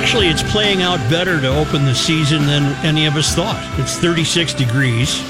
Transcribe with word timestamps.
Actually, 0.00 0.28
it's 0.28 0.42
playing 0.50 0.82
out 0.82 0.98
better 1.10 1.40
to 1.40 1.48
open 1.48 1.84
the 1.84 1.94
season 1.94 2.46
than 2.46 2.62
any 2.84 3.06
of 3.06 3.14
us 3.16 3.34
thought. 3.34 3.62
It's 3.78 3.96
36 3.98 4.54
degrees. 4.54 5.22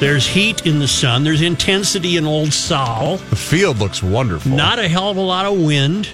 There's 0.00 0.26
heat 0.26 0.66
in 0.66 0.78
the 0.78 0.88
sun. 0.88 1.22
There's 1.24 1.40
intensity 1.42 2.16
in 2.16 2.26
Old 2.26 2.52
Sol. 2.52 3.16
The 3.16 3.36
field 3.36 3.78
looks 3.78 4.02
wonderful. 4.02 4.50
Not 4.50 4.78
a 4.78 4.88
hell 4.88 5.10
of 5.10 5.16
a 5.16 5.20
lot 5.22 5.46
of 5.46 5.58
wind. 5.64 6.08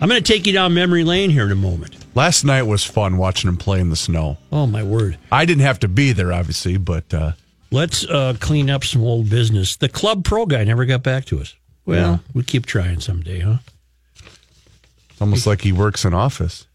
I'm 0.00 0.08
going 0.08 0.22
to 0.22 0.32
take 0.32 0.46
you 0.46 0.52
down 0.52 0.72
memory 0.72 1.02
lane 1.04 1.30
here 1.30 1.44
in 1.46 1.52
a 1.52 1.56
moment. 1.56 1.96
Last 2.14 2.44
night 2.44 2.62
was 2.62 2.84
fun 2.84 3.16
watching 3.18 3.48
him 3.48 3.56
play 3.56 3.80
in 3.80 3.90
the 3.90 3.96
snow. 3.96 4.38
Oh, 4.52 4.66
my 4.66 4.82
word. 4.84 5.18
I 5.32 5.44
didn't 5.44 5.64
have 5.64 5.80
to 5.80 5.88
be 5.88 6.12
there, 6.12 6.32
obviously, 6.32 6.76
but 6.78 7.12
uh, 7.12 7.32
Let's 7.70 8.04
uh, 8.06 8.34
clean 8.40 8.70
up 8.70 8.84
some 8.84 9.02
old 9.02 9.28
business. 9.28 9.76
The 9.76 9.88
Club 9.90 10.24
Pro 10.24 10.46
guy 10.46 10.64
never 10.64 10.84
got 10.86 11.02
back 11.02 11.24
to 11.26 11.40
us. 11.40 11.54
Well, 11.84 12.10
Yeah. 12.12 12.18
we 12.34 12.44
keep 12.44 12.64
trying 12.66 13.00
someday, 13.00 13.40
huh? 13.40 13.58
it's 15.10 15.20
almost 15.20 15.46
like 15.46 15.62
he 15.62 15.72
works 15.72 16.04
in 16.04 16.14
office. 16.14 16.66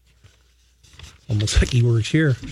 Almost 1.28 1.60
like 1.60 1.70
he 1.70 1.82
works 1.82 2.10
here. 2.10 2.36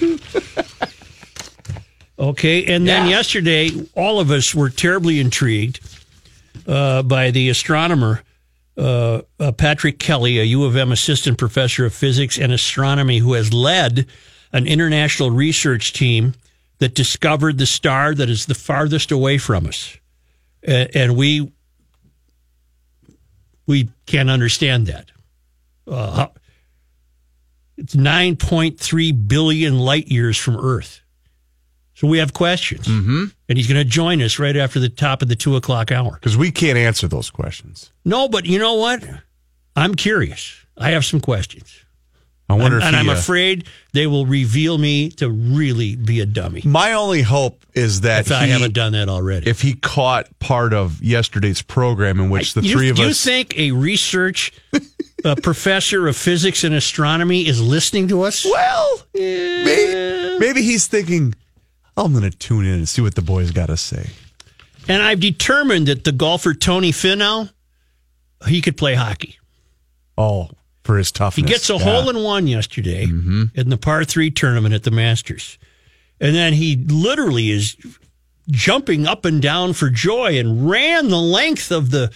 okay, 2.19 2.65
and 2.75 2.87
then 2.87 3.05
Yeah. 3.05 3.11
yesterday, 3.19 3.71
all 3.95 4.21
of 4.21 4.31
us 4.31 4.55
were 4.55 4.71
terribly 4.71 5.21
intrigued 5.21 5.81
uh, 6.67 7.03
by 7.03 7.31
the 7.31 7.49
astronomer 7.49 8.23
uh, 8.79 9.21
uh, 9.39 9.53
Patrick 9.53 9.99
Kelly, 9.99 10.39
a 10.39 10.45
U 10.45 10.65
of 10.65 10.77
M 10.77 10.93
assistant 10.93 11.37
professor 11.37 11.85
of 11.85 11.93
physics 11.93 12.39
and 12.39 12.53
astronomy, 12.53 13.19
who 13.19 13.35
has 13.35 13.53
led 13.53 14.07
an 14.53 14.67
international 14.67 15.31
research 15.31 15.93
team 15.93 16.33
that 16.79 16.95
discovered 16.95 17.59
the 17.59 17.67
star 17.67 18.15
that 18.15 18.31
is 18.31 18.47
the 18.47 18.55
farthest 18.55 19.13
away 19.13 19.37
from 19.37 19.67
us, 19.67 19.97
A- 20.67 20.89
and 20.97 21.17
we 21.17 21.53
we 23.67 23.91
can't 24.07 24.31
understand 24.31 24.87
that. 24.87 25.11
Uh, 25.87 26.29
it's 27.77 27.95
9.3 27.95 29.29
billion 29.29 29.79
light 29.79 30.09
years 30.09 30.37
from 30.37 30.57
Earth. 30.57 31.01
So 31.95 32.07
we 32.09 32.19
have 32.19 32.33
questions. 32.33 32.87
Mm-hmm. 32.87 33.25
And 33.49 33.59
he's 33.59 33.69
going 33.69 33.79
to 33.83 33.85
join 33.89 34.21
us 34.23 34.39
right 34.39 34.57
after 34.57 34.81
the 34.81 34.89
top 34.89 35.23
of 35.23 35.29
the 35.29 35.37
two 35.37 35.57
o'clock 35.57 35.93
hour. 35.93 36.13
Because 36.15 36.37
we 36.37 36.51
can't 36.51 36.79
answer 36.79 37.07
those 37.09 37.31
questions. 37.31 37.93
No, 38.05 38.29
but 38.29 38.45
you 38.47 38.59
know 38.59 38.75
what? 38.75 39.05
I'm 39.77 39.95
curious. 39.95 40.65
I 40.77 40.91
have 40.91 41.05
some 41.05 41.21
questions. 41.21 41.79
I 42.49 42.55
wonder 42.55 42.79
if 42.79 42.85
and 42.85 42.95
he, 42.95 43.01
I'm 43.01 43.09
uh, 43.09 43.13
afraid 43.15 43.67
they 43.93 44.07
will 44.07 44.27
reveal 44.27 44.77
me 44.77 45.09
to 45.11 45.31
really 45.31 45.97
be 45.97 46.21
a 46.21 46.27
dummy. 46.27 46.61
My 46.67 46.93
only 46.93 47.23
hope 47.23 47.65
is 47.73 48.03
that 48.03 48.27
If 48.27 48.33
I 48.33 48.47
he- 48.47 48.53
haven't 48.53 48.75
done 48.75 48.93
that 48.93 49.09
already. 49.09 49.49
if 49.49 49.63
he 49.63 49.75
caught 49.75 50.27
part 50.39 50.75
of 50.75 51.01
yesterday's 51.03 51.63
program 51.63 52.21
in 52.21 52.29
which 52.29 52.53
the 52.53 52.61
you, 52.63 52.75
three 52.77 52.89
of 52.91 52.99
you 52.99 53.07
us 53.07 53.25
You 53.25 53.33
think 53.33 53.57
a 53.59 53.71
research 53.73 54.53
uh, 55.25 55.35
professor 55.43 56.07
of 56.09 56.17
physics 56.17 56.65
and 56.65 56.75
astronomy 56.75 57.47
is 57.47 57.61
listening 57.61 58.09
to 58.09 58.23
us? 58.23 58.45
well 58.45 59.01
maybe, 59.15 60.39
maybe 60.39 60.63
he's 60.63 60.87
thinking 60.87 61.35
i'm 61.97 62.13
going 62.13 62.29
to 62.29 62.37
tune 62.37 62.65
in 62.65 62.75
and 62.75 62.89
see 62.89 63.03
what 63.03 63.15
the 63.15 63.23
boys 63.23 63.51
got 63.51 63.67
to 63.67 63.77
say 63.77 64.11
And 64.89 65.01
I've 65.03 65.21
determined 65.21 65.87
that 65.89 66.03
the 66.05 66.11
golfer 66.13 66.55
Tony 66.55 66.91
Finau, 66.91 67.51
he 68.49 68.61
could 68.61 68.77
play 68.77 68.95
hockey. 68.95 69.39
oh 70.19 70.51
for 70.83 70.99
his 70.99 71.13
toughness 71.13 71.47
He 71.49 71.53
gets 71.53 71.71
a 71.71 71.75
Yeah. 71.75 71.79
hole 71.85 72.11
in 72.11 72.23
one 72.25 72.49
yesterday 72.49 73.05
in 73.05 73.69
the 73.69 73.77
par 73.79 74.05
three 74.05 74.31
tournament 74.33 74.75
at 74.75 74.83
the 74.83 74.91
Masters. 74.91 75.57
And 76.21 76.35
then 76.35 76.53
he 76.55 76.75
literally 76.77 77.51
is 77.51 77.77
jumping 78.51 79.07
up 79.07 79.25
and 79.25 79.41
down 79.41 79.73
for 79.75 79.91
joy 79.91 80.39
and 80.41 80.69
ran 80.69 81.09
the 81.09 81.21
length 81.21 81.71
of 81.71 81.91
the 81.93 82.11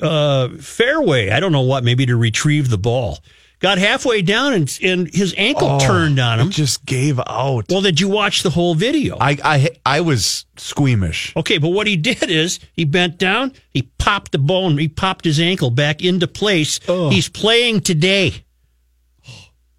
uh, 0.00 0.48
fairway. 0.60 1.30
I 1.30 1.40
don't 1.40 1.52
know 1.52 1.62
what, 1.62 1.84
maybe 1.84 2.06
to 2.06 2.16
retrieve 2.16 2.70
the 2.70 2.78
ball. 2.78 3.18
Got 3.60 3.78
halfway 3.78 4.20
down 4.20 4.52
and, 4.52 4.78
and 4.82 5.14
his 5.14 5.34
ankle 5.38 5.68
Oh, 5.70 5.78
turned 5.80 6.18
on 6.18 6.38
him. 6.38 6.48
it 6.48 6.50
just 6.50 6.84
gave 6.84 7.18
out 7.20 7.64
Well, 7.70 7.80
did 7.80 7.98
you 7.98 8.08
watch 8.08 8.42
the 8.42 8.50
whole 8.50 8.74
video? 8.74 9.16
I, 9.18 9.38
I 9.42 9.68
i 9.86 10.00
was 10.02 10.44
squeamish 10.58 11.32
Okay, 11.34 11.56
but 11.56 11.70
what 11.70 11.86
he 11.86 11.96
did 12.10 12.24
is 12.30 12.58
he 12.74 12.84
bent 12.84 13.16
down, 13.16 13.52
he 13.70 13.82
popped 13.98 14.32
the 14.32 14.38
bone, 14.38 14.76
he 14.76 14.88
popped 14.88 15.24
his 15.24 15.40
ankle 15.40 15.70
back 15.70 16.02
into 16.04 16.26
place. 16.26 16.78
Oh. 16.88 17.08
He's 17.08 17.28
playing 17.30 17.80
today. 17.82 18.44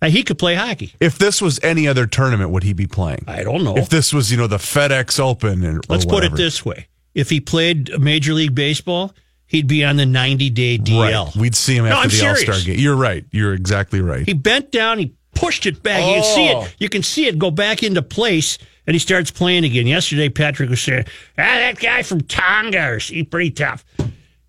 He 0.04 0.22
could 0.24 0.38
play 0.38 0.54
hockey. 0.54 0.94
if 1.00 1.18
this 1.18 1.42
was 1.42 1.60
any 1.64 1.88
other 1.88 2.06
tournament 2.06 2.52
would 2.52 2.62
he 2.64 2.74
be 2.74 2.86
playing 2.86 3.24
I 3.28 3.42
don't 3.44 3.64
know. 3.64 3.76
if 3.76 3.90
this 3.90 4.14
was 4.14 4.32
you 4.32 4.38
know 4.38 4.46
the 4.48 4.58
fedex 4.58 5.20
open 5.20 5.64
and 5.64 5.84
Let's 5.90 6.06
put 6.06 6.24
it 6.24 6.34
this 6.36 6.64
way: 6.64 6.88
if 7.16 7.32
he 7.32 7.40
played 7.40 7.90
Major 8.00 8.34
League 8.34 8.54
Baseball, 8.54 9.14
he'd 9.48 9.68
be 9.68 9.84
on 9.84 9.96
the 9.96 10.04
90-day 10.06 10.78
DL. 10.80 11.26
right 11.28 11.36
we'd 11.36 11.56
see 11.56 11.76
him 11.78 11.86
after 11.86 11.98
I'm 12.04 12.10
the 12.10 12.28
all-star 12.30 12.60
game 12.66 12.80
you're 12.80 12.96
right 12.96 13.26
you're 13.32 13.54
exactly 13.54 14.02
right 14.02 14.26
He 14.26 14.34
bent 14.34 14.72
down, 14.72 15.00
he 15.00 15.14
pushed 15.34 15.66
it 15.66 15.84
back. 15.84 16.00
You 16.00 16.14
can 16.22 16.24
see 16.24 16.52
Oh. 16.54 16.64
it. 16.64 16.76
You 16.80 16.90
can 16.90 17.04
see 17.04 17.26
it 17.28 17.38
go 17.38 17.52
back 17.52 17.84
into 17.84 18.02
place, 18.02 18.58
and 18.88 18.96
he 18.96 19.00
starts 19.00 19.32
playing 19.32 19.66
again. 19.66 19.86
Yesterday, 19.86 20.30
Patrick 20.30 20.70
was 20.70 20.82
saying, 20.82 21.04
"Ah, 21.38 21.42
that 21.44 21.78
guy 21.78 22.04
from 22.04 22.22
Tonga, 22.22 22.98
he's 23.00 23.28
pretty 23.28 23.52
tough." 23.52 23.84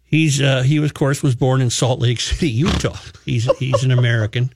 He's 0.04 0.40
uh, 0.40 0.62
he 0.62 0.78
was, 0.78 0.90
of 0.92 0.94
course, 0.94 1.24
was 1.24 1.34
born 1.34 1.60
in 1.60 1.70
Salt 1.70 1.98
Lake 1.98 2.20
City, 2.20 2.48
Utah. 2.50 2.96
He's 3.24 3.50
he's 3.58 3.82
an 3.82 3.90
American. 3.90 4.50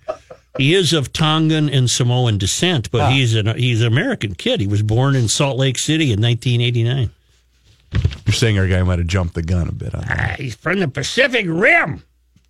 He 0.56 0.74
is 0.74 0.92
of 0.92 1.12
Tongan 1.12 1.68
and 1.68 1.90
Samoan 1.90 2.38
descent, 2.38 2.92
but 2.92 3.12
he's 3.12 3.34
an 3.34 3.56
he's 3.58 3.80
an 3.80 3.88
American 3.88 4.34
kid. 4.36 4.60
He 4.60 4.68
was 4.68 4.82
born 4.82 5.16
in 5.16 5.26
Salt 5.26 5.56
Lake 5.58 5.78
City 5.78 6.12
in 6.12 6.20
1989. 6.22 7.10
You're 8.26 8.32
saying 8.34 8.58
our 8.58 8.68
guy 8.68 8.82
might 8.82 8.98
have 8.98 9.08
jumped 9.08 9.34
the 9.34 9.42
gun 9.42 9.68
a 9.68 9.72
bit 9.72 9.94
on 9.94 10.02
that 10.02 10.30
Ah, 10.32 10.34
he's 10.42 10.54
from 10.54 10.80
the 10.80 10.88
Pacific 10.88 11.46
Rim. 11.48 12.02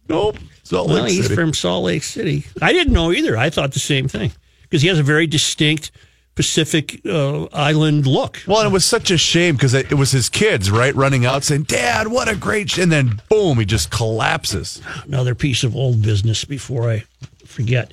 nope 0.08 0.36
Salt 0.62 0.88
Well, 0.88 1.02
Lake 1.04 1.12
he's 1.12 1.22
City. 1.24 1.34
from 1.34 1.52
Salt 1.54 1.84
Lake 1.84 2.02
City. 2.04 2.44
I 2.62 2.72
didn't 2.72 2.92
know 2.92 3.10
either. 3.12 3.36
I 3.36 3.50
thought 3.50 3.72
the 3.72 3.78
same 3.80 4.06
thing 4.08 4.30
because 4.62 4.82
he 4.82 4.88
has 4.88 4.98
a 4.98 5.02
very 5.02 5.26
distinct 5.26 5.90
Pacific 6.36 7.00
uh, 7.04 7.46
Island 7.46 8.06
look. 8.06 8.38
Well, 8.46 8.60
and 8.60 8.68
it 8.68 8.72
was 8.72 8.84
such 8.84 9.10
a 9.10 9.18
shame 9.18 9.56
because 9.56 9.74
it, 9.74 9.90
it 9.90 9.96
was 9.96 10.12
his 10.12 10.28
kids, 10.28 10.70
right, 10.70 10.94
running 10.94 11.26
out 11.26 11.42
saying, 11.42 11.64
"Dad, 11.64 12.06
what 12.06 12.28
a 12.28 12.36
great!" 12.36 12.70
Sh-. 12.70 12.78
And 12.78 12.92
then 12.92 13.20
boom, 13.28 13.58
he 13.58 13.64
just 13.64 13.90
collapses. 13.90 14.80
Another 15.06 15.34
piece 15.34 15.64
of 15.64 15.74
old 15.74 16.02
business 16.02 16.44
before 16.44 16.88
I 16.88 17.02
forget. 17.44 17.92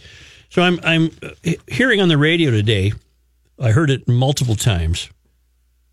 So 0.49 0.61
I'm 0.61 0.79
I'm 0.83 1.09
uh, 1.23 1.29
hearing 1.67 1.99
on 1.99 2.09
the 2.09 2.17
radio 2.17 2.51
today. 2.51 2.93
I 3.59 3.71
heard 3.71 3.89
it 3.89 4.07
multiple 4.07 4.55
times. 4.55 5.09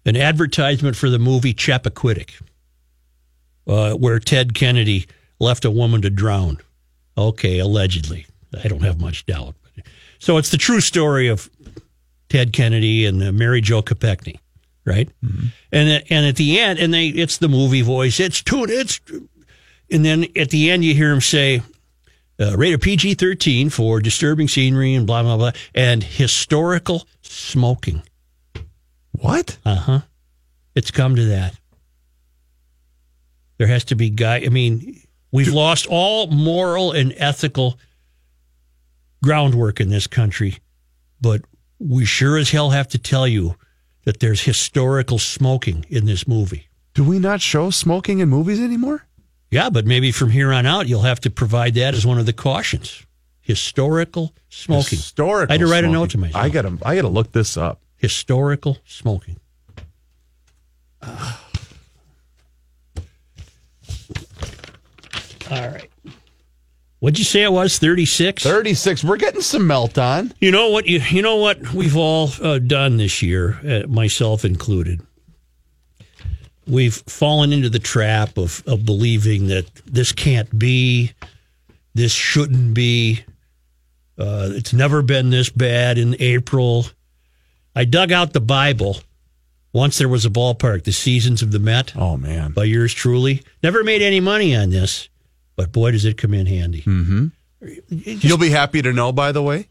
An 0.06 0.16
advertisement 0.16 0.96
for 0.96 1.08
the 1.08 1.18
movie 1.18 1.54
Chappaquiddick, 1.54 2.32
uh, 3.66 3.94
where 3.94 4.18
Ted 4.18 4.54
Kennedy 4.54 5.06
left 5.40 5.64
a 5.64 5.70
woman 5.70 6.02
to 6.02 6.10
drown. 6.10 6.58
Okay, 7.16 7.58
allegedly. 7.58 8.26
I 8.62 8.68
don't 8.68 8.82
have 8.82 9.00
much 9.00 9.24
doubt. 9.26 9.54
So 10.18 10.36
it's 10.36 10.50
the 10.50 10.56
true 10.56 10.80
story 10.80 11.28
of 11.28 11.50
Ted 12.28 12.52
Kennedy 12.52 13.06
and 13.06 13.22
uh, 13.22 13.32
Mary 13.32 13.60
Jo 13.60 13.82
Kopechne, 13.82 14.38
right? 14.84 15.08
And 15.72 16.02
uh, 16.02 16.04
and 16.10 16.26
at 16.26 16.36
the 16.36 16.58
end, 16.58 16.78
and 16.78 16.92
they 16.92 17.08
it's 17.08 17.38
the 17.38 17.48
movie 17.48 17.82
voice. 17.82 18.20
It's 18.20 18.42
too 18.42 18.66
it's, 18.68 19.00
and 19.90 20.04
then 20.04 20.26
at 20.36 20.50
the 20.50 20.70
end 20.70 20.84
you 20.84 20.94
hear 20.94 21.12
him 21.12 21.20
say, 21.20 21.62
uh, 22.40 22.56
rated 22.56 22.80
PG 22.82 23.14
thirteen 23.14 23.70
for 23.70 24.00
disturbing 24.00 24.48
scenery 24.48 24.94
and 24.94 25.06
blah 25.06 25.22
blah 25.22 25.36
blah 25.36 25.52
and 25.74 26.02
historical 26.02 27.06
smoking. 27.22 28.02
What? 29.18 29.58
Uh 29.64 29.74
huh. 29.74 30.00
It's 30.74 30.90
come 30.90 31.16
to 31.16 31.24
that. 31.26 31.54
There 33.58 33.66
has 33.68 33.84
to 33.84 33.94
be 33.94 34.10
guy. 34.10 34.42
I 34.44 34.48
mean, 34.48 35.00
we've 35.30 35.52
lost 35.52 35.86
all 35.88 36.26
moral 36.26 36.92
and 36.92 37.14
ethical 37.16 37.78
groundwork 39.22 39.80
in 39.80 39.88
this 39.88 40.06
country, 40.06 40.58
but 41.20 41.42
we 41.78 42.04
sure 42.04 42.36
as 42.36 42.50
hell 42.50 42.70
have 42.70 42.88
to 42.88 42.98
tell 42.98 43.26
you 43.28 43.54
that 44.04 44.20
there's 44.20 44.42
historical 44.42 45.18
smoking 45.18 45.86
in 45.88 46.04
this 46.04 46.26
movie. 46.26 46.68
Do 46.94 47.04
we 47.04 47.18
not 47.18 47.40
show 47.40 47.70
smoking 47.70 48.18
in 48.18 48.28
movies 48.28 48.60
anymore? 48.60 49.06
Yeah, 49.50 49.70
but 49.70 49.86
maybe 49.86 50.10
from 50.10 50.30
here 50.30 50.52
on 50.52 50.66
out, 50.66 50.88
you'll 50.88 51.02
have 51.02 51.20
to 51.20 51.30
provide 51.30 51.74
that 51.74 51.94
as 51.94 52.04
one 52.04 52.18
of 52.18 52.26
the 52.26 52.32
cautions. 52.32 53.06
Historical 53.40 54.34
smoking. 54.48 54.98
Historical. 54.98 55.52
I 55.52 55.54
had 55.54 55.60
to 55.60 55.66
write 55.70 55.84
a 55.84 55.88
smoking. 55.88 55.92
note 55.92 56.10
to 56.10 56.18
myself. 56.18 56.44
I 56.44 56.48
gotta, 56.48 56.78
I 56.84 56.96
gotta 56.96 57.08
look 57.08 57.32
this 57.32 57.56
up. 57.56 57.80
Historical 58.04 58.76
smoking. 58.84 59.40
All 61.02 61.08
right. 65.50 65.88
What'd 66.98 67.18
you 67.18 67.24
say 67.24 67.44
it 67.44 67.50
was? 67.52 67.78
36? 67.78 68.42
Thirty-six. 68.42 69.02
We're 69.02 69.16
getting 69.16 69.40
some 69.40 69.66
melt 69.66 69.96
on. 69.96 70.34
You 70.38 70.50
know 70.50 70.68
what? 70.68 70.86
You, 70.86 70.98
you 70.98 71.22
know 71.22 71.36
what 71.36 71.72
we've 71.72 71.96
all 71.96 72.28
uh, 72.42 72.58
done 72.58 72.98
this 72.98 73.22
year, 73.22 73.58
uh, 73.66 73.86
myself 73.88 74.44
included. 74.44 75.00
We've 76.66 76.96
fallen 77.06 77.54
into 77.54 77.70
the 77.70 77.78
trap 77.78 78.36
of, 78.36 78.62
of 78.66 78.84
believing 78.84 79.46
that 79.46 79.64
this 79.86 80.12
can't 80.12 80.58
be, 80.58 81.12
this 81.94 82.12
shouldn't 82.12 82.74
be. 82.74 83.24
Uh, 84.18 84.50
it's 84.52 84.74
never 84.74 85.00
been 85.00 85.30
this 85.30 85.48
bad 85.48 85.96
in 85.96 86.16
April. 86.20 86.84
I 87.74 87.84
dug 87.84 88.12
out 88.12 88.32
the 88.32 88.40
Bible. 88.40 88.98
Once 89.72 89.98
there 89.98 90.08
was 90.08 90.24
a 90.24 90.30
ballpark, 90.30 90.84
the 90.84 90.92
Seasons 90.92 91.42
of 91.42 91.50
the 91.50 91.58
Met 91.58 91.92
Oh 91.96 92.16
man. 92.16 92.52
by 92.52 92.64
yours 92.64 92.94
truly. 92.94 93.42
Never 93.62 93.82
made 93.82 94.02
any 94.02 94.20
money 94.20 94.54
on 94.54 94.70
this, 94.70 95.08
but 95.56 95.72
boy, 95.72 95.90
does 95.90 96.04
it 96.04 96.16
come 96.16 96.32
in 96.34 96.46
handy. 96.46 96.82
Mm-hmm. 96.82 97.26
You'll 97.88 98.38
be 98.38 98.50
happy 98.50 98.82
to 98.82 98.92
know, 98.92 99.10
by 99.10 99.32
the 99.32 99.42
way, 99.42 99.68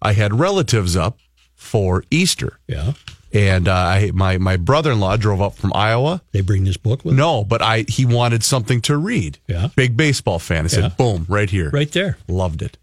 I 0.00 0.12
had 0.12 0.38
relatives 0.38 0.96
up 0.96 1.18
for 1.54 2.04
Easter, 2.10 2.58
Yeah. 2.66 2.92
and 3.32 3.68
uh, 3.68 3.72
I 3.74 4.10
my 4.14 4.38
my 4.38 4.56
brother 4.56 4.92
in 4.92 5.00
law 5.00 5.16
drove 5.16 5.40
up 5.42 5.54
from 5.54 5.72
Iowa. 5.74 6.22
They 6.32 6.40
bring 6.40 6.64
this 6.64 6.76
book 6.76 7.04
with 7.04 7.12
them? 7.12 7.18
No, 7.18 7.44
but 7.44 7.60
I 7.60 7.84
he 7.88 8.06
wanted 8.06 8.42
something 8.44 8.80
to 8.82 8.96
read. 8.96 9.38
Yeah. 9.48 9.68
big 9.76 9.96
baseball 9.96 10.38
fan. 10.38 10.64
I 10.64 10.68
said, 10.68 10.96
boom, 10.96 11.26
right 11.28 11.50
here, 11.50 11.70
Right 11.70 11.90
there. 11.92 12.16
Loved 12.28 12.62
it. 12.62 12.78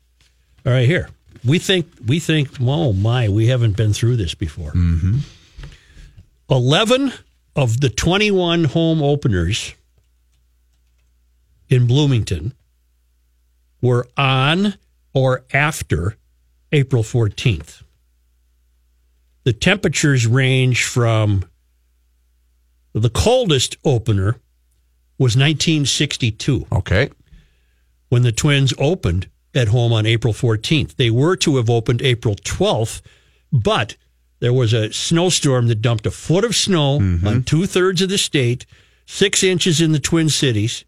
All 0.66 0.72
right, 0.74 0.86
here. 0.88 1.10
We 1.46 1.60
think 1.60 1.88
we 2.06 2.20
think, 2.20 2.50
oh 2.60 2.94
my, 2.94 3.30
we 3.30 3.48
haven't 3.48 3.78
been 3.78 3.94
through 3.94 4.18
this 4.18 4.36
before. 4.36 4.72
Mm-hmm. 4.72 5.20
Eleven 6.50 7.14
of 7.56 7.80
the 7.82 7.90
twenty-one 7.90 8.66
home 8.66 9.02
openers 9.02 9.74
in 11.70 11.88
Bloomington 11.88 12.54
were 13.82 14.08
on 14.18 14.76
or 15.14 15.46
after 15.54 16.18
April 16.72 17.04
fourteenth. 17.04 17.84
The 19.44 19.54
temperatures 19.54 20.28
range 20.28 20.84
from 20.84 21.46
the 22.94 23.10
coldest 23.10 23.78
opener 23.86 24.40
was 25.18 25.36
1962 25.36 26.66
Okay, 26.72 27.10
when 28.10 28.24
the 28.24 28.32
Twins 28.32 28.74
opened 28.78 29.30
at 29.54 29.70
home 29.70 29.92
on 29.92 30.06
April 30.06 30.34
14th. 30.34 30.96
They 30.96 31.10
were 31.10 31.36
to 31.38 31.58
have 31.58 31.70
opened 31.70 32.02
April 32.02 32.36
12th, 32.36 33.02
but 33.52 33.96
there 34.40 34.54
was 34.54 34.74
a 34.74 34.94
snowstorm 34.94 35.68
that 35.68 35.82
dumped 35.82 36.06
a 36.06 36.12
foot 36.12 36.46
of 36.46 36.56
snow 36.56 37.00
mm-hmm. 37.00 37.28
on 37.28 37.44
two 37.44 37.66
thirds 37.66 38.02
of 38.02 38.10
the 38.10 38.18
state, 38.18 38.66
six 39.06 39.44
inches 39.44 39.82
in 39.82 39.92
the 39.92 40.00
Twin 40.00 40.30
Cities. 40.30 40.86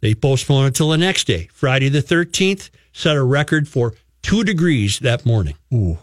They 0.00 0.14
postponed 0.14 0.68
it 0.68 0.74
till 0.74 0.90
the 0.90 0.98
next 0.98 1.26
day. 1.26 1.48
Friday 1.52 1.88
the 1.88 2.02
13th 2.02 2.70
set 2.92 3.16
a 3.16 3.22
record 3.22 3.68
for 3.68 3.94
two 4.22 4.44
degrees 4.44 4.98
that 5.00 5.26
morning 5.26 5.56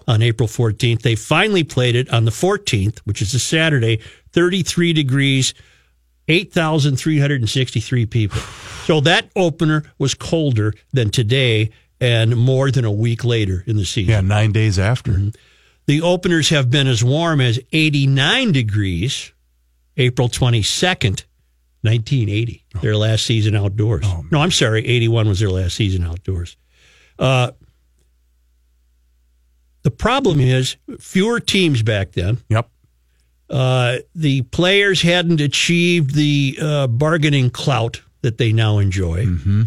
on 0.07 0.21
April 0.21 0.47
14th. 0.47 1.01
They 1.01 1.15
finally 1.15 1.63
played 1.63 1.95
it 1.95 2.09
on 2.09 2.25
the 2.25 2.31
14th, 2.31 3.00
which 3.00 3.21
is 3.21 3.33
a 3.33 3.39
Saturday, 3.39 4.00
33 4.31 4.94
degrees, 4.94 5.53
8,363 6.27 8.06
people. 8.06 8.39
So 8.85 9.00
that 9.01 9.29
opener 9.35 9.83
was 9.97 10.13
colder 10.13 10.74
than 10.91 11.09
today 11.09 11.71
and 12.00 12.35
more 12.35 12.71
than 12.71 12.85
a 12.85 12.91
week 12.91 13.24
later 13.24 13.63
in 13.65 13.77
the 13.77 13.85
season. 13.85 14.12
yeah, 14.12 14.21
nine 14.21 14.51
days 14.51 14.77
after. 14.77 15.31
The 15.88 16.01
openers 16.01 16.50
have 16.50 16.69
been 16.69 16.88
as 16.88 17.03
warm 17.03 17.41
as 17.41 17.59
89 17.71 18.51
degrees 18.51 19.31
April 19.95 20.29
22nd, 20.29 21.24
1980, 21.81 22.65
their 22.81 22.95
last 22.95 23.25
season 23.25 23.56
outdoors. 23.56 24.06
no, 24.31 24.39
I'm 24.41 24.51
sorry, 24.51 24.85
81 24.85 25.27
was 25.27 25.39
their 25.39 25.50
last 25.50 25.75
season 25.75 26.03
outdoors. 26.03 26.56
Uh, 27.18 27.51
the 29.81 29.91
problem 29.91 30.39
is 30.39 30.75
fewer 31.00 31.39
teams 31.39 31.81
back 31.81 32.12
then. 32.12 32.39
Yep. 32.50 32.69
Uh, 33.49 33.97
the 34.13 34.41
players 34.44 35.01
hadn't 35.01 35.39
achieved 35.41 36.13
the 36.15 36.57
uh, 36.61 36.88
bargaining 36.88 37.49
clout 37.49 38.01
that 38.21 38.38
they 38.38 38.51
now 38.51 38.77
enjoy. 38.79 39.25
Mm-hmm. 39.25 39.63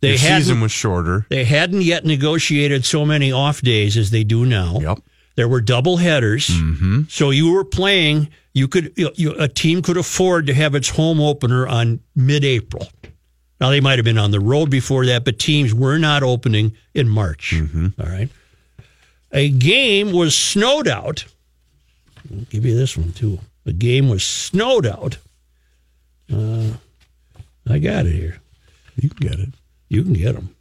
They 0.00 0.16
season 0.16 0.60
was 0.60 0.70
shorter. 0.72 1.26
they 1.30 1.44
hadn't 1.44 1.82
yet 1.82 2.04
negotiated 2.04 2.84
so 2.84 3.04
many 3.04 3.32
off 3.32 3.60
days 3.62 3.96
as 3.96 4.10
they 4.10 4.22
do 4.24 4.44
now. 4.46 4.78
Yep. 4.80 4.98
There 5.34 5.48
were 5.48 5.60
double 5.60 5.96
headers, 5.96 6.48
Mm-hmm. 6.48 7.02
so 7.08 7.30
you 7.30 7.52
were 7.52 7.64
playing. 7.64 8.28
You 8.54 8.68
could 8.68 8.92
you, 8.96 9.10
you, 9.16 9.32
a 9.32 9.48
team 9.48 9.82
could 9.82 9.96
afford 9.96 10.46
to 10.46 10.54
have 10.54 10.74
its 10.74 10.88
home 10.90 11.20
opener 11.20 11.66
on 11.66 12.00
mid-April. 12.14 12.88
Now 13.60 13.70
they 13.70 13.80
might 13.80 13.98
have 13.98 14.04
been 14.04 14.18
on 14.18 14.30
the 14.30 14.40
road 14.40 14.70
before 14.70 15.04
that, 15.06 15.24
but 15.24 15.38
teams 15.38 15.74
were 15.74 15.98
not 15.98 16.22
opening 16.22 16.76
in 16.94 17.08
March. 17.08 17.52
Mm-hmm. 17.54 18.00
All 18.00 18.06
right. 18.08 18.28
A 19.32 19.48
game 19.50 20.12
was 20.12 20.36
snowed 20.36 20.86
out. 20.88 21.24
I'll 22.32 22.44
give 22.44 22.64
you 22.64 22.76
this 22.76 22.96
one 22.96 23.12
too. 23.12 23.38
The 23.64 23.72
game 23.72 24.08
was 24.08 24.24
snowed 24.24 24.86
out. 24.86 25.18
Uh, 26.32 26.72
I 27.68 27.78
got 27.78 28.06
it 28.06 28.12
here. 28.12 28.40
You 28.96 29.10
can 29.10 29.28
get 29.28 29.38
it. 29.38 29.50
You 29.88 30.02
can 30.02 30.12
get 30.14 30.34
them. 30.34 30.54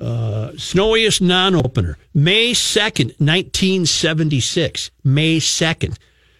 Uh, 0.00 0.52
snowiest 0.56 1.20
non-opener, 1.20 1.98
May 2.14 2.54
second, 2.54 3.14
nineteen 3.20 3.84
seventy-six. 3.84 4.90
May 5.04 5.40
second, 5.40 5.98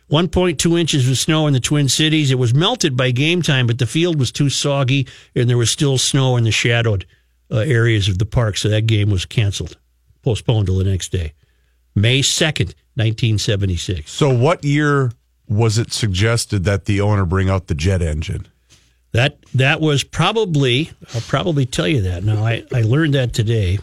one 0.09 0.29
point 0.29 0.59
two 0.59 0.79
inches 0.79 1.11
of 1.11 1.19
snow 1.19 1.47
in 1.47 1.53
the 1.53 1.61
Twin 1.61 1.89
Cities. 1.89 2.31
It 2.31 2.39
was 2.39 2.55
melted 2.55 2.97
by 2.97 3.11
game 3.11 3.43
time, 3.43 3.67
but 3.67 3.79
the 3.79 3.87
field 3.87 4.19
was 4.19 4.33
too 4.33 4.49
soggy, 4.49 5.07
and 5.35 5.49
there 5.49 5.59
was 5.59 5.71
still 5.71 5.99
snow 5.99 6.39
in 6.39 6.45
the 6.45 6.51
shadowed 6.51 7.05
uh, 7.51 7.59
areas 7.59 8.09
of 8.09 8.19
the 8.19 8.25
park, 8.25 8.57
so 8.57 8.71
that 8.71 8.87
game 8.87 9.11
was 9.11 9.27
canceled, 9.27 9.77
postponed 10.23 10.67
till 10.67 10.79
the 10.79 10.85
next 10.85 11.13
day. 11.13 11.35
May 11.95 12.23
second, 12.23 12.75
nineteen 13.01 13.39
seventy-six. 13.39 14.13
So, 14.13 14.33
what 14.33 14.65
year 14.65 15.13
was 15.49 15.79
it 15.79 15.93
suggested 15.93 16.65
that 16.65 16.85
the 16.85 17.01
owner 17.01 17.25
bring 17.25 17.51
out 17.51 17.67
the 17.67 17.75
jet 17.75 18.03
engine? 18.03 18.47
That 19.13 19.39
that 19.55 19.81
was 19.81 20.05
probably 20.05 20.93
I'll 21.15 21.21
probably 21.23 21.67
tell 21.67 21.89
you 21.89 22.03
that 22.03 22.23
now. 22.23 22.45
I, 22.45 22.65
I 22.73 22.83
learned 22.83 23.15
that 23.15 23.33
today. 23.33 23.79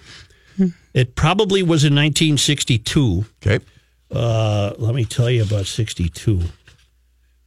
It 0.94 1.14
probably 1.14 1.62
was 1.62 1.84
in 1.84 1.94
1962. 1.94 3.26
Okay. 3.46 3.64
Uh, 4.10 4.74
let 4.80 4.96
me 4.96 5.06
tell 5.06 5.30
you 5.30 5.44
about 5.44 5.68
62. 5.68 6.42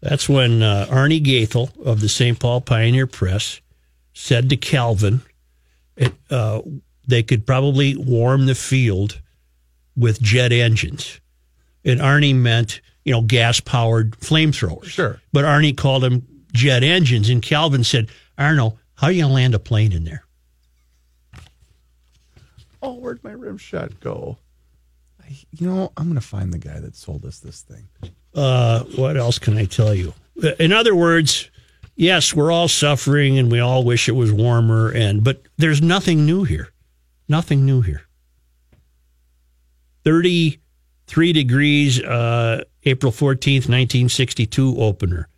That's 0.01 0.29
when 0.29 0.63
uh, 0.63 0.87
Arnie 0.89 1.21
Goethel 1.21 1.71
of 1.85 2.01
the 2.01 2.09
St. 2.09 2.39
Paul 2.39 2.61
Pioneer 2.61 3.09
Press 3.09 3.61
said 4.13 4.51
to 4.51 4.57
Calvin, 4.57 5.23
it, 5.97 6.13
uh, 6.31 6.61
they 7.09 7.25
could 7.25 7.45
probably 7.45 7.97
warm 7.97 8.47
the 8.47 8.55
field 8.55 9.21
with 9.97 10.23
jet 10.23 10.53
engines. 10.53 11.21
And 11.85 12.01
Arnie 12.01 12.35
meant, 12.35 12.81
you 13.05 13.13
know, 13.13 13.23
gas 13.23 13.61
powered 13.61 14.13
flamethrowers. 14.21 14.85
Sure. 14.85 15.21
But 15.33 15.45
Arnie 15.45 15.77
called 15.77 16.03
them 16.03 16.27
jet 16.53 16.83
engines. 16.83 17.29
And 17.29 17.43
Calvin 17.43 17.85
said, 17.85 18.11
Arno, 18.37 18.79
how 18.95 19.07
are 19.07 19.13
you 19.13 19.23
going 19.23 19.31
to 19.31 19.35
land 19.35 19.55
a 19.55 19.59
plane 19.59 19.93
in 19.93 20.05
there? 20.05 20.25
Oh, 22.83 22.95
where'd 22.95 23.23
my 23.23 23.33
rim 23.33 23.59
shot 23.59 24.01
go? 24.01 24.39
I, 25.23 25.37
you 25.51 25.67
know, 25.67 25.93
I'm 25.97 26.05
going 26.05 26.15
to 26.15 26.21
find 26.21 26.53
the 26.53 26.59
guy 26.59 26.81
that 26.81 26.97
sold 26.97 27.25
us 27.25 27.39
this 27.39 27.63
thing. 27.63 27.89
uh, 28.35 28.85
what 28.97 29.17
else 29.17 29.39
can 29.39 29.57
I 29.57 29.65
tell 29.67 29.95
you? 29.95 30.15
In 30.59 30.73
other 30.73 30.95
words, 30.95 31.51
yes, 31.97 32.35
we're 32.35 32.51
all 32.51 32.69
suffering 32.69 33.39
and 33.39 33.51
we 33.53 33.61
all 33.61 33.85
wish 33.85 34.09
it 34.09 34.13
was 34.13 34.33
warmer, 34.33 34.91
and 34.91 35.23
but 35.23 35.43
there's 35.59 35.83
nothing 35.83 36.25
new 36.25 36.45
here. 36.45 36.69
Nothing 37.29 37.67
new 37.67 37.83
here. 37.83 38.03
Thirty-three 41.11 41.33
degrees, 41.33 42.01
uh, 42.05 42.63
April 42.85 43.11
fourteenth, 43.11 43.69
nineteen 43.69 44.09
sixty-two 44.09 44.81
opener. 44.81 45.29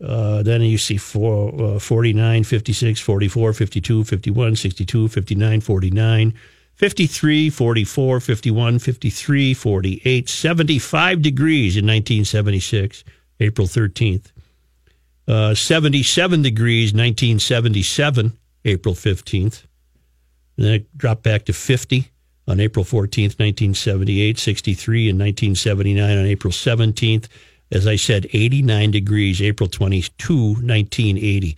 Uh, 0.00 0.42
then 0.44 0.62
you 0.62 0.78
see 0.78 0.96
four, 0.96 1.74
uh, 1.74 1.78
49, 1.78 2.44
56, 2.44 3.00
44, 3.00 3.52
52, 3.52 4.04
51, 4.04 4.56
62, 4.56 5.08
59, 5.08 5.60
49, 5.60 6.34
53, 6.74 7.50
44, 7.50 8.20
51, 8.20 8.78
53, 8.78 9.54
48, 9.54 10.28
75 10.28 11.22
degrees 11.22 11.76
in 11.76 11.84
1976, 11.84 13.04
April 13.40 13.66
13th. 13.66 14.32
Uh, 15.28 15.54
77 15.54 16.40
degrees, 16.40 16.94
1977, 16.94 18.38
April 18.64 18.94
15th. 18.94 19.64
And 20.56 20.66
then 20.66 20.74
it 20.74 20.96
dropped 20.96 21.24
back 21.24 21.44
to 21.46 21.52
50 21.52 22.09
on 22.50 22.58
April 22.60 22.84
14th, 22.84 23.38
1978, 23.38 24.38
63 24.38 25.08
in 25.10 25.16
1979 25.16 26.18
on 26.18 26.26
April 26.26 26.52
17th. 26.52 27.28
As 27.70 27.86
I 27.86 27.94
said, 27.94 28.26
89 28.32 28.90
degrees, 28.90 29.40
April 29.40 29.68
22, 29.68 30.34
1980. 30.34 31.56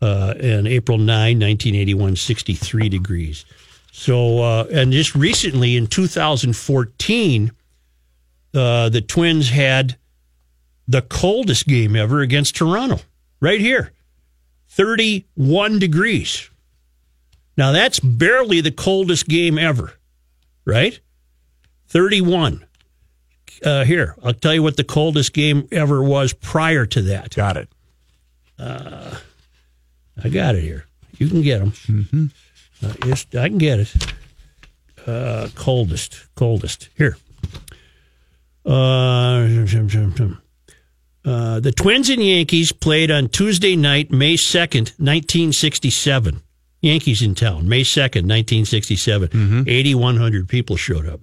Uh, 0.00 0.34
and 0.40 0.66
April 0.66 0.98
9, 0.98 1.06
1981, 1.06 2.16
63 2.16 2.88
degrees. 2.88 3.44
So, 3.92 4.40
uh, 4.40 4.66
and 4.72 4.90
just 4.90 5.14
recently 5.14 5.76
in 5.76 5.86
2014, 5.86 7.52
uh, 8.54 8.88
the 8.88 9.00
Twins 9.00 9.50
had 9.50 9.96
the 10.88 11.02
coldest 11.02 11.68
game 11.68 11.94
ever 11.94 12.20
against 12.20 12.56
Toronto, 12.56 12.98
right 13.40 13.60
here 13.60 13.92
31 14.70 15.78
degrees. 15.78 16.50
Now, 17.56 17.70
that's 17.70 18.00
barely 18.00 18.60
the 18.60 18.72
coldest 18.72 19.28
game 19.28 19.58
ever, 19.58 19.92
right? 20.64 20.98
31. 21.88 22.64
Uh, 23.64 23.84
here, 23.84 24.16
I'll 24.24 24.34
tell 24.34 24.54
you 24.54 24.62
what 24.62 24.76
the 24.76 24.84
coldest 24.84 25.32
game 25.32 25.68
ever 25.70 26.02
was 26.02 26.32
prior 26.32 26.86
to 26.86 27.02
that. 27.02 27.34
Got 27.34 27.56
it. 27.56 27.68
Uh, 28.58 29.16
I 30.22 30.28
got 30.28 30.54
it 30.54 30.62
here. 30.62 30.86
You 31.18 31.28
can 31.28 31.42
get 31.42 31.58
them. 31.60 31.72
Mm-hmm. 31.72 32.26
Uh, 32.84 32.92
yes, 33.06 33.26
I 33.38 33.48
can 33.48 33.58
get 33.58 33.80
it. 33.80 33.94
Uh, 35.06 35.48
coldest, 35.54 36.26
coldest. 36.34 36.88
Here. 36.96 37.16
Uh, 38.64 39.46
uh, 41.24 41.60
the 41.60 41.72
Twins 41.74 42.10
and 42.10 42.22
Yankees 42.22 42.72
played 42.72 43.10
on 43.10 43.28
Tuesday 43.28 43.76
night, 43.76 44.10
May 44.10 44.34
2nd, 44.34 44.98
1967. 44.98 46.42
Yankees 46.82 47.22
in 47.22 47.34
town, 47.34 47.68
May 47.68 47.82
2nd, 47.82 48.26
1967. 48.28 49.28
Mm-hmm. 49.28 49.62
8,100 49.66 50.48
people 50.48 50.76
showed 50.76 51.08
up. 51.08 51.20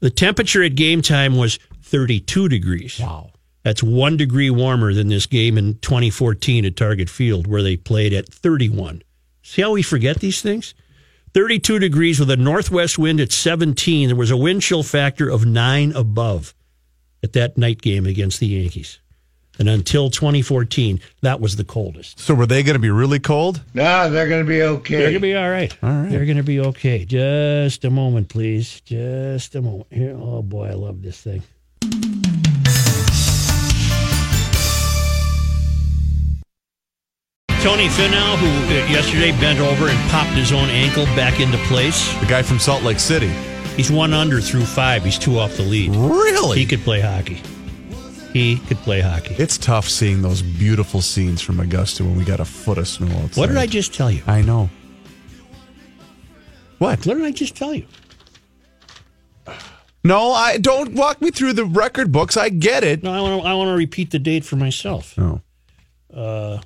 The 0.00 0.10
temperature 0.10 0.62
at 0.62 0.74
game 0.74 1.02
time 1.02 1.36
was 1.36 1.58
32 1.82 2.48
degrees. 2.48 2.98
Wow. 2.98 3.30
That's 3.62 3.82
one 3.82 4.16
degree 4.16 4.50
warmer 4.50 4.94
than 4.94 5.08
this 5.08 5.26
game 5.26 5.58
in 5.58 5.78
2014 5.78 6.64
at 6.64 6.76
Target 6.76 7.10
Field, 7.10 7.46
where 7.46 7.62
they 7.62 7.76
played 7.76 8.12
at 8.12 8.28
31. 8.28 9.02
See 9.42 9.62
how 9.62 9.72
we 9.72 9.82
forget 9.82 10.20
these 10.20 10.40
things? 10.40 10.74
32 11.34 11.78
degrees 11.78 12.18
with 12.18 12.30
a 12.30 12.36
northwest 12.36 12.98
wind 12.98 13.20
at 13.20 13.32
17. 13.32 14.08
There 14.08 14.16
was 14.16 14.30
a 14.30 14.36
wind 14.36 14.62
chill 14.62 14.82
factor 14.82 15.28
of 15.28 15.44
nine 15.44 15.92
above 15.92 16.54
at 17.22 17.34
that 17.34 17.58
night 17.58 17.82
game 17.82 18.06
against 18.06 18.40
the 18.40 18.46
Yankees. 18.46 19.00
And 19.58 19.68
until 19.68 20.10
2014, 20.10 21.00
that 21.22 21.40
was 21.40 21.56
the 21.56 21.64
coldest. 21.64 22.20
So 22.20 22.34
were 22.34 22.46
they 22.46 22.62
going 22.62 22.74
to 22.74 22.80
be 22.80 22.90
really 22.90 23.18
cold? 23.18 23.62
No, 23.74 24.10
they're 24.10 24.28
going 24.28 24.44
to 24.44 24.48
be 24.48 24.62
okay. 24.62 24.96
They're 24.96 25.04
going 25.04 25.14
to 25.14 25.20
be 25.20 25.34
all 25.34 25.48
right. 25.50 25.76
All 25.82 25.90
right. 25.90 26.10
They're 26.10 26.26
going 26.26 26.36
to 26.36 26.42
be 26.42 26.60
okay. 26.60 27.04
Just 27.04 27.84
a 27.84 27.90
moment, 27.90 28.28
please. 28.28 28.80
Just 28.82 29.54
a 29.54 29.62
moment. 29.62 29.86
Here. 29.90 30.16
Oh, 30.18 30.42
boy, 30.42 30.68
I 30.68 30.74
love 30.74 31.02
this 31.02 31.20
thing. 31.20 31.42
Tony 37.66 37.88
Finau, 37.88 38.36
who 38.36 38.46
uh, 38.46 38.86
yesterday 38.86 39.32
bent 39.40 39.58
over 39.58 39.88
and 39.88 40.10
popped 40.10 40.30
his 40.30 40.52
own 40.52 40.68
ankle 40.68 41.04
back 41.16 41.40
into 41.40 41.58
place. 41.66 42.14
The 42.20 42.26
guy 42.26 42.42
from 42.42 42.60
Salt 42.60 42.84
Lake 42.84 43.00
City. 43.00 43.32
He's 43.76 43.90
one 43.90 44.12
under 44.12 44.40
through 44.40 44.66
five. 44.66 45.04
He's 45.04 45.18
two 45.18 45.38
off 45.38 45.56
the 45.56 45.64
lead. 45.64 45.94
Really? 45.96 46.58
He 46.58 46.64
could 46.66 46.80
play 46.80 47.00
hockey. 47.00 47.42
He 48.36 48.58
could 48.58 48.76
play 48.80 49.00
hockey. 49.00 49.34
It's 49.38 49.56
tough 49.56 49.88
seeing 49.88 50.20
those 50.20 50.42
beautiful 50.42 51.00
scenes 51.00 51.40
from 51.40 51.58
Augusta 51.58 52.04
when 52.04 52.18
we 52.18 52.22
got 52.22 52.38
a 52.38 52.44
foot 52.44 52.76
of 52.76 52.86
snow 52.86 53.06
outside. 53.16 53.40
What 53.40 53.46
did 53.46 53.56
I 53.56 53.66
just 53.66 53.94
tell 53.94 54.10
you? 54.10 54.22
I 54.26 54.42
know. 54.42 54.68
What? 56.76 57.06
What 57.06 57.14
did 57.14 57.24
I 57.24 57.30
just 57.30 57.56
tell 57.56 57.72
you? 57.72 57.86
No, 60.04 60.32
I 60.32 60.58
don't 60.58 60.92
walk 60.92 61.22
me 61.22 61.30
through 61.30 61.54
the 61.54 61.64
record 61.64 62.12
books. 62.12 62.36
I 62.36 62.50
get 62.50 62.84
it. 62.84 63.02
No, 63.02 63.10
I 63.10 63.22
want 63.22 63.42
to. 63.42 63.48
I 63.48 63.54
want 63.54 63.68
to 63.68 63.74
repeat 63.74 64.10
the 64.10 64.18
date 64.18 64.44
for 64.44 64.56
myself. 64.56 65.16
No. 65.16 65.40
Uh, 66.12 66.60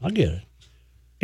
I'll 0.00 0.10
get 0.10 0.28
it. 0.28 0.42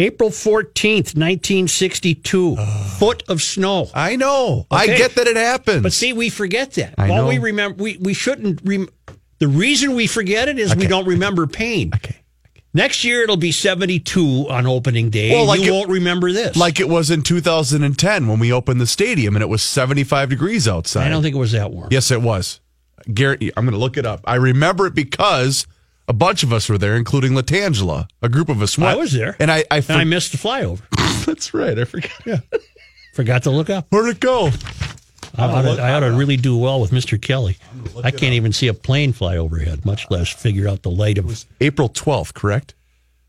April 0.02 0.30
14th, 0.30 1.14
1962. 1.16 2.56
Ah. 2.58 2.96
Foot 2.98 3.22
of 3.28 3.40
snow. 3.40 3.88
I 3.94 4.16
know. 4.16 4.66
I 4.70 4.86
get 4.86 5.14
that 5.14 5.26
it 5.26 5.36
happened. 5.36 5.82
But 5.84 5.92
see, 5.92 6.12
we 6.12 6.28
forget 6.28 6.72
that. 6.72 6.94
I 6.98 7.08
All 7.08 7.16
know. 7.18 7.28
we 7.28 7.38
remember, 7.38 7.82
we, 7.82 7.96
we 8.00 8.12
shouldn't. 8.14 8.60
Rem- 8.64 8.88
the 9.38 9.48
reason 9.48 9.94
we 9.94 10.06
forget 10.06 10.48
it 10.48 10.58
is 10.58 10.74
we 10.76 10.86
don't 10.86 11.06
remember 11.06 11.46
pain. 11.46 11.92
okay. 11.94 12.16
Next 12.74 13.04
year, 13.04 13.22
it'll 13.22 13.36
be 13.36 13.52
72 13.52 14.46
on 14.48 14.66
opening 14.66 15.10
day. 15.10 15.30
Well, 15.32 15.44
like 15.44 15.60
you 15.60 15.72
it- 15.72 15.76
won't 15.76 15.90
remember 15.90 16.32
this. 16.32 16.56
Like 16.56 16.80
it 16.80 16.88
was 16.88 17.10
in 17.10 17.22
2010 17.22 18.26
when 18.28 18.38
we 18.38 18.52
opened 18.52 18.80
the 18.80 18.86
stadium 18.86 19.36
and 19.36 19.42
it 19.42 19.48
was 19.48 19.62
75 19.62 20.30
degrees 20.30 20.66
outside. 20.66 21.06
I 21.06 21.10
don't 21.10 21.22
think 21.22 21.34
it 21.34 21.38
was 21.38 21.52
that 21.52 21.70
warm. 21.70 21.88
Yes, 21.90 22.10
it 22.10 22.22
was. 22.22 22.60
Garrett, 23.12 23.42
I'm 23.56 23.64
going 23.64 23.72
to 23.72 23.78
look 23.78 23.96
it 23.96 24.06
up. 24.06 24.20
I 24.24 24.36
remember 24.36 24.86
it 24.86 24.94
because 24.94 25.66
a 26.08 26.12
bunch 26.12 26.42
of 26.42 26.52
us 26.52 26.68
were 26.68 26.78
there, 26.78 26.96
including 26.96 27.32
Latangela. 27.32 28.08
A 28.22 28.28
group 28.28 28.48
of 28.48 28.60
us 28.62 28.76
went. 28.76 28.90
I 28.90 28.96
was 28.96 29.12
there. 29.12 29.36
And 29.38 29.50
I, 29.50 29.64
I, 29.70 29.78
And 29.78 29.92
I 29.92 30.04
missed 30.04 30.32
the 30.32 30.38
flyover. 30.38 30.82
that's 31.26 31.54
right. 31.54 31.78
I 31.78 31.84
forgot. 31.84 32.26
Yeah. 32.26 32.40
Forgot 33.14 33.42
to 33.44 33.50
look 33.50 33.70
up. 33.70 33.86
Where'd 33.90 34.08
it 34.08 34.20
go? 34.20 34.50
I 35.36 35.44
ought, 35.46 35.62
to, 35.62 35.82
I 35.82 35.94
ought 35.94 36.00
to 36.00 36.12
really 36.12 36.36
do 36.36 36.58
well 36.58 36.80
with 36.80 36.90
Mr. 36.90 37.20
Kelly. 37.20 37.56
I 38.04 38.10
can't 38.10 38.34
even 38.34 38.52
see 38.52 38.68
a 38.68 38.74
plane 38.74 39.14
fly 39.14 39.38
overhead, 39.38 39.86
much 39.86 40.10
less 40.10 40.28
figure 40.28 40.68
out 40.68 40.82
the 40.82 40.90
light 40.90 41.16
of, 41.16 41.44
April 41.60 41.88
12th, 41.88 42.34
correct? 42.34 42.74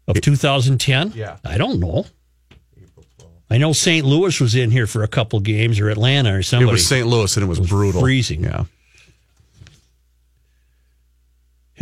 of 0.08 0.20
2010. 0.20 1.14
Yeah. 1.16 1.38
I 1.46 1.58
don't 1.58 1.80
know. 1.80 2.06
April. 2.82 3.06
I 3.50 3.58
know 3.58 3.74
St. 3.74 4.06
Louis 4.06 4.40
was 4.40 4.56
in 4.56 4.72
here 4.72 4.88
for 4.88 5.04
a 5.04 5.08
couple 5.08 5.40
games, 5.40 5.80
or 5.80 5.90
Atlanta, 5.90 6.36
or 6.36 6.44
something. 6.44 6.68
It 6.68 6.72
was 6.72 6.86
St. 6.86 7.08
Louis 7.08 7.36
and 7.38 7.44
it 7.44 7.48
was, 7.48 7.60
brutal. 7.60 8.02
freezing. 8.02 8.44
Yeah. 8.44 8.66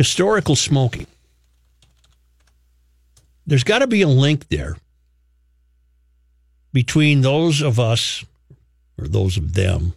Historical 0.02 0.56
smoking. 0.56 1.06
There's 3.46 3.62
got 3.62 3.78
to 3.78 3.86
be 3.86 4.02
a 4.02 4.08
link 4.08 4.48
there 4.48 4.76
between 6.72 7.20
those 7.20 7.60
of 7.62 7.78
us 7.78 8.24
or 8.98 9.06
those 9.06 9.36
of 9.36 9.54
them 9.54 9.94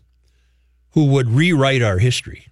who 0.92 1.06
would 1.06 1.28
rewrite 1.28 1.82
our 1.82 1.98
history 1.98 2.46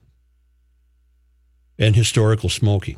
and 1.77 1.95
historical 1.95 2.49
smoking. 2.49 2.97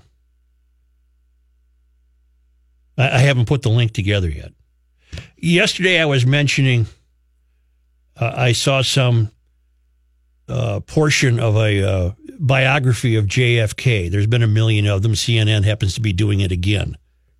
I, 2.97 3.19
haven't 3.19 3.49
put 3.49 3.61
the 3.61 3.69
link 3.69 3.91
together 3.91 4.29
yet. 4.29 4.53
Yesterday, 5.35 5.99
I 5.99 6.05
was 6.05 6.25
mentioning 6.25 6.85
uh, 8.15 8.31
I 8.33 8.53
saw 8.53 8.83
some 8.83 9.31
uh, 10.47 10.79
portion 10.81 11.39
of 11.39 11.55
a 11.55 11.83
uh, 11.83 12.11
biography 12.39 13.15
of 13.15 13.25
JFK. 13.25 14.11
There's 14.11 14.27
been 14.27 14.43
a 14.43 14.47
million 14.47 14.87
of 14.87 15.01
them. 15.01 15.13
CNN 15.13 15.63
happens 15.63 15.95
to 15.95 16.01
be 16.01 16.13
doing 16.13 16.41
it 16.41 16.51
again. 16.51 16.97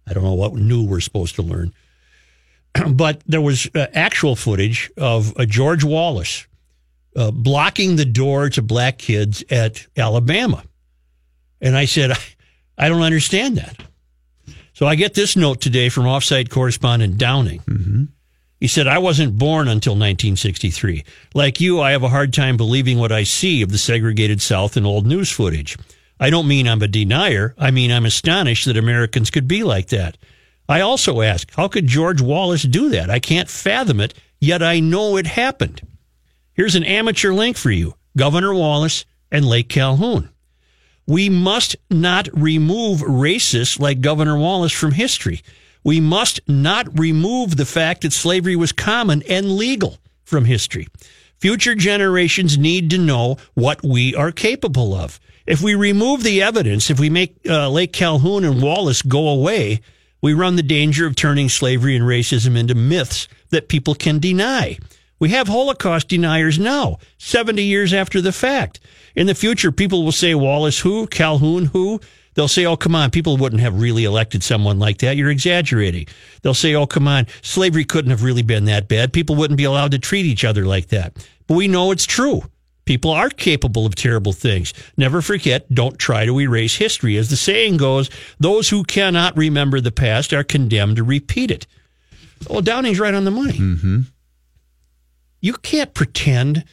I 0.07 0.13
don't 0.13 0.23
know 0.23 0.33
what 0.33 0.53
new 0.53 0.83
we're 0.83 0.99
supposed 0.99 1.35
to 1.35 1.41
learn. 1.41 1.73
but 2.89 3.21
there 3.25 3.41
was 3.41 3.69
uh, 3.75 3.87
actual 3.93 4.35
footage 4.35 4.91
of 4.97 5.37
uh, 5.37 5.45
George 5.45 5.83
Wallace 5.83 6.47
uh, 7.15 7.31
blocking 7.31 7.95
the 7.95 8.05
door 8.05 8.49
to 8.49 8.61
black 8.61 8.97
kids 8.97 9.43
at 9.49 9.85
Alabama. 9.95 10.63
And 11.61 11.77
I 11.77 11.85
said, 11.85 12.11
I 12.77 12.89
don't 12.89 13.01
understand 13.01 13.57
that. 13.57 13.77
So 14.73 14.85
I 14.85 14.95
get 14.95 15.13
this 15.13 15.37
note 15.37 15.61
today 15.61 15.87
from 15.89 16.03
offsite 16.03 16.49
correspondent 16.49 17.17
Downing. 17.17 17.61
He 18.59 18.67
said, 18.67 18.87
I 18.87 18.97
wasn't 18.97 19.37
born 19.37 19.67
until 19.67 19.93
1963. 19.93 21.03
Like 21.33 21.59
you, 21.59 21.81
I 21.81 21.91
have 21.91 22.03
a 22.03 22.09
hard 22.09 22.33
time 22.33 22.57
believing 22.57 22.97
what 22.97 23.11
I 23.11 23.23
see 23.23 23.61
of 23.61 23.71
the 23.71 23.77
segregated 23.77 24.41
South 24.41 24.77
in 24.77 24.85
old 24.85 25.05
news 25.05 25.29
footage. 25.29 25.77
I 26.19 26.29
don't 26.29 26.47
mean 26.47 26.67
I'm 26.67 26.81
a 26.81 26.87
denier. 26.87 27.53
I 27.57 27.71
mean 27.71 27.91
I'm 27.91 28.05
astonished 28.05 28.65
that 28.65 28.77
Americans 28.77 29.29
could 29.29 29.47
be 29.47 29.63
like 29.63 29.87
that. 29.87 30.17
I 30.67 30.81
also 30.81 31.21
ask, 31.21 31.53
how 31.55 31.67
could 31.67 31.87
George 31.87 32.21
Wallace 32.21 32.63
do 32.63 32.89
that? 32.89 33.09
I 33.09 33.19
can't 33.19 33.49
fathom 33.49 33.99
it, 33.99 34.13
yet 34.39 34.63
I 34.63 34.79
know 34.79 35.17
it 35.17 35.27
happened. 35.27 35.81
Here's 36.53 36.75
an 36.75 36.85
amateur 36.85 37.33
link 37.33 37.57
for 37.57 37.71
you 37.71 37.95
Governor 38.17 38.53
Wallace 38.53 39.05
and 39.31 39.45
Lake 39.45 39.67
Calhoun. 39.67 40.29
We 41.05 41.29
must 41.29 41.75
not 41.91 42.29
remove 42.33 43.01
racists 43.01 43.79
like 43.79 44.01
Governor 44.01 44.37
Wallace 44.37 44.71
from 44.71 44.93
history. 44.93 45.41
We 45.85 46.01
must 46.01 46.41
not 46.47 46.99
remove 46.99 47.55
the 47.55 47.65
fact 47.65 48.01
that 48.01 48.11
slavery 48.11 48.55
was 48.55 48.71
common 48.71 49.23
and 49.29 49.55
legal 49.55 49.99
from 50.23 50.45
history. 50.45 50.87
Future 51.37 51.75
generations 51.75 52.57
need 52.57 52.89
to 52.89 52.97
know 52.97 53.37
what 53.53 53.83
we 53.83 54.15
are 54.15 54.31
capable 54.31 54.95
of. 54.95 55.19
If 55.45 55.61
we 55.61 55.75
remove 55.75 56.23
the 56.23 56.41
evidence, 56.41 56.89
if 56.89 56.99
we 56.99 57.11
make 57.11 57.37
uh, 57.47 57.69
Lake 57.69 57.93
Calhoun 57.93 58.43
and 58.43 58.63
Wallace 58.63 59.03
go 59.03 59.29
away, 59.29 59.81
we 60.23 60.33
run 60.33 60.55
the 60.55 60.63
danger 60.63 61.05
of 61.05 61.15
turning 61.15 61.49
slavery 61.49 61.95
and 61.95 62.03
racism 62.03 62.57
into 62.57 62.73
myths 62.73 63.27
that 63.51 63.69
people 63.69 63.93
can 63.93 64.17
deny. 64.17 64.79
We 65.19 65.29
have 65.29 65.47
Holocaust 65.47 66.07
deniers 66.07 66.57
now, 66.57 66.97
70 67.19 67.61
years 67.61 67.93
after 67.93 68.21
the 68.21 68.31
fact. 68.31 68.79
In 69.15 69.27
the 69.27 69.35
future, 69.35 69.71
people 69.71 70.03
will 70.03 70.11
say 70.11 70.33
Wallace 70.33 70.79
who, 70.79 71.05
Calhoun 71.05 71.65
who. 71.65 72.01
They'll 72.35 72.47
say, 72.49 72.65
oh, 72.65 72.77
come 72.77 72.95
on, 72.95 73.11
people 73.11 73.37
wouldn't 73.37 73.61
have 73.61 73.79
really 73.81 74.03
elected 74.03 74.43
someone 74.43 74.77
like 74.77 74.99
that. 74.99 75.15
You're 75.15 75.31
exaggerating. 75.31 76.07
They'll 76.41 76.53
say, 76.53 76.75
oh, 76.75 76.85
come 76.85 77.07
on, 77.07 77.27
slavery 77.41 77.85
couldn't 77.85 78.11
have 78.11 78.23
really 78.23 78.43
been 78.43 78.65
that 78.65 78.87
bad. 78.87 79.13
People 79.13 79.35
wouldn't 79.35 79.57
be 79.57 79.63
allowed 79.63 79.91
to 79.91 79.99
treat 79.99 80.25
each 80.25 80.43
other 80.43 80.65
like 80.65 80.87
that. 80.87 81.13
But 81.47 81.55
we 81.55 81.67
know 81.67 81.91
it's 81.91 82.05
true. 82.05 82.43
People 82.83 83.09
are 83.09 83.29
capable 83.29 83.85
of 83.85 83.95
terrible 83.95 84.33
things. 84.33 84.73
Never 84.95 85.21
forget, 85.21 85.73
don't 85.73 85.97
try 85.97 86.25
to 86.25 86.39
erase 86.39 86.75
history. 86.75 87.17
As 87.17 87.29
the 87.29 87.35
saying 87.35 87.77
goes, 87.77 88.11
those 88.39 88.69
who 88.69 88.83
cannot 88.83 89.35
remember 89.35 89.81
the 89.81 89.91
past 89.91 90.33
are 90.33 90.43
condemned 90.43 90.97
to 90.97 91.03
repeat 91.03 91.49
it. 91.49 91.65
Well, 92.47 92.61
Downing's 92.61 92.99
right 92.99 93.13
on 93.13 93.25
the 93.25 93.31
money. 93.31 93.57
Mm-hmm. 93.57 94.01
You 95.41 95.53
can't 95.53 95.93
pretend 95.93 96.63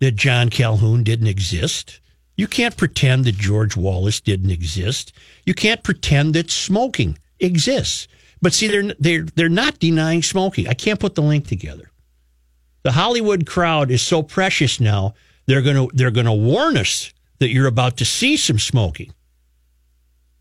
that 0.00 0.16
John 0.16 0.50
Calhoun 0.50 1.04
didn't 1.04 1.28
exist. 1.28 2.00
You 2.36 2.46
can't 2.46 2.76
pretend 2.76 3.24
that 3.24 3.36
George 3.36 3.76
Wallace 3.76 4.20
didn't 4.20 4.50
exist. 4.50 5.12
You 5.44 5.54
can't 5.54 5.82
pretend 5.82 6.34
that 6.34 6.50
smoking 6.50 7.18
exists. 7.40 8.08
But 8.40 8.52
see, 8.52 8.68
they're 8.68 8.94
they're 8.98 9.24
they're 9.34 9.48
not 9.48 9.78
denying 9.78 10.22
smoking. 10.22 10.66
I 10.66 10.74
can't 10.74 10.98
put 11.00 11.14
the 11.14 11.22
link 11.22 11.46
together. 11.46 11.90
The 12.82 12.92
Hollywood 12.92 13.46
crowd 13.46 13.90
is 13.90 14.02
so 14.02 14.22
precious 14.22 14.80
now. 14.80 15.14
They're 15.46 15.62
gonna 15.62 15.86
they're 15.92 16.10
gonna 16.10 16.34
warn 16.34 16.76
us 16.76 17.12
that 17.38 17.50
you're 17.50 17.66
about 17.66 17.96
to 17.98 18.04
see 18.04 18.36
some 18.36 18.58
smoking. 18.58 19.12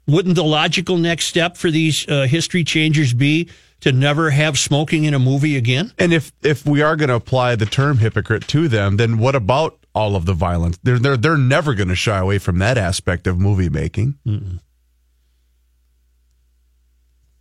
Wouldn't 0.07 0.35
the 0.35 0.43
logical 0.43 0.97
next 0.97 1.25
step 1.25 1.57
for 1.57 1.69
these 1.69 2.07
uh, 2.07 2.23
history 2.23 2.63
changers 2.63 3.13
be 3.13 3.49
to 3.81 3.91
never 3.91 4.29
have 4.31 4.57
smoking 4.57 5.03
in 5.03 5.13
a 5.13 5.19
movie 5.19 5.57
again? 5.57 5.93
And 5.99 6.11
if 6.11 6.31
if 6.43 6.65
we 6.65 6.81
are 6.81 6.95
going 6.95 7.09
to 7.09 7.15
apply 7.15 7.55
the 7.55 7.65
term 7.65 7.99
hypocrite 7.99 8.47
to 8.49 8.67
them, 8.67 8.97
then 8.97 9.19
what 9.19 9.35
about 9.35 9.80
all 9.93 10.15
of 10.15 10.25
the 10.25 10.33
violence? 10.33 10.79
They're 10.83 10.99
they're 10.99 11.17
they're 11.17 11.37
never 11.37 11.73
going 11.73 11.89
to 11.89 11.95
shy 11.95 12.17
away 12.17 12.37
from 12.39 12.59
that 12.59 12.77
aspect 12.77 13.27
of 13.27 13.39
movie 13.39 13.69
making. 13.69 14.17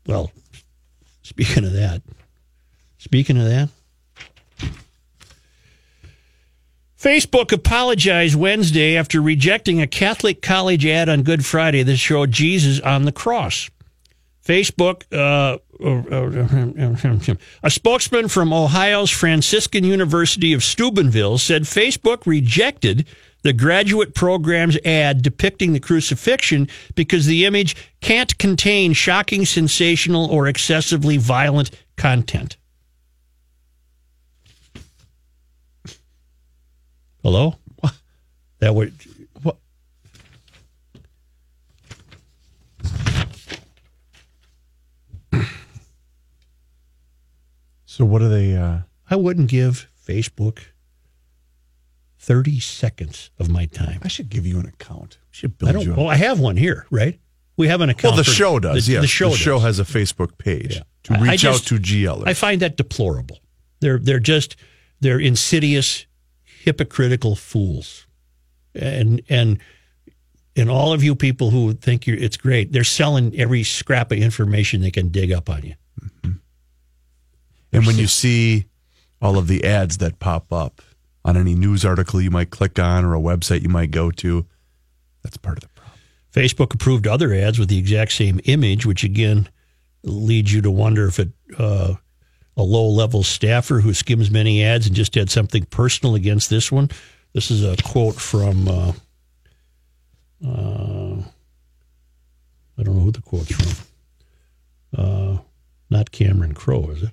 Well, 0.07 0.33
speaking 1.23 1.65
of 1.65 1.73
that, 1.73 2.03
Speaking 3.01 3.39
of 3.39 3.45
that, 3.47 3.71
Facebook 6.99 7.51
apologized 7.51 8.35
Wednesday 8.35 8.95
after 8.95 9.23
rejecting 9.23 9.81
a 9.81 9.87
Catholic 9.87 10.43
college 10.43 10.85
ad 10.85 11.09
on 11.09 11.23
Good 11.23 11.47
Friday 11.47 11.83
that 11.83 11.97
showed 11.97 12.31
Jesus 12.31 12.79
on 12.81 13.07
the 13.07 13.13
cross. 13.13 13.71
Facebook, 14.51 15.05
uh, 15.13 15.59
a 17.63 17.71
spokesman 17.71 18.27
from 18.27 18.53
Ohio's 18.53 19.11
Franciscan 19.11 19.85
University 19.85 20.53
of 20.53 20.65
Steubenville 20.65 21.39
said 21.39 21.63
Facebook 21.63 22.27
rejected 22.27 23.07
the 23.43 23.53
graduate 23.53 24.13
program's 24.13 24.77
ad 24.85 25.23
depicting 25.23 25.73
the 25.73 25.79
crucifixion 25.79 26.67
because 26.97 27.27
the 27.27 27.47
image 27.47 27.77
can't 28.01 28.37
contain 28.39 28.93
shocking, 28.93 29.47
sensational, 29.47 30.27
or 30.27 30.49
excessively 30.49 31.17
violent 31.17 31.71
content. 31.97 32.57
Hello? 37.23 37.55
That 38.59 38.75
would. 38.75 38.93
What? 39.43 39.57
So 48.01 48.07
what 48.07 48.23
are 48.23 48.31
they? 48.31 48.57
Uh... 48.57 48.79
I 49.11 49.17
wouldn't 49.17 49.51
give 49.51 49.87
Facebook 50.09 50.61
30 52.19 52.59
seconds 52.59 53.31
of 53.39 53.51
my 53.51 53.67
time. 53.67 54.01
I 54.03 54.09
should 54.09 54.31
give 54.31 54.47
you 54.47 54.59
an 54.59 54.65
account. 54.65 55.19
I 55.21 55.27
should 55.33 55.59
build 55.59 55.69
I 55.69 55.73
don't, 55.73 55.83
you. 55.83 55.93
Well, 55.95 56.09
I 56.09 56.15
have 56.15 56.41
one 56.41 56.57
here, 56.57 56.87
right? 56.91 57.21
We 57.59 57.69
have 57.69 57.83
an 57.83 57.91
account. 57.91 58.15
Well, 58.15 58.25
the 58.25 58.31
show 58.31 58.59
does. 58.59 58.87
The, 58.87 58.95
yes, 58.95 59.03
the 59.03 59.07
show. 59.07 59.29
The 59.29 59.37
show 59.37 59.57
does. 59.57 59.77
has 59.77 59.81
a 59.81 59.85
Facebook 59.85 60.39
page 60.39 60.77
yeah. 60.77 60.83
to 61.03 61.21
reach 61.21 61.43
just, 61.43 61.65
out 61.65 61.69
to 61.69 61.75
GLers. 61.79 62.27
I 62.27 62.33
find 62.33 62.63
that 62.63 62.79
deplorable. 62.79 63.39
They're 63.81 63.99
they're 63.99 64.19
just 64.19 64.57
they're 65.01 65.21
insidious, 65.21 66.07
hypocritical 66.43 67.37
fools, 67.37 68.07
and 68.75 69.21
and 69.29 69.59
and 70.57 70.71
all 70.71 70.95
of 70.95 71.05
you 71.05 71.15
people 71.15 71.51
who 71.51 71.75
think 71.75 72.07
you're 72.07 72.17
it's 72.17 72.39
great, 72.39 72.73
they're 72.73 72.83
selling 72.83 73.39
every 73.39 73.63
scrap 73.63 74.11
of 74.11 74.17
information 74.17 74.81
they 74.81 74.91
can 74.91 75.11
dig 75.11 75.33
up 75.33 75.51
on 75.51 75.65
you. 75.65 75.75
And 77.73 77.87
when 77.87 77.97
you 77.99 78.07
see 78.07 78.67
all 79.23 79.39
of 79.39 79.47
the 79.47 79.65
ads 79.65 79.99
that 79.99 80.19
pop 80.19 80.53
up 80.53 80.83
on 81.25 81.37
any 81.37 81.55
news 81.55 81.85
article 81.85 82.21
you 82.21 82.31
might 82.31 82.51
click 82.51 82.79
on 82.79 83.05
or 83.05 83.15
a 83.15 83.21
website 83.21 83.63
you 83.63 83.69
might 83.69 83.91
go 83.91 84.11
to, 84.11 84.47
that's 85.23 85.37
part 85.37 85.59
of 85.59 85.63
the 85.63 85.69
problem. 85.69 85.99
Facebook 86.33 86.75
approved 86.75 87.07
other 87.07 87.35
ads 87.35 87.59
with 87.59 87.69
the 87.69 87.79
exact 87.79 88.13
same 88.13 88.41
image, 88.45 88.87
which 88.87 89.05
again 89.05 89.49
leads 90.03 90.53
you 90.53 90.63
to 90.63 90.71
wonder 90.71 91.07
if 91.07 91.19
it, 91.19 91.29
uh, 91.59 91.95
a 92.57 92.63
low 92.63 92.89
level 92.89 93.23
staffer 93.23 93.81
who 93.81 93.93
skims 93.95 94.31
many 94.31 94.65
ads 94.65 94.87
and 94.87 94.95
just 94.95 95.15
had 95.15 95.31
something 95.31 95.65
personal 95.67 96.15
against 96.15 96.51
this 96.51 96.71
one. 96.71 96.91
This 97.33 97.51
is 97.51 97.65
a 97.65 97.77
quote 97.83 98.17
from, 98.17 98.69
uh, 98.69 98.93
uh, 100.47 101.23
I 102.79 102.83
don't 102.83 102.97
know 102.97 103.03
who 103.03 103.13
the 103.13 103.23
quote's 103.23 103.55
from. 103.55 103.87
Uh, 104.97 105.39
not 105.91 106.11
Cameron 106.11 106.55
Crowe, 106.55 106.91
is 106.91 107.03
it? 107.05 107.11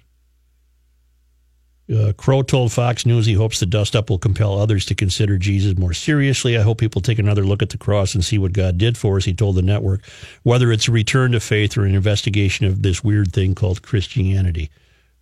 Uh, 1.94 2.12
Crowe 2.18 2.42
told 2.42 2.74
Fox 2.74 3.06
News 3.06 3.26
he 3.26 3.34
hopes 3.34 3.62
the 3.62 3.66
dust 3.66 3.96
up 3.96 4.10
will 4.10 4.18
compel 4.18 4.60
others 4.60 4.86
to 4.86 4.96
consider 4.96 5.38
Jesus 5.38 5.78
more 5.78 5.94
seriously. 5.94 6.58
I 6.58 6.62
hope 6.62 6.80
people 6.80 7.02
take 7.02 7.18
another 7.18 7.46
look 7.46 7.62
at 7.62 7.70
the 7.70 7.78
cross 7.78 8.14
and 8.14 8.26
see 8.26 8.38
what 8.38 8.52
God 8.52 8.78
did 8.78 8.98
for 8.98 9.16
us, 9.16 9.24
he 9.24 9.34
told 9.34 9.56
the 9.56 9.62
network, 9.62 10.06
whether 10.44 10.72
it's 10.72 10.90
a 10.90 10.92
return 10.92 11.32
to 11.32 11.40
faith 11.40 11.78
or 11.78 11.86
an 11.86 11.96
investigation 11.96 12.66
of 12.66 12.82
this 12.82 13.04
weird 13.04 13.32
thing 13.32 13.56
called 13.56 13.84
Christianity. 13.84 14.70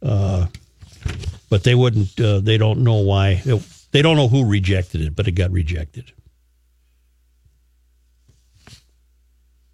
Uh, 0.02 0.48
but 1.50 1.64
they 1.64 1.76
wouldn't, 1.76 2.20
uh, 2.20 2.40
they 2.40 2.58
don't 2.58 2.84
know 2.84 2.96
why. 2.96 3.44
They 3.92 4.02
don't 4.02 4.18
know 4.18 4.28
who 4.28 4.44
rejected 4.44 5.02
it, 5.02 5.16
but 5.16 5.28
it 5.28 5.34
got 5.34 5.52
rejected. 5.52 6.12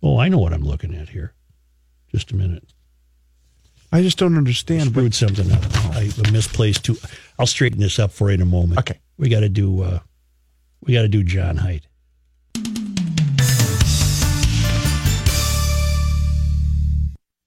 Oh, 0.04 0.19
I 0.19 0.27
know 0.27 0.39
what 0.39 0.51
I'm 0.51 0.63
looking 0.63 0.93
at 0.93 1.10
here. 1.10 1.34
Just 2.10 2.32
a 2.32 2.36
minute. 2.36 2.63
I 3.91 4.01
just 4.01 4.17
don't 4.17 4.38
understand. 4.38 4.82
I 4.84 4.86
screwed 4.88 5.13
something 5.13 5.51
up. 5.51 5.62
I 5.95 6.10
misplaced 6.32 6.86
two. 6.86 6.97
I'll 7.38 7.45
straighten 7.47 7.80
this 7.80 7.99
up 7.99 8.12
for 8.12 8.30
you 8.30 8.36
in 8.36 8.41
a 8.41 8.45
moment. 8.45 8.80
Okay. 8.80 8.99
We 9.17 9.27
got 9.30 9.41
to 9.41 9.49
do. 9.49 9.82
Uh, 9.82 9.99
we 10.82 10.93
got 10.93 11.01
to 11.01 11.08
do 11.10 11.23
John 11.23 11.58
Height. 11.58 11.86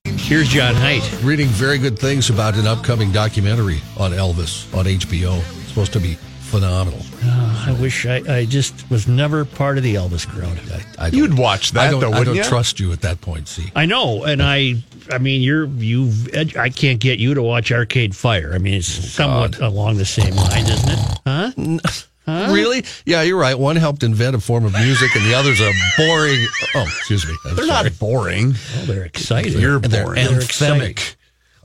Here's 0.06 0.48
John 0.48 0.74
Height. 0.74 1.02
Reading 1.22 1.48
very 1.48 1.78
good 1.78 1.98
things 1.98 2.30
about 2.30 2.56
an 2.56 2.66
upcoming 2.66 3.12
documentary 3.12 3.80
on 3.98 4.12
Elvis 4.12 4.72
on 4.76 4.86
HBO. 4.86 5.38
It's 5.38 5.68
supposed 5.68 5.92
to 5.92 6.00
be 6.00 6.14
phenomenal. 6.40 7.00
Oh, 7.24 7.64
I 7.68 7.72
wish 7.80 8.06
I, 8.06 8.22
I 8.38 8.44
just 8.46 8.88
was 8.90 9.06
never 9.06 9.44
part 9.44 9.76
of 9.76 9.82
the 9.84 9.96
Elvis 9.96 10.26
crowd. 10.26 10.58
I, 10.98 11.06
I 11.06 11.08
You'd 11.08 11.36
watch 11.36 11.72
that, 11.72 11.88
I 11.88 11.90
don't, 11.90 12.00
though, 12.00 12.12
I 12.12 12.24
don't 12.24 12.36
you? 12.36 12.44
trust 12.44 12.80
you 12.80 12.92
at 12.92 13.02
that 13.02 13.20
point. 13.20 13.48
See, 13.48 13.70
I 13.76 13.84
know, 13.86 14.24
and 14.24 14.42
I, 14.42 14.76
I 15.10 15.18
mean, 15.18 15.42
you're 15.42 15.66
you've. 15.66 16.34
I 16.56 16.68
can't 16.70 17.00
get 17.00 17.18
you 17.18 17.34
to 17.34 17.42
watch 17.42 17.72
Arcade 17.72 18.14
Fire. 18.14 18.52
I 18.54 18.58
mean, 18.58 18.74
it's 18.74 18.98
oh, 18.98 19.02
somewhat 19.02 19.58
God. 19.58 19.72
along 19.72 19.96
the 19.98 20.04
same 20.04 20.34
lines, 20.34 20.70
isn't 20.70 20.90
it? 20.90 21.18
Huh? 21.26 22.00
Huh? 22.26 22.52
Really? 22.52 22.84
Yeah, 23.04 23.20
you're 23.22 23.38
right. 23.38 23.58
One 23.58 23.76
helped 23.76 24.02
invent 24.02 24.34
a 24.34 24.40
form 24.40 24.64
of 24.64 24.72
music, 24.72 25.14
and 25.14 25.26
the 25.26 25.34
other's 25.34 25.60
a 25.60 25.70
boring. 25.98 26.46
Oh, 26.74 26.82
excuse 26.82 27.26
me. 27.26 27.36
I'm 27.44 27.56
they're 27.56 27.66
sorry. 27.66 27.90
not 27.90 27.98
boring. 27.98 28.54
Oh, 28.78 28.84
they're 28.86 29.04
exciting. 29.04 29.58
You're 29.60 29.78
boring. 29.78 30.24
They're 30.24 30.40
anthemic. 30.40 31.16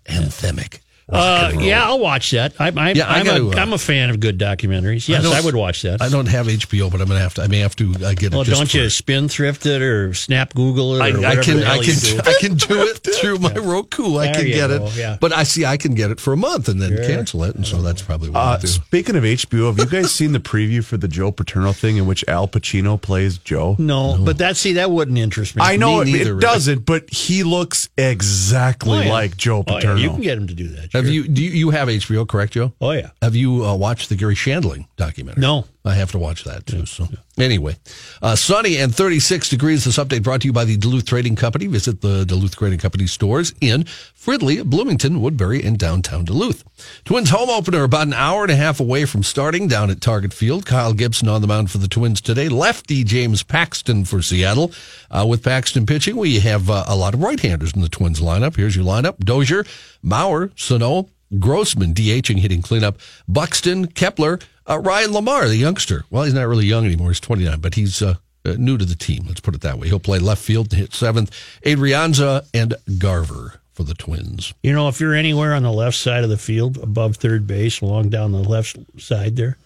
They're 0.06 0.22
anthemic. 0.22 0.80
Uh, 1.12 1.52
yeah, 1.60 1.86
I'll 1.86 2.00
watch 2.00 2.32
that. 2.32 2.54
I, 2.60 2.68
I, 2.76 2.92
yeah, 2.92 3.08
I'm, 3.08 3.26
gotta, 3.26 3.44
a, 3.44 3.50
uh, 3.50 3.56
I'm 3.56 3.74
a 3.74 3.78
fan 3.78 4.10
of 4.10 4.20
good 4.20 4.38
documentaries. 4.38 5.08
Yes, 5.08 5.26
I, 5.26 5.40
I, 5.40 5.42
would 5.42 5.56
watch 5.56 5.82
that. 5.82 6.02
I 6.02 6.10
don't 6.10 6.28
have 6.28 6.48
HBO, 6.48 6.92
but 6.92 7.02
I'm 7.02 7.08
gonna 7.08 7.20
have 7.20 7.34
to. 7.36 7.42
I 7.42 7.48
may 7.48 7.60
have 7.60 7.76
to 7.78 7.92
uh, 7.94 8.14
get 8.14 8.24
it. 8.24 8.32
well, 8.32 8.42
it. 8.42 8.48
don't 8.48 8.72
you 8.74 8.90
spendthrift 8.90 9.66
it 9.66 9.82
or 9.82 10.14
snap 10.14 10.54
Google 10.54 10.96
it? 10.96 11.02
I, 11.02 11.32
I, 11.32 11.36
can. 11.38 11.64
I 11.64 11.80
can. 11.80 11.96
Do. 11.96 12.20
I 12.24 12.36
can 12.40 12.56
do 12.56 12.82
it 12.84 12.98
through 13.16 13.40
my 13.40 13.54
Roku. 13.54 14.18
I 14.18 14.32
can 14.32 14.46
get 14.46 14.68
go, 14.68 14.86
it. 14.86 14.96
Yeah. 14.96 15.18
But 15.20 15.34
I 15.34 15.44
see. 15.44 15.66
I 15.66 15.78
can 15.78 15.96
get 15.96 16.12
it 16.12 16.20
for 16.20 16.34
a 16.34 16.38
month 16.38 16.68
and 16.68 16.82
then 16.82 16.96
sure. 16.96 17.06
cancel 17.06 17.44
it, 17.44 17.56
and 17.56 17.66
so 17.66 17.82
that's 17.82 18.02
probably 18.02 18.30
what 18.30 18.40
uh, 18.40 18.58
I 18.58 18.58
do. 18.60 18.68
Speaking 18.68 19.16
of 19.16 19.24
HBO, 19.24 19.68
have 19.68 19.80
you 19.80 19.88
guys 19.88 20.12
seen 20.12 20.34
the 20.34 20.40
preview 20.40 20.84
for 20.84 20.98
the 20.98 21.08
Joe 21.08 21.32
Paterno 21.32 21.74
thing 21.74 21.98
in 21.98 22.06
which 22.06 22.24
Al 22.28 22.48
Pacino 22.48 23.02
plays 23.02 23.40
Joe? 23.40 23.76
No, 23.80 24.16
no. 24.16 24.26
but 24.26 24.38
that 24.38 24.58
see 24.58 24.74
that 24.74 24.92
wouldn't 24.92 25.18
interest 25.18 25.56
me. 25.56 25.64
I 25.64 25.76
know 25.78 26.04
me 26.04 26.12
it, 26.12 26.18
neither, 26.18 26.38
it 26.38 26.42
doesn't, 26.42 26.86
but 26.86 27.10
he 27.10 27.44
looks 27.44 27.90
exactly 27.98 29.00
oh, 29.00 29.02
yeah. 29.02 29.12
like 29.12 29.38
Joe 29.38 29.64
Paterno. 29.64 29.96
Oh. 29.96 29.98
You 29.98 30.10
can 30.12 30.22
get 30.22 30.38
him 30.38 30.48
to 30.48 30.54
do 30.54 30.68
that. 30.70 30.99
Have 31.06 31.14
you? 31.14 31.28
Do 31.28 31.44
you, 31.44 31.50
you 31.52 31.70
have 31.72 31.80
have 31.80 31.88
HBO, 31.88 32.28
correct, 32.28 32.54
Joe? 32.54 32.74
Oh 32.80 32.92
yeah. 32.92 33.12
Have 33.22 33.36
you 33.36 33.66
uh, 33.66 33.76
watched 33.76 34.10
the 34.10 34.16
Garry 34.16 34.36
Shandling 34.36 34.88
documentary? 34.98 35.42
No. 35.42 35.66
I 35.86 35.94
have 35.94 36.12
to 36.12 36.20
watch 36.20 36.44
that 36.44 36.66
too. 36.66 36.86
So 36.86 37.08
anyway, 37.38 37.78
uh, 38.22 38.36
sunny 38.36 38.78
and 38.78 38.94
36 38.94 39.48
degrees. 39.48 39.86
This 39.86 39.98
update 39.98 40.24
brought 40.24 40.42
to 40.42 40.48
you 40.48 40.54
by 40.54 40.66
the 40.66 40.76
Duluth 40.76 41.06
Trading 41.06 41.38
Company. 41.38 41.68
Visit 41.68 42.02
the 42.02 42.26
Duluth 42.26 42.58
Trading 42.58 42.80
Company 42.80 43.08
stores 43.08 43.54
in 43.62 43.86
Fridley, 43.86 44.64
Bloomington, 44.64 45.22
Woodbury, 45.22 45.64
and 45.64 45.78
downtown 45.78 46.26
Duluth. 46.26 46.66
Twins 47.06 47.30
home 47.30 47.50
opener 47.50 47.84
about 47.84 48.08
an 48.08 48.14
hour 48.14 48.44
and 48.44 48.52
a 48.52 48.58
half 48.58 48.82
away 48.82 49.06
from 49.06 49.24
starting 49.24 49.70
down 49.70 49.90
at 49.90 50.02
Target 50.02 50.34
Field. 50.34 50.66
Kyle 50.66 50.94
Gibson 50.94 51.30
on 51.30 51.40
the 51.40 51.48
mound 51.48 51.72
for 51.72 51.78
the 51.78 51.88
Twins 51.88 52.20
today. 52.20 52.50
Lefty 52.50 53.06
James 53.06 53.42
Paxton 53.44 54.04
for 54.04 54.22
Seattle. 54.22 54.74
Uh, 55.10 55.26
with 55.28 55.44
Paxton 55.44 55.86
pitching, 55.86 56.18
we 56.18 56.40
have 56.40 56.70
uh, 56.70 56.84
a 56.88 56.96
lot 56.96 57.14
of 57.14 57.22
right-handers 57.22 57.74
in 57.74 57.82
the 57.82 57.90
Twins 57.90 58.20
lineup. 58.20 58.58
Here's 58.58 58.76
your 58.76 58.86
lineup: 58.86 59.18
Dozier, 59.20 59.64
Mauer, 60.04 60.52
Sano, 60.60 61.08
Grossman 61.38 61.94
DHing, 61.94 62.40
hitting 62.40 62.62
cleanup. 62.62 62.98
Buxton, 63.28 63.88
Kepler, 63.88 64.40
uh, 64.70 64.80
Ryan 64.80 65.12
LaMarre, 65.12 65.48
the 65.48 65.56
youngster. 65.56 66.06
Well, 66.10 66.24
he's 66.24 66.34
not 66.34 66.48
really 66.48 66.66
young 66.66 66.86
anymore. 66.86 67.10
He's 67.10 67.20
29, 67.20 67.60
but 67.60 67.76
he's 67.76 68.02
uh, 68.02 68.16
uh, 68.46 68.56
new 68.58 68.78
to 68.78 68.86
the 68.86 68.96
team. 68.96 69.26
Let's 69.28 69.40
put 69.40 69.56
it 69.56 69.62
that 69.62 69.80
way. 69.80 69.88
He'll 69.88 70.00
play 70.00 70.20
left 70.20 70.42
field 70.42 70.70
to 70.72 70.76
hit 70.76 70.94
seventh. 70.94 71.32
Adrianza 71.66 72.46
and 72.54 72.76
Garver 72.98 73.60
for 73.72 73.84
the 73.84 73.94
Twins. 73.94 74.54
You 74.64 74.74
know, 74.74 74.88
if 74.88 75.00
you're 75.00 75.14
anywhere 75.14 75.54
on 75.54 75.64
the 75.64 75.72
left 75.72 75.98
side 75.98 76.24
of 76.24 76.30
the 76.30 76.38
field, 76.38 76.78
above 76.78 77.18
third 77.18 77.48
base, 77.48 77.82
along 77.82 78.10
down 78.10 78.32
the 78.32 78.40
left 78.40 78.78
side 78.98 79.36
there, 79.36 79.58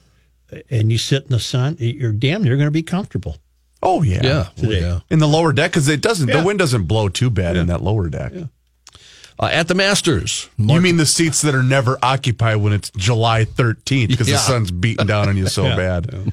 and 0.70 0.92
you 0.92 0.98
sit 0.98 1.24
in 1.24 1.30
the 1.30 1.39
sun, 1.39 1.78
you're 1.80 2.12
damn 2.12 2.44
near 2.44 2.56
going 2.56 2.68
to 2.68 2.72
be 2.72 2.84
comfortable. 2.84 3.38
Oh 3.82 4.02
yeah, 4.02 4.22
yeah, 4.24 4.48
oh, 4.63 4.70
yeah. 4.72 5.00
In 5.10 5.20
the 5.20 5.28
lower 5.28 5.52
deck 5.52 5.72
because 5.72 5.89
it 5.89 6.00
doesn't. 6.00 6.30
Yeah. 6.30 6.39
The 6.39 6.46
wind 6.46 6.60
doesn't 6.60 6.84
blow 6.84 7.10
too 7.10 7.30
bad 7.30 7.56
yeah. 7.56 7.62
in 7.62 7.68
that 7.68 7.82
lower 7.82 8.08
deck. 8.08 8.32
Yeah. 8.34 8.46
Uh, 9.39 9.50
at 9.52 9.67
the 9.67 9.76
Masters. 9.76 10.50
Mark- 10.58 10.76
you 10.76 10.82
mean 10.82 10.98
the 10.98 11.06
seats 11.06 11.41
that 11.41 11.56
are 11.56 11.63
never 11.63 11.98
occupied 12.02 12.58
when 12.58 12.74
it's 12.74 12.91
July 12.91 13.46
13th 13.46 14.10
because 14.10 14.30
yeah. 14.30 14.36
the 14.36 14.39
sun's 14.39 14.72
beating 14.72 15.08
down 15.08 15.30
on 15.30 15.38
you 15.38 15.48
so 15.48 15.63
yeah. 15.67 15.76
bad? 15.76 16.10
Yeah. 16.12 16.32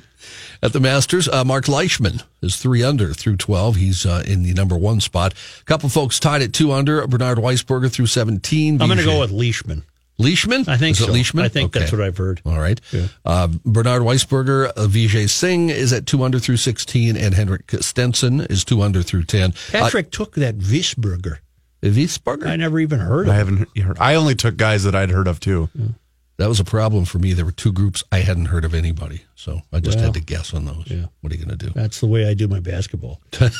At 0.62 0.74
the 0.74 0.80
Masters, 0.80 1.26
uh, 1.26 1.42
Marc 1.42 1.68
Leishman 1.68 2.22
is 2.42 2.56
three 2.56 2.82
under 2.82 3.14
through 3.14 3.36
12. 3.36 3.76
He's 3.76 4.04
uh, 4.04 4.22
in 4.26 4.42
the 4.42 4.52
number 4.52 4.76
one 4.76 5.00
spot. 5.00 5.32
A 5.60 5.64
couple 5.64 5.88
folks 5.88 6.20
tied 6.20 6.42
at 6.42 6.52
two 6.52 6.72
under. 6.72 7.06
Bernard 7.06 7.38
Wiesberger 7.38 7.90
through 7.90 8.06
17. 8.06 8.80
I'm 8.80 8.88
going 8.88 8.98
to 8.98 9.04
go 9.04 9.20
with 9.20 9.30
Leishman. 9.30 9.84
Leishman? 10.18 10.66
I 10.68 10.76
think 10.76 10.98
is 11.00 11.06
so. 11.06 11.10
Leishman? 11.10 11.46
I 11.46 11.48
think 11.48 11.70
okay. 11.70 11.80
that's 11.80 11.92
what 11.92 12.02
I've 12.02 12.18
heard. 12.18 12.42
All 12.44 12.58
right. 12.58 12.78
Yeah. 12.92 13.06
Uh, 13.24 13.48
Bernard 13.64 14.02
Wiesberger, 14.02 14.68
uh, 14.68 14.86
Vijay 14.86 15.30
Singh 15.30 15.70
is 15.70 15.94
at 15.94 16.04
two 16.04 16.22
under 16.22 16.38
through 16.38 16.58
16, 16.58 17.16
and 17.16 17.34
Henrik 17.34 17.70
Stenson 17.80 18.40
is 18.42 18.62
two 18.62 18.82
under 18.82 19.02
through 19.02 19.24
10. 19.24 19.54
Patrick 19.70 20.06
uh, 20.06 20.10
took 20.12 20.34
that 20.34 20.58
Wiesberger. 20.58 21.38
Wiesberger. 21.82 22.46
I 22.46 22.56
never 22.56 22.78
even 22.78 22.98
heard 23.00 23.26
of. 23.28 23.32
I 23.34 23.36
haven't 23.36 23.76
heard. 23.78 23.98
I 23.98 24.14
only 24.14 24.34
took 24.34 24.56
guys 24.56 24.84
that 24.84 24.94
I'd 24.94 25.10
heard 25.10 25.28
of 25.28 25.40
too. 25.40 25.68
That 26.36 26.48
was 26.48 26.58
a 26.60 26.64
problem 26.64 27.04
for 27.04 27.18
me. 27.18 27.34
There 27.34 27.44
were 27.44 27.52
two 27.52 27.70
groups 27.72 28.02
I 28.10 28.20
hadn't 28.20 28.46
heard 28.46 28.64
of 28.64 28.72
anybody, 28.74 29.24
so 29.34 29.60
I 29.74 29.80
just 29.80 29.96
Well, 29.98 30.06
had 30.06 30.14
to 30.14 30.20
guess 30.20 30.54
on 30.54 30.64
those. 30.64 30.84
yeah. 30.86 31.06
What 31.20 31.32
are 31.32 31.36
you 31.36 31.44
going 31.44 31.58
to 31.58 31.66
do? 31.66 31.72
That's 31.74 32.00
the 32.00 32.06
way 32.06 32.26
I 32.26 32.32
do 32.34 32.48
my 32.48 32.60
basketball. 32.60 33.20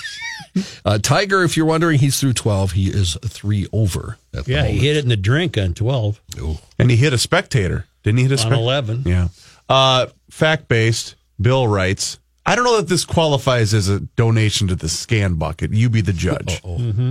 Uh, 0.85 0.99
Tiger, 0.99 1.45
if 1.45 1.57
you're 1.57 1.67
wondering, 1.67 2.01
he's 2.01 2.19
through 2.19 2.33
12. 2.33 2.73
He 2.73 2.89
is 2.89 3.17
three 3.25 3.69
over. 3.73 4.17
At 4.35 4.47
the 4.47 4.53
Yeah, 4.53 4.65
he 4.65 4.79
hit 4.79 4.97
it 4.97 5.05
in 5.05 5.09
the 5.09 5.17
drink 5.17 5.57
on 5.57 5.75
twelve 5.75 6.21
Ooh. 6.41 6.59
And 6.77 6.91
he 6.91 6.97
hit 6.97 7.13
a 7.13 7.19
spectator. 7.19 7.87
Didn't 8.03 8.19
he 8.19 8.25
hit 8.25 8.33
a 8.33 8.35
on 8.35 8.39
spectator? 8.39 8.61
eleven. 8.61 9.03
Yeah. 9.07 9.29
Uh, 9.69 10.07
fact 10.31 10.67
based. 10.67 11.15
Bill 11.41 11.69
writes. 11.69 12.19
I 12.51 12.57
don't 12.57 12.65
know 12.65 12.79
that 12.79 12.89
this 12.89 13.05
qualifies 13.05 13.73
as 13.73 13.89
a 13.89 14.01
donation 14.01 14.67
to 14.67 14.75
the 14.75 14.89
scan 14.89 15.35
bucket. 15.35 15.73
You 15.73 15.89
be 15.89 16.01
the 16.01 16.13
judge. 16.13 16.61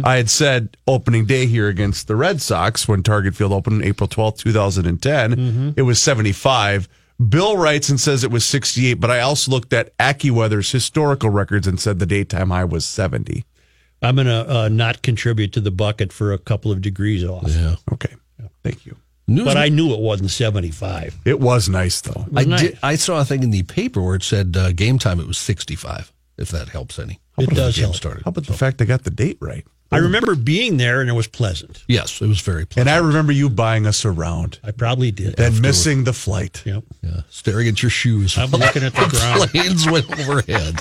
I 0.03 0.17
had 0.17 0.29
said 0.29 0.75
opening 0.85 1.25
day 1.25 1.45
here 1.45 1.69
against 1.69 2.09
the 2.09 2.17
Red 2.17 2.41
Sox 2.41 2.89
when 2.89 3.03
Target 3.03 3.35
Field 3.35 3.53
opened 3.53 3.85
April 3.85 4.09
twelfth, 4.09 4.39
2010. 4.39 5.75
It 5.77 5.83
was 5.83 6.01
75. 6.01 6.89
Bill 7.29 7.55
writes 7.55 7.87
and 7.87 7.97
says 8.01 8.25
it 8.25 8.31
was 8.31 8.43
68, 8.43 8.95
but 8.95 9.09
I 9.09 9.21
also 9.21 9.49
looked 9.49 9.71
at 9.71 9.97
AccuWeather's 9.97 10.73
historical 10.73 11.29
records 11.29 11.67
and 11.67 11.79
said 11.79 11.99
the 11.99 12.05
daytime 12.05 12.49
high 12.49 12.65
was 12.65 12.85
70. 12.85 13.45
I'm 14.01 14.17
gonna 14.17 14.45
uh, 14.45 14.67
not 14.67 15.01
contribute 15.03 15.53
to 15.53 15.61
the 15.61 15.71
bucket 15.71 16.11
for 16.11 16.33
a 16.33 16.37
couple 16.37 16.69
of 16.69 16.81
degrees 16.81 17.23
off. 17.23 17.47
Yeah. 17.47 17.75
Okay. 17.93 18.13
Thank 18.61 18.85
you. 18.85 18.97
News- 19.29 19.45
But 19.45 19.57
I 19.57 19.69
knew 19.69 19.93
it 19.93 19.99
wasn't 19.99 20.31
seventy 20.31 20.71
five. 20.71 21.17
It 21.25 21.39
was 21.39 21.69
nice 21.69 22.01
though. 22.01 22.25
I, 22.35 22.43
nice. 22.45 22.61
did, 22.61 22.79
I 22.83 22.95
saw 22.95 23.21
a 23.21 23.25
thing 23.25 23.43
in 23.43 23.51
the 23.51 23.63
paper 23.63 24.01
where 24.01 24.15
it 24.15 24.23
said 24.23 24.55
uh, 24.57 24.71
game 24.73 24.97
time, 24.99 25.19
it 25.19 25.27
was 25.27 25.37
65, 25.37 26.11
if 26.37 26.49
that 26.49 26.69
helps 26.69 26.99
any. 26.99 27.13
It 27.13 27.19
Before 27.41 27.53
the 27.53 27.55
does 27.61 27.75
game 27.75 27.83
help. 27.85 27.95
started. 27.95 28.23
How 28.25 28.29
about 28.29 28.45
the 28.47 28.53
fact 28.53 28.81
I 28.81 28.85
got 28.85 29.03
the 29.03 29.11
date 29.11 29.37
right? 29.39 29.65
I 29.91 29.97
remember 29.97 30.35
being 30.35 30.77
there 30.77 31.01
and 31.01 31.09
it 31.09 31.13
was 31.13 31.25
pleasant. 31.27 31.83
Yes, 31.87 32.21
it 32.21 32.27
was 32.27 32.41
very 32.41 32.63
pleasant. 32.67 32.87
And 32.89 32.95
I 32.95 32.99
remember 33.05 33.31
you 33.31 33.49
buying 33.49 33.87
us 33.87 34.05
around 34.05 34.59
I 34.63 34.69
probably 34.69 35.09
did. 35.09 35.39
and 35.39 35.59
missing 35.63 36.03
the 36.03 36.13
flight. 36.13 36.61
Yep. 36.65 36.83
Yeah, 37.01 37.21
staring 37.31 37.67
at 37.67 37.81
your 37.81 37.89
shoes. 37.89 38.37
I'm 38.37 38.51
looking 38.51 38.83
at 38.83 38.93
the 38.93 39.07
ground. 39.09 39.49
Planes 39.49 39.89
went 39.89 40.11
overhead. 40.19 40.79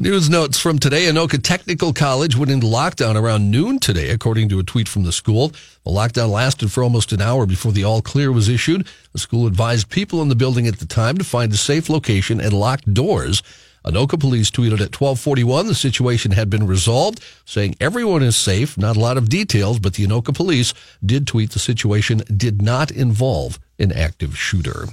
News 0.00 0.30
notes 0.30 0.60
from 0.60 0.78
today. 0.78 1.06
Anoka 1.06 1.42
Technical 1.42 1.92
College 1.92 2.36
went 2.36 2.52
into 2.52 2.68
lockdown 2.68 3.20
around 3.20 3.50
noon 3.50 3.80
today, 3.80 4.10
according 4.10 4.48
to 4.48 4.60
a 4.60 4.62
tweet 4.62 4.86
from 4.86 5.02
the 5.02 5.10
school. 5.10 5.48
The 5.48 5.90
lockdown 5.90 6.30
lasted 6.30 6.70
for 6.70 6.84
almost 6.84 7.10
an 7.10 7.20
hour 7.20 7.46
before 7.46 7.72
the 7.72 7.82
all 7.82 8.00
clear 8.00 8.30
was 8.30 8.48
issued. 8.48 8.86
The 9.12 9.18
school 9.18 9.44
advised 9.48 9.90
people 9.90 10.22
in 10.22 10.28
the 10.28 10.36
building 10.36 10.68
at 10.68 10.78
the 10.78 10.86
time 10.86 11.18
to 11.18 11.24
find 11.24 11.52
a 11.52 11.56
safe 11.56 11.90
location 11.90 12.40
and 12.40 12.52
lock 12.52 12.82
doors. 12.92 13.42
Anoka 13.84 14.20
police 14.20 14.52
tweeted 14.52 14.80
at 14.80 14.94
1241 14.94 15.66
the 15.66 15.74
situation 15.74 16.30
had 16.30 16.48
been 16.48 16.68
resolved, 16.68 17.20
saying 17.44 17.74
everyone 17.80 18.22
is 18.22 18.36
safe. 18.36 18.78
Not 18.78 18.96
a 18.96 19.00
lot 19.00 19.16
of 19.16 19.28
details, 19.28 19.80
but 19.80 19.94
the 19.94 20.06
Anoka 20.06 20.32
police 20.32 20.74
did 21.04 21.26
tweet 21.26 21.50
the 21.50 21.58
situation 21.58 22.22
did 22.36 22.62
not 22.62 22.92
involve 22.92 23.58
an 23.80 23.90
active 23.90 24.38
shooter. 24.38 24.86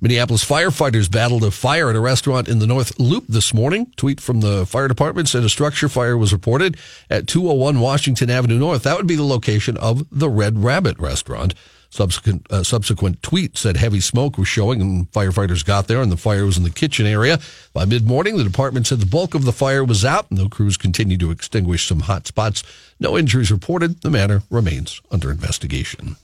Minneapolis 0.00 0.44
firefighters 0.44 1.10
battled 1.10 1.42
a 1.42 1.50
fire 1.50 1.90
at 1.90 1.96
a 1.96 2.00
restaurant 2.00 2.48
in 2.48 2.60
the 2.60 2.68
North 2.68 3.00
Loop 3.00 3.24
this 3.26 3.52
morning. 3.52 3.92
Tweet 3.96 4.20
from 4.20 4.40
the 4.40 4.64
fire 4.64 4.86
department 4.86 5.28
said 5.28 5.42
a 5.42 5.48
structure 5.48 5.88
fire 5.88 6.16
was 6.16 6.32
reported 6.32 6.76
at 7.10 7.26
201 7.26 7.80
Washington 7.80 8.30
Avenue 8.30 8.58
North. 8.60 8.84
That 8.84 8.96
would 8.96 9.08
be 9.08 9.16
the 9.16 9.24
location 9.24 9.76
of 9.76 10.06
the 10.16 10.28
Red 10.28 10.62
Rabbit 10.62 11.00
restaurant. 11.00 11.52
Subsequent, 11.90 12.46
uh, 12.52 12.62
subsequent 12.62 13.24
tweet 13.24 13.56
said 13.56 13.76
heavy 13.76 13.98
smoke 13.98 14.38
was 14.38 14.46
showing 14.46 14.80
and 14.80 15.10
firefighters 15.10 15.64
got 15.64 15.88
there 15.88 16.00
and 16.00 16.12
the 16.12 16.16
fire 16.16 16.44
was 16.44 16.56
in 16.56 16.62
the 16.62 16.70
kitchen 16.70 17.06
area. 17.06 17.40
By 17.72 17.84
mid 17.84 18.06
morning, 18.06 18.36
the 18.36 18.44
department 18.44 18.86
said 18.86 19.00
the 19.00 19.06
bulk 19.06 19.34
of 19.34 19.44
the 19.44 19.52
fire 19.52 19.82
was 19.82 20.04
out 20.04 20.30
and 20.30 20.38
the 20.38 20.48
crews 20.48 20.76
continued 20.76 21.20
to 21.20 21.32
extinguish 21.32 21.88
some 21.88 22.00
hot 22.00 22.28
spots. 22.28 22.62
No 23.00 23.18
injuries 23.18 23.50
reported. 23.50 24.02
The 24.02 24.10
matter 24.10 24.42
remains 24.48 25.00
under 25.10 25.30
investigation. 25.30 26.16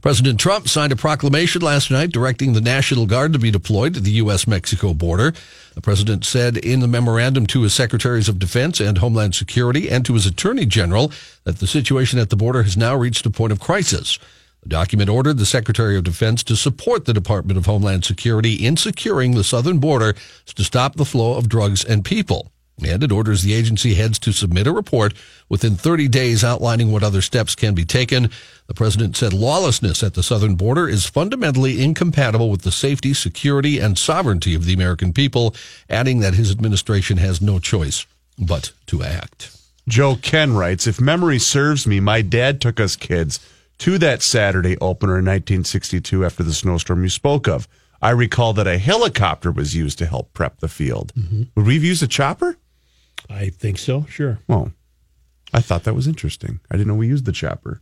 President 0.00 0.40
Trump 0.40 0.66
signed 0.66 0.92
a 0.92 0.96
proclamation 0.96 1.60
last 1.60 1.90
night 1.90 2.10
directing 2.10 2.54
the 2.54 2.60
National 2.62 3.04
Guard 3.04 3.34
to 3.34 3.38
be 3.38 3.50
deployed 3.50 3.92
to 3.92 4.00
the 4.00 4.12
U.S. 4.12 4.46
Mexico 4.46 4.94
border. 4.94 5.34
The 5.74 5.82
president 5.82 6.24
said 6.24 6.56
in 6.56 6.80
the 6.80 6.88
memorandum 6.88 7.46
to 7.48 7.62
his 7.62 7.74
secretaries 7.74 8.26
of 8.26 8.38
defense 8.38 8.80
and 8.80 8.96
homeland 8.96 9.34
security 9.34 9.90
and 9.90 10.02
to 10.06 10.14
his 10.14 10.24
attorney 10.24 10.64
general 10.64 11.12
that 11.44 11.58
the 11.58 11.66
situation 11.66 12.18
at 12.18 12.30
the 12.30 12.36
border 12.36 12.62
has 12.62 12.78
now 12.78 12.96
reached 12.96 13.26
a 13.26 13.30
point 13.30 13.52
of 13.52 13.60
crisis. 13.60 14.18
The 14.62 14.70
document 14.70 15.10
ordered 15.10 15.36
the 15.36 15.44
Secretary 15.44 15.98
of 15.98 16.04
Defense 16.04 16.42
to 16.44 16.56
support 16.56 17.04
the 17.04 17.14
Department 17.14 17.58
of 17.58 17.66
Homeland 17.66 18.06
Security 18.06 18.54
in 18.54 18.78
securing 18.78 19.34
the 19.34 19.44
southern 19.44 19.80
border 19.80 20.14
to 20.46 20.64
stop 20.64 20.96
the 20.96 21.04
flow 21.04 21.36
of 21.36 21.48
drugs 21.48 21.84
and 21.84 22.06
people. 22.06 22.50
And 22.84 23.02
it 23.02 23.12
orders 23.12 23.42
the 23.42 23.54
agency 23.54 23.94
heads 23.94 24.18
to 24.20 24.32
submit 24.32 24.66
a 24.66 24.72
report 24.72 25.14
within 25.48 25.76
30 25.76 26.08
days 26.08 26.44
outlining 26.44 26.92
what 26.92 27.02
other 27.02 27.22
steps 27.22 27.54
can 27.54 27.74
be 27.74 27.84
taken. 27.84 28.30
The 28.66 28.74
president 28.74 29.16
said 29.16 29.32
lawlessness 29.32 30.02
at 30.02 30.14
the 30.14 30.22
southern 30.22 30.54
border 30.54 30.88
is 30.88 31.06
fundamentally 31.06 31.82
incompatible 31.82 32.50
with 32.50 32.62
the 32.62 32.72
safety, 32.72 33.14
security, 33.14 33.78
and 33.78 33.98
sovereignty 33.98 34.54
of 34.54 34.64
the 34.64 34.74
American 34.74 35.12
people, 35.12 35.54
adding 35.88 36.20
that 36.20 36.34
his 36.34 36.50
administration 36.50 37.16
has 37.16 37.40
no 37.40 37.58
choice 37.58 38.06
but 38.38 38.72
to 38.86 39.02
act. 39.02 39.56
Joe 39.88 40.16
Ken 40.16 40.54
writes, 40.54 40.86
if 40.86 41.00
memory 41.00 41.38
serves 41.38 41.86
me, 41.86 42.00
my 42.00 42.22
dad 42.22 42.60
took 42.60 42.78
us 42.78 42.96
kids 42.96 43.40
to 43.78 43.98
that 43.98 44.22
Saturday 44.22 44.76
opener 44.78 45.14
in 45.14 45.24
1962 45.24 46.24
after 46.24 46.42
the 46.42 46.54
snowstorm 46.54 47.02
you 47.02 47.08
spoke 47.08 47.48
of. 47.48 47.66
I 48.02 48.10
recall 48.10 48.52
that 48.54 48.66
a 48.66 48.78
helicopter 48.78 49.50
was 49.50 49.74
used 49.74 49.98
to 49.98 50.06
help 50.06 50.32
prep 50.32 50.60
the 50.60 50.68
field. 50.68 51.12
Mm-hmm. 51.14 51.42
Would 51.54 51.66
we 51.66 51.74
have 51.74 51.84
used 51.84 52.02
a 52.02 52.06
chopper? 52.06 52.56
I 53.30 53.48
think 53.50 53.78
so. 53.78 54.04
Sure. 54.08 54.38
Well, 54.48 54.72
I 55.52 55.60
thought 55.60 55.84
that 55.84 55.94
was 55.94 56.06
interesting. 56.06 56.60
I 56.70 56.76
didn't 56.76 56.88
know 56.88 56.94
we 56.94 57.06
used 57.08 57.24
the 57.24 57.32
chopper. 57.32 57.80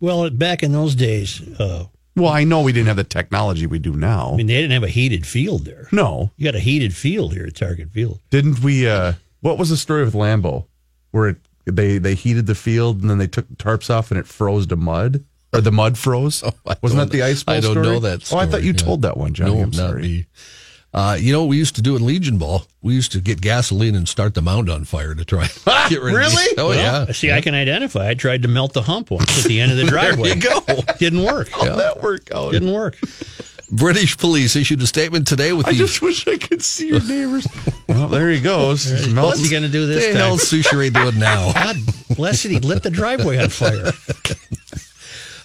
Well, 0.00 0.28
back 0.30 0.62
in 0.62 0.72
those 0.72 0.94
days, 0.94 1.40
uh, 1.58 1.84
Well, 2.16 2.30
I 2.32 2.44
know 2.44 2.62
we 2.62 2.72
didn't 2.72 2.88
have 2.88 2.96
the 2.96 3.04
technology 3.04 3.66
we 3.66 3.78
do 3.78 3.94
now. 3.94 4.32
I 4.32 4.36
mean, 4.36 4.46
they 4.46 4.54
didn't 4.54 4.72
have 4.72 4.82
a 4.82 4.88
heated 4.88 5.26
field 5.26 5.64
there. 5.64 5.88
no, 5.92 6.30
You 6.36 6.44
got 6.44 6.54
a 6.54 6.60
heated 6.60 6.94
field 6.94 7.32
here 7.34 7.44
at 7.46 7.54
Target 7.54 7.90
Field. 7.90 8.20
didn't 8.30 8.60
we? 8.62 8.88
Uh, 8.88 9.12
what 9.40 9.58
was 9.58 9.70
the 9.70 9.76
story 9.76 10.04
with 10.04 10.14
Lambeau 10.14 10.66
where 11.12 11.28
it, 11.28 11.36
they 11.66 11.98
they 11.98 12.14
heated 12.14 12.46
the 12.46 12.54
field 12.54 13.00
and 13.00 13.08
then 13.10 13.18
they 13.18 13.26
took 13.26 13.48
the 13.48 13.56
tarps 13.56 13.90
off 13.90 14.10
and 14.10 14.18
it 14.20 14.26
froze 14.26 14.66
to 14.68 14.76
mud, 14.76 15.24
or 15.52 15.60
the 15.60 15.72
mud 15.72 15.96
froze? 15.98 16.42
I 16.66 16.76
Wasn't 16.82 16.98
that 17.00 17.10
the 17.10 17.22
ice 17.22 17.42
bowl 17.42 17.54
I 17.56 17.60
don't 17.60 17.72
story? 17.72 17.86
know 17.86 18.00
that 18.00 18.22
story, 18.22 18.40
Oh, 18.40 18.42
I 18.42 18.46
thought 18.50 18.62
you 18.62 18.72
yeah. 18.72 18.76
told 18.84 19.02
that 19.02 19.16
one, 19.16 19.32
Johnny. 19.34 19.54
No, 19.54 19.62
I'm 19.62 19.70
not 19.70 19.74
sorry. 19.74 20.02
me. 20.02 20.26
Uh, 20.94 21.16
you 21.20 21.30
know 21.30 21.40
what 21.40 21.48
we 21.48 21.58
used 21.58 21.76
to 21.76 21.82
do 21.82 21.94
in 21.94 22.06
Legion 22.06 22.38
Ball? 22.38 22.62
We 22.80 22.94
used 22.94 23.12
to 23.12 23.20
get 23.20 23.40
gasoline 23.42 23.94
and 23.94 24.08
start 24.08 24.34
the 24.34 24.40
mound 24.40 24.70
on 24.70 24.84
fire 24.84 25.14
to 25.14 25.24
try 25.26 25.42
and 25.66 25.90
get 25.90 26.00
rid 26.00 26.14
of 26.14 26.20
Really? 26.20 26.54
Oh, 26.56 26.68
Well, 26.68 26.74
yeah. 26.78 27.12
See, 27.12 27.30
I 27.30 27.40
can 27.42 27.54
identify. 27.54 28.08
I 28.08 28.14
tried 28.14 28.42
to 28.42 28.48
melt 28.48 28.72
the 28.72 28.82
hump 28.82 29.10
once 29.10 29.38
at 29.44 29.48
the 29.48 29.60
end 29.60 29.72
of 29.72 29.78
the 29.78 29.84
driveway. 29.84 30.34
There 30.40 30.54
you 30.54 30.60
go. 30.66 30.82
Didn't 30.98 31.22
work. 31.22 31.48
How'd 31.50 31.78
that 31.78 32.02
work 32.02 32.30
out? 32.34 32.52
Didn't 32.52 32.72
work. 32.72 32.96
British 33.70 34.16
police 34.16 34.54
issued 34.56 34.80
a 34.80 34.86
statement 34.86 35.26
today 35.26 35.52
with 35.52 35.66
I 35.66 35.72
the. 35.72 35.78
just 35.78 36.00
wish 36.00 36.26
I 36.28 36.38
could 36.38 36.62
see 36.62 36.86
your 36.88 37.00
neighbors. 37.02 37.46
well, 37.88 38.06
there 38.08 38.30
he 38.30 38.40
goes. 38.40 38.84
He's 38.84 39.12
What's 39.12 39.40
he 39.42 39.50
going 39.50 39.64
to 39.64 39.68
do 39.68 39.86
this 39.86 40.06
the 40.06 40.18
hell 40.18 40.36
time? 40.36 40.38
is 40.38 40.50
Soucheray 40.64 40.92
doing 40.94 41.18
now? 41.18 41.52
God 41.52 41.76
bless 42.16 42.44
it. 42.44 42.52
He 42.52 42.60
lit 42.60 42.84
the 42.84 42.90
driveway 42.90 43.38
on 43.38 43.48
fire. 43.50 43.90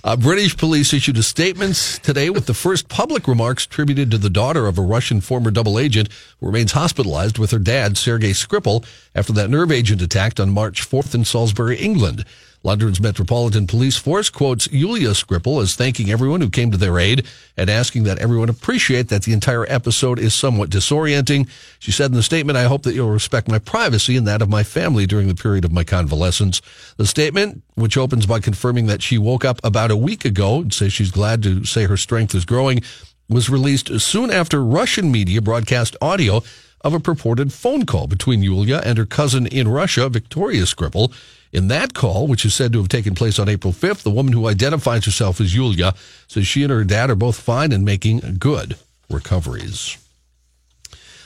Uh, 0.04 0.16
British 0.16 0.58
police 0.58 0.94
issued 0.94 1.18
a 1.18 1.24
statement 1.24 1.76
today 2.02 2.32
with 2.32 2.48
the 2.48 2.56
first 2.56 2.90
public 2.90 3.28
remarks 3.28 3.66
attributed 3.66 4.10
to 4.10 4.18
the 4.18 4.32
daughter 4.32 4.66
of 4.66 4.80
a 4.80 4.82
Russian 4.82 5.22
former 5.22 5.52
double 5.52 5.78
agent 5.78 6.10
who 6.40 6.48
remains 6.48 6.72
hospitalized 6.72 7.38
with 7.38 7.52
her 7.52 7.60
dad, 7.60 7.98
Sergei 7.98 8.32
Skripal, 8.32 8.84
after 9.14 9.32
that 9.34 9.52
nerve 9.52 9.72
agent 9.72 10.02
attacked 10.02 10.40
on 10.40 10.50
March 10.50 10.82
4th 10.90 11.14
in 11.14 11.24
Salisbury, 11.24 11.78
England. 11.78 12.26
London's 12.64 13.02
Metropolitan 13.02 13.66
Police 13.66 13.98
Force 13.98 14.30
quotes 14.30 14.72
Yulia 14.72 15.10
Skripal 15.10 15.64
as 15.64 15.76
thanking 15.76 16.12
everyone 16.12 16.42
who 16.42 16.50
came 16.50 16.70
to 16.70 16.78
their 16.78 17.00
aid 17.00 17.26
and 17.58 17.70
asking 17.70 18.04
that 18.04 18.20
everyone 18.20 18.50
appreciate 18.50 19.08
that 19.10 19.24
the 19.24 19.34
entire 19.34 19.66
episode 19.68 20.20
is 20.20 20.36
somewhat 20.36 20.70
disorienting. 20.70 21.50
She 21.80 21.92
said 21.92 22.12
in 22.12 22.18
the 22.18 22.24
statement, 22.24 22.58
I 22.58 22.66
hope 22.66 22.84
that 22.84 22.94
you'll 22.94 23.10
respect 23.10 23.48
my 23.48 23.58
privacy 23.58 24.16
and 24.16 24.28
that 24.28 24.44
of 24.44 24.50
my 24.50 24.62
family 24.62 25.08
during 25.08 25.28
the 25.28 25.36
period 25.36 25.66
of 25.66 25.72
my 25.72 25.84
convalescence. 25.84 26.62
The 26.98 27.08
statement, 27.08 27.64
which 27.74 27.98
opens 27.98 28.28
by 28.28 28.40
confirming 28.40 28.86
that 28.88 29.02
she 29.02 29.18
woke 29.18 29.44
up 29.44 29.60
about 29.64 29.90
a 29.90 29.98
week 29.98 30.24
ago 30.24 30.62
and 30.62 30.74
says 30.74 30.94
she's 30.94 31.12
glad 31.12 31.42
to 31.44 31.66
say 31.66 31.86
her 31.86 31.98
strength 31.98 32.36
is 32.36 32.46
growing, 32.46 32.82
was 33.28 33.50
released 33.50 34.00
soon 34.02 34.30
after 34.30 34.64
Russian 34.64 35.12
media 35.12 35.42
broadcast 35.42 35.96
audio 36.00 36.44
of 36.82 36.94
a 36.94 37.00
purported 37.00 37.54
phone 37.54 37.86
call 37.86 38.08
between 38.08 38.44
Yulia 38.44 38.82
and 38.84 38.98
her 38.98 39.06
cousin 39.06 39.48
in 39.48 39.68
Russia, 39.68 40.10
Victoria 40.10 40.64
Skripal. 40.64 41.14
In 41.52 41.68
that 41.68 41.94
call, 41.94 42.28
which 42.28 42.46
is 42.46 42.54
said 42.54 42.72
to 42.74 42.80
have 42.80 42.88
taken 42.88 43.14
place 43.14 43.38
on 43.38 43.50
April 43.50 43.74
5th, 43.74 44.04
the 44.04 44.10
woman 44.10 44.34
who 44.34 44.48
identifies 44.48 45.06
herself 45.06 45.42
as 45.42 45.54
Yulia 45.54 45.94
says 46.28 46.48
she 46.48 46.64
and 46.64 46.72
her 46.72 46.84
dad 46.84 47.10
are 47.10 47.16
both 47.16 47.40
fine 47.40 47.72
and 47.72 47.84
making 47.84 48.38
good 48.40 48.78
recoveries. 49.10 49.98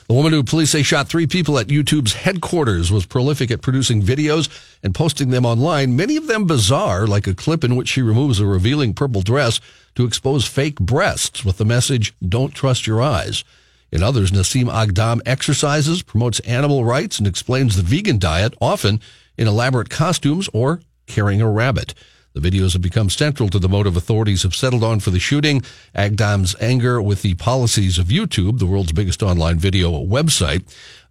The 0.08 0.14
woman 0.14 0.34
who 0.34 0.44
police 0.44 0.70
say 0.70 0.84
shot 0.84 1.10
three 1.10 1.26
people 1.26 1.58
at 1.58 1.68
YouTube's 1.68 2.14
headquarters 2.14 2.92
was 2.92 3.08
prolific 3.08 3.50
at 3.50 3.64
producing 3.64 4.04
videos 4.04 4.50
and 4.84 4.94
posting 4.94 5.30
them 5.30 5.46
online, 5.46 5.96
many 5.96 6.16
of 6.16 6.28
them 6.28 6.46
bizarre, 6.46 7.08
like 7.08 7.26
a 7.26 7.34
clip 7.34 7.64
in 7.64 7.76
which 7.76 7.90
she 7.90 8.04
removes 8.04 8.40
a 8.40 8.46
revealing 8.46 8.94
purple 8.94 9.22
dress 9.22 9.60
to 9.96 10.06
expose 10.06 10.46
fake 10.46 10.80
breasts 10.80 11.44
with 11.44 11.58
the 11.58 11.66
message, 11.66 12.14
Don't 12.28 12.54
trust 12.54 12.86
your 12.86 13.02
eyes. 13.02 13.44
In 13.92 14.04
others, 14.04 14.32
Nasim 14.32 14.66
Aghdam 14.66 15.22
exercises, 15.26 16.04
promotes 16.04 16.40
animal 16.42 16.86
rights, 16.86 17.18
and 17.18 17.28
explains 17.28 17.76
the 17.76 17.82
vegan 17.82 18.20
diet, 18.20 18.54
often 18.62 19.00
in 19.38 19.48
elaborate 19.48 19.90
costumes 19.90 20.50
or 20.54 20.82
carrying 21.08 21.42
a 21.42 21.50
rabbit. 21.50 21.94
The 22.34 22.42
videos 22.42 22.74
have 22.74 22.82
become 22.82 23.10
central 23.10 23.48
to 23.50 23.60
the 23.60 23.70
motive 23.70 23.96
authorities 23.96 24.44
have 24.44 24.54
settled 24.54 24.84
on 24.84 25.00
for 25.00 25.10
the 25.10 25.20
shooting. 25.20 25.62
Aghdam's 25.96 26.54
anger 26.60 27.02
with 27.02 27.22
the 27.22 27.36
policies 27.36 27.98
of 27.98 28.08
YouTube, 28.08 28.60
the 28.60 28.66
world's 28.66 28.92
biggest 28.92 29.24
online 29.24 29.58
video 29.58 29.90
website. 29.92 30.64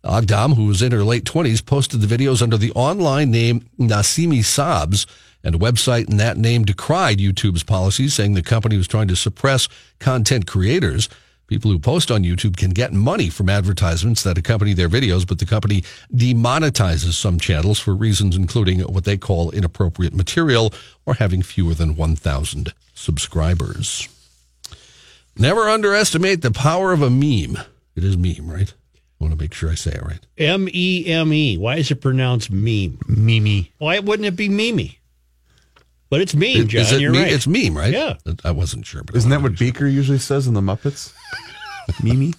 Agdam, 0.04 0.54
who 0.54 0.66
was 0.66 0.82
in 0.82 0.92
her 0.92 1.02
late 1.02 1.24
20s, 1.24 1.64
posted 1.64 2.02
the 2.02 2.14
videos 2.14 2.42
under 2.42 2.58
the 2.58 2.72
online 2.72 3.30
name 3.30 3.66
Nasime 3.78 4.40
Sabz, 4.40 5.06
and 5.42 5.54
a 5.54 5.58
website 5.58 6.10
in 6.10 6.18
that 6.18 6.36
name 6.36 6.62
decried 6.62 7.18
YouTube's 7.18 7.62
policies, 7.62 8.12
saying 8.12 8.34
the 8.34 8.42
company 8.42 8.76
was 8.76 8.86
trying 8.86 9.08
to 9.08 9.16
suppress 9.16 9.66
content 10.00 10.46
creators. 10.46 11.08
People 11.46 11.70
who 11.70 11.78
post 11.78 12.10
on 12.10 12.22
YouTube 12.22 12.56
can 12.56 12.70
get 12.70 12.92
money 12.92 13.28
from 13.28 13.50
advertisements 13.50 14.22
that 14.22 14.38
accompany 14.38 14.72
their 14.72 14.88
videos, 14.88 15.26
but 15.26 15.38
the 15.38 15.44
company 15.46 15.82
demonetizes 16.12 17.12
some 17.12 17.38
channels 17.38 17.78
for 17.78 17.94
reasons 17.94 18.34
including 18.34 18.80
what 18.80 19.04
they 19.04 19.16
call 19.18 19.50
inappropriate 19.50 20.14
material 20.14 20.72
or 21.04 21.14
having 21.14 21.42
fewer 21.42 21.74
than 21.74 21.96
1,000 21.96 22.72
subscribers. 22.94 24.08
Never 25.36 25.68
underestimate 25.68 26.42
the 26.42 26.50
power 26.50 26.92
of 26.92 27.02
a 27.02 27.10
meme. 27.10 27.58
It 27.94 28.04
is 28.04 28.16
meme, 28.16 28.48
right? 28.50 28.72
I 28.94 29.24
want 29.24 29.32
to 29.32 29.42
make 29.42 29.52
sure 29.54 29.70
I 29.70 29.74
say 29.74 29.92
it 29.92 30.02
right. 30.02 30.20
M 30.38 30.68
E 30.72 31.06
M 31.06 31.32
E. 31.32 31.58
Why 31.58 31.76
is 31.76 31.90
it 31.90 32.00
pronounced 32.00 32.50
meme? 32.50 32.98
Mimi. 33.06 33.72
Why 33.78 33.98
wouldn't 33.98 34.26
it 34.26 34.36
be 34.36 34.48
Mimi? 34.48 34.98
But 36.10 36.20
it's 36.20 36.34
meme, 36.34 36.68
John. 36.68 36.82
Is 36.82 36.92
it 36.92 37.00
You're 37.00 37.10
me- 37.12 37.22
right. 37.22 37.32
It's 37.32 37.46
meme, 37.46 37.76
right? 37.76 37.92
Yeah. 37.92 38.14
I 38.44 38.50
wasn't 38.50 38.86
sure. 38.86 39.02
But 39.02 39.16
Isn't 39.16 39.30
that 39.30 39.42
what 39.42 39.58
Beaker 39.58 39.86
usually 39.86 40.18
says 40.18 40.46
in 40.46 40.54
the 40.54 40.60
Muppets? 40.60 41.12
Mimi. 42.02 42.34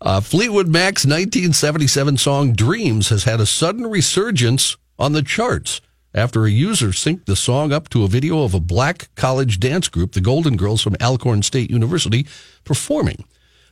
Uh, 0.00 0.20
Fleetwood 0.20 0.68
Mac's 0.68 1.04
1977 1.04 2.18
song 2.18 2.52
Dreams 2.52 3.08
has 3.08 3.24
had 3.24 3.40
a 3.40 3.46
sudden 3.46 3.86
resurgence 3.86 4.76
on 4.98 5.12
the 5.12 5.22
charts 5.22 5.80
after 6.14 6.44
a 6.44 6.50
user 6.50 6.88
synced 6.88 7.26
the 7.26 7.36
song 7.36 7.72
up 7.72 7.88
to 7.88 8.04
a 8.04 8.08
video 8.08 8.44
of 8.44 8.54
a 8.54 8.60
black 8.60 9.08
college 9.16 9.58
dance 9.58 9.88
group, 9.88 10.12
the 10.12 10.20
Golden 10.20 10.56
Girls 10.56 10.80
from 10.80 10.96
Alcorn 11.00 11.42
State 11.42 11.70
University, 11.70 12.26
performing. 12.64 13.24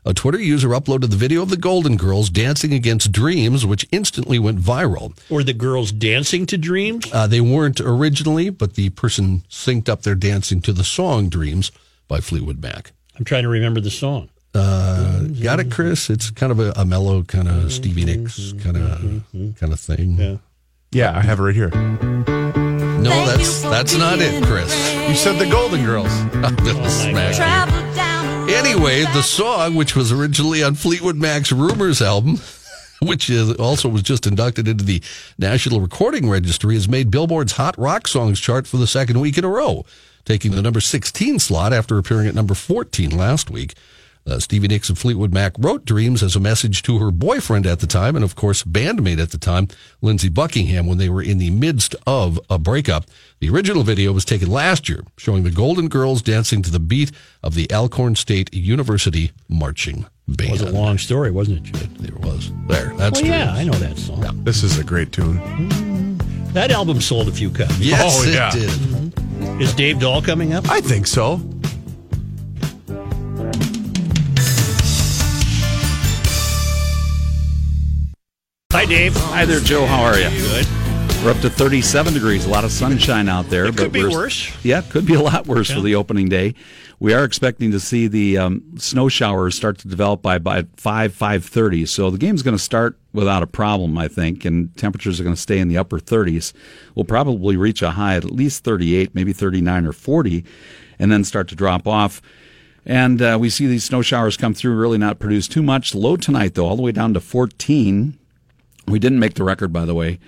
A 0.05 0.13
Twitter 0.13 0.41
user 0.41 0.71
uploaded 0.71 1.11
the 1.11 1.17
video 1.17 1.43
of 1.43 1.51
the 1.51 1.57
Golden 1.57 1.97
Girls 1.97 2.29
dancing 2.29 2.75
against 2.75 3.13
Dreams, 3.13 3.65
which 3.65 3.87
instantly 3.93 4.41
went 4.41 4.59
viral. 4.59 5.17
Or 5.31 5.45
the 5.45 5.53
girls 5.53 5.93
dancing 5.93 6.45
to 6.47 6.59
dreams? 6.59 7.09
Uh, 7.13 7.29
they 7.29 7.41
weren't 7.41 7.81
originally, 7.81 8.51
but 8.51 8.75
the 8.75 8.91
person 8.91 9.45
synced 9.49 9.89
up 9.89 10.03
their 10.03 10.17
dancing 10.17 10.61
to 10.63 10.73
the 10.73 10.83
song 10.83 11.29
Dreams 11.29 11.71
by 12.09 12.19
Fleetwood 12.19 12.61
Mac. 12.61 12.91
I'm 13.17 13.25
trying 13.25 13.45
to 13.45 13.49
remember 13.49 13.81
the 13.81 13.91
song. 13.93 14.31
Uh, 14.55 15.21
got 15.43 15.61
it, 15.61 15.71
Chris? 15.71 16.11
It's 16.11 16.31
kind 16.31 16.53
of 16.53 16.61
a, 16.61 16.73
a 16.77 16.85
mellow, 16.85 17.23
kind 17.23 17.49
of 17.49 17.73
Stevie 17.73 18.05
Nicks 18.05 18.53
kind 18.63 18.77
of 18.77 19.01
kind 19.59 19.73
of 19.73 19.81
thing. 19.81 20.17
Yeah. 20.19 20.37
Yeah, 20.93 21.17
I 21.17 21.23
have 21.23 21.41
it 21.41 21.43
right 21.43 21.55
here. 21.55 21.71
No, 21.71 23.27
that's 23.27 23.63
that's 23.63 23.97
not 23.97 24.19
it, 24.21 24.45
Chris. 24.45 24.71
You 25.09 25.15
said 25.15 25.39
the 25.39 25.51
Golden 25.51 25.85
Girls. 25.85 26.13
Little 26.63 26.89
smack. 26.89 27.35
Anyway, 28.51 29.03
the 29.15 29.23
song, 29.23 29.75
which 29.75 29.97
was 29.97 30.13
originally 30.13 30.63
on 30.63 30.75
Fleetwood 30.75 31.17
Mac's 31.17 31.51
Rumors 31.51 32.03
album, 32.03 32.39
which 33.03 33.31
is 33.31 33.55
also 33.57 33.89
was 33.89 34.03
just 34.03 34.27
inducted 34.27 34.69
into 34.69 34.85
the 34.85 35.03
National 35.39 35.81
Recording 35.81 36.29
Registry, 36.29 36.75
has 36.75 36.89
made 36.89 37.11
Billboard's 37.11 37.53
Hot 37.53 37.77
Rock 37.79 38.07
Songs 38.07 38.39
chart 38.39 38.67
for 38.67 38.77
the 38.77 38.87
second 38.87 39.19
week 39.21 39.39
in 39.39 39.45
a 39.45 39.49
row, 39.49 39.87
taking 40.27 40.51
the 40.51 40.61
number 40.61 40.81
16 40.81 41.39
slot 41.39 41.73
after 41.73 41.97
appearing 41.97 42.29
at 42.29 42.35
number 42.35 42.55
14 42.55 43.17
last 43.17 43.51
week. 43.51 43.75
Uh, 44.25 44.39
Stevie 44.39 44.69
Nicks 44.69 44.89
of 44.89 44.99
Fleetwood 44.99 45.33
Mac 45.35 45.53
wrote 45.59 45.85
Dreams 45.85 46.23
as 46.23 46.37
a 46.37 46.41
message 46.41 46.83
to 46.83 46.99
her 46.99 47.11
boyfriend 47.11 47.67
at 47.67 47.81
the 47.81 47.89
time, 47.89 48.15
and 48.15 48.25
of 48.25 48.37
course, 48.37 48.63
bandmate 48.63 49.21
at 49.21 49.31
the 49.33 49.39
time, 49.39 49.67
Lindsey 50.01 50.29
Buckingham, 50.29 50.87
when 50.87 50.99
they 50.99 51.09
were 51.09 51.23
in 51.23 51.39
the 51.39 51.51
midst 51.51 51.97
of 52.07 52.39
a 52.49 52.57
breakup. 52.59 53.07
The 53.41 53.49
original 53.51 53.83
video 53.83 54.13
was 54.13 54.25
taken 54.25 54.49
last 54.49 54.89
year, 54.89 55.03
showing 55.17 55.43
the 55.43 55.51
Golden 55.51 55.89
Girls 55.89 56.23
dancing 56.23 56.63
to 56.63 56.71
the 56.71 56.79
beat 56.79 57.11
of 57.43 57.55
the 57.55 57.71
Alcorn 57.73 58.15
State 58.15 58.55
University 58.55 59.33
marching 59.49 60.07
band. 60.29 60.51
It 60.51 60.53
was 60.53 60.63
a 60.63 60.71
long 60.71 60.99
story, 60.99 61.33
wasn't 61.33 61.59
it, 61.59 61.73
Judd? 61.73 61.97
There 61.97 62.17
was. 62.21 62.53
There. 62.69 62.95
That's 62.97 63.21
Well, 63.21 63.29
yeah, 63.31 63.53
I 63.53 63.65
know 63.65 63.73
that 63.73 63.99
song. 63.99 64.45
This 64.45 64.63
is 64.63 64.79
a 64.79 64.85
great 64.85 65.11
tune. 65.11 65.41
That 66.53 66.71
album 66.71 67.01
sold 67.01 67.27
a 67.29 67.33
few 67.33 67.51
copies. 67.51 67.81
Yes, 67.81 68.01
Oh, 68.05 68.23
it 68.29 68.35
yeah. 68.35 68.51
did. 68.51 69.61
Is 69.61 69.75
Dave 69.75 69.99
Dahl 69.99 70.23
coming 70.23 70.53
up? 70.53 70.69
I 70.71 70.81
think 70.81 71.07
so. 71.09 71.41
Hi, 78.73 78.87
Dave. 78.87 79.15
Hi 79.15 79.45
there, 79.45 79.61
Joe. 79.61 79.85
How 79.85 80.03
are 80.03 80.19
you? 80.19 80.31
Good. 80.31 80.67
We're 81.23 81.31
up 81.31 81.41
to 81.43 81.51
37 81.51 82.15
degrees. 82.15 82.47
A 82.47 82.49
lot 82.49 82.65
of 82.65 82.73
sunshine 82.73 83.29
out 83.29 83.49
there. 83.51 83.67
It 83.67 83.77
could 83.77 83.93
be 83.93 84.03
we're- 84.03 84.15
worse. 84.15 84.51
Yeah, 84.65 84.79
it 84.79 84.89
could 84.89 85.05
be 85.07 85.15
a 85.15 85.21
lot 85.21 85.47
worse 85.47 85.69
Yeah. 85.69 85.77
for 85.77 85.83
the 85.83 85.95
opening 85.95 86.29
day. 86.29 86.55
We 86.99 87.13
are 87.13 87.23
expecting 87.23 87.71
to 87.73 87.79
see 87.81 88.07
the 88.07 88.39
um, 88.39 88.63
snow 88.79 89.09
showers 89.09 89.55
start 89.55 89.77
to 89.81 89.89
develop 89.89 90.23
by 90.23 90.39
by 90.39 90.65
5 90.77 91.13
5:30. 91.15 91.87
So 91.87 92.11
the 92.11 92.17
game's 92.19 92.43
going 92.43 92.57
to 92.57 92.63
start 92.63 92.99
without 93.13 93.43
a 93.43 93.47
problem, 93.47 93.99
I 93.99 94.09
think, 94.09 94.45
and 94.47 94.75
temperatures 94.77 95.21
are 95.21 95.25
going 95.25 95.37
to 95.37 95.41
stay 95.41 95.59
in 95.59 95.69
the 95.69 95.77
upper 95.77 95.99
30s. 96.01 96.53
We'll 96.95 97.05
probably 97.05 97.57
reach 97.57 97.83
a 97.83 97.91
high 97.91 98.17
at 98.17 98.25
at 98.25 98.31
least 98.33 98.65
38, 98.65 99.15
maybe 99.15 99.33
39 99.35 99.87
or 99.87 99.93
40, 99.93 100.45
and 100.99 101.13
then 101.13 101.25
start 101.25 101.47
to 101.49 101.55
drop 101.55 101.87
off. 101.87 102.23
And 102.87 103.21
uh, 103.21 103.37
we 103.39 103.51
see 103.51 103.67
these 103.67 103.85
snow 103.85 104.01
showers 104.03 104.37
come 104.37 104.55
through, 104.55 104.75
really 104.77 104.99
not 104.99 105.19
produce 105.19 105.47
too 105.47 105.63
much. 105.63 105.95
Low 105.95 106.17
tonight, 106.17 106.55
though, 106.55 106.67
all 106.67 106.77
the 106.77 106.83
way 106.83 106.91
down 106.93 107.13
to 107.15 107.21
14. 107.21 108.19
We 108.87 108.99
didn't 108.99 109.19
make 109.19 109.35
the 109.35 109.45
record, 109.45 109.73
by 109.73 109.85
the 109.85 109.95
way. 109.95 110.19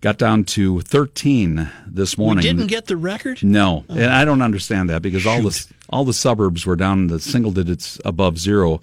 Got 0.00 0.18
down 0.18 0.44
to 0.44 0.80
13 0.82 1.70
this 1.86 2.16
We 2.18 2.24
morning. 2.24 2.42
didn't 2.42 2.66
get 2.66 2.86
the 2.86 2.96
record? 2.96 3.42
No, 3.42 3.84
and 3.88 4.04
I 4.06 4.24
don't 4.24 4.42
understand 4.42 4.90
that 4.90 5.02
because 5.02 5.26
all 5.26 5.40
the 5.42 5.66
all 5.88 6.04
the 6.04 6.12
suburbs 6.12 6.66
were 6.66 6.76
down 6.76 7.00
in 7.00 7.06
the 7.08 7.18
single 7.18 7.50
digits 7.50 7.98
above 8.04 8.38
zero, 8.38 8.80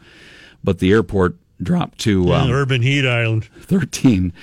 but 0.64 0.80
the 0.80 0.92
airport 0.92 1.36
dropped 1.62 2.00
to 2.00 2.34
um, 2.34 2.50
Urban 2.52 2.82
Heat 2.82 3.08
Island. 3.08 3.46
13. 3.62 4.34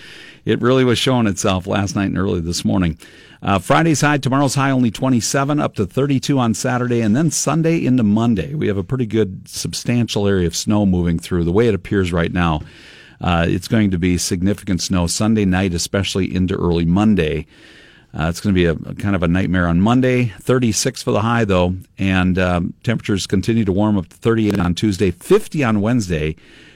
It 0.45 0.61
really 0.62 0.85
was 0.85 0.99
showing 0.99 1.27
itself 1.27 1.66
last 1.66 1.95
night 1.97 2.07
and 2.07 2.16
early 2.19 2.40
this 2.40 2.64
morning. 2.64 2.99
Uh, 3.43 3.59
Friday's 3.59 4.01
high, 4.01 4.19
tomorrow's 4.19 4.55
high 4.55 4.71
only 4.71 4.90
27, 4.90 5.61
up 5.61 5.75
to 5.75 5.87
32 5.87 6.38
on 6.38 6.55
Saturday, 6.55 7.01
and 7.01 7.14
then 7.16 7.31
Sunday 7.31 7.85
into 7.85 8.03
Monday. 8.03 8.55
We 8.55 8.69
have 8.69 8.77
a 8.79 8.85
pretty 8.85 9.07
good, 9.07 9.49
substantial 9.49 10.27
area 10.27 10.47
of 10.47 10.55
snow 10.57 10.87
moving 10.87 11.19
through. 11.19 11.45
The 11.45 11.53
way 11.53 11.66
it 11.69 11.75
appears 11.75 12.12
right 12.12 12.33
now, 12.33 12.61
uh, 13.20 13.46
it's 13.48 13.68
going 13.68 13.90
to 13.90 13.98
be 13.98 14.16
significant 14.18 14.83
snow 14.83 15.06
Sunday 15.06 15.44
night, 15.44 15.74
especially 15.74 16.35
into 16.35 16.54
early 16.54 16.85
Monday. 16.85 17.46
Uh, 18.12 18.28
it's 18.28 18.40
going 18.40 18.54
to 18.54 18.59
be 18.59 18.64
a, 18.64 18.72
a 18.90 18.94
kind 18.94 19.14
of 19.14 19.22
a 19.22 19.28
nightmare 19.28 19.68
on 19.68 19.80
Monday. 19.80 20.33
36 20.40 21.02
for 21.02 21.12
the 21.12 21.20
high, 21.20 21.44
though, 21.44 21.76
and 21.98 22.38
um, 22.38 22.74
temperatures 22.83 23.26
continue 23.26 23.64
to 23.64 23.72
warm 23.72 23.96
up 23.96 24.09
to 24.09 24.16
38 24.16 24.59
on 24.59 24.74
Tuesday, 24.74 25.11
50 25.11 25.62
on 25.62 25.80
Wednesday. 25.80 26.35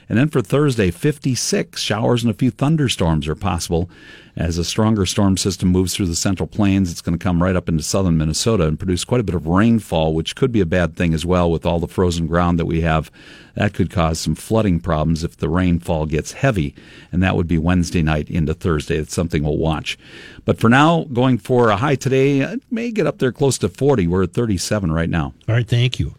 And 0.08 0.18
then 0.18 0.28
for 0.28 0.42
Thursday, 0.42 0.90
56. 0.90 1.80
Showers 1.80 2.22
and 2.22 2.30
a 2.30 2.34
few 2.36 2.50
thunderstorms 2.50 3.26
are 3.26 3.34
possible. 3.34 3.88
As 4.36 4.58
a 4.58 4.64
stronger 4.64 5.06
storm 5.06 5.36
system 5.36 5.68
moves 5.68 5.94
through 5.94 6.06
the 6.06 6.16
central 6.16 6.48
plains, 6.48 6.90
it's 6.90 7.00
going 7.00 7.16
to 7.16 7.22
come 7.22 7.40
right 7.40 7.54
up 7.54 7.68
into 7.68 7.84
southern 7.84 8.18
Minnesota 8.18 8.66
and 8.66 8.78
produce 8.78 9.04
quite 9.04 9.20
a 9.20 9.24
bit 9.24 9.36
of 9.36 9.46
rainfall, 9.46 10.12
which 10.12 10.34
could 10.34 10.50
be 10.50 10.60
a 10.60 10.66
bad 10.66 10.96
thing 10.96 11.14
as 11.14 11.24
well 11.24 11.48
with 11.48 11.64
all 11.64 11.78
the 11.78 11.86
frozen 11.86 12.26
ground 12.26 12.58
that 12.58 12.66
we 12.66 12.80
have. 12.80 13.12
That 13.54 13.74
could 13.74 13.90
cause 13.90 14.18
some 14.18 14.34
flooding 14.34 14.80
problems 14.80 15.22
if 15.22 15.36
the 15.36 15.48
rainfall 15.48 16.06
gets 16.06 16.32
heavy, 16.32 16.74
and 17.12 17.22
that 17.22 17.36
would 17.36 17.46
be 17.46 17.58
Wednesday 17.58 18.02
night 18.02 18.28
into 18.28 18.54
Thursday. 18.54 18.96
It's 18.96 19.14
something 19.14 19.44
we'll 19.44 19.56
watch. 19.56 19.96
But 20.44 20.58
for 20.58 20.68
now, 20.68 21.04
going 21.04 21.38
for 21.38 21.68
a 21.68 21.76
high 21.76 21.94
today, 21.94 22.40
it 22.40 22.62
may 22.72 22.90
get 22.90 23.06
up 23.06 23.18
there 23.18 23.30
close 23.30 23.56
to 23.58 23.68
40. 23.68 24.08
We're 24.08 24.24
at 24.24 24.32
37 24.32 24.90
right 24.90 25.08
now. 25.08 25.32
All 25.48 25.54
right, 25.54 25.68
thank 25.68 26.00
you. 26.00 26.16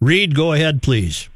Reed, 0.00 0.34
go 0.34 0.52
ahead, 0.52 0.82
please. 0.82 1.30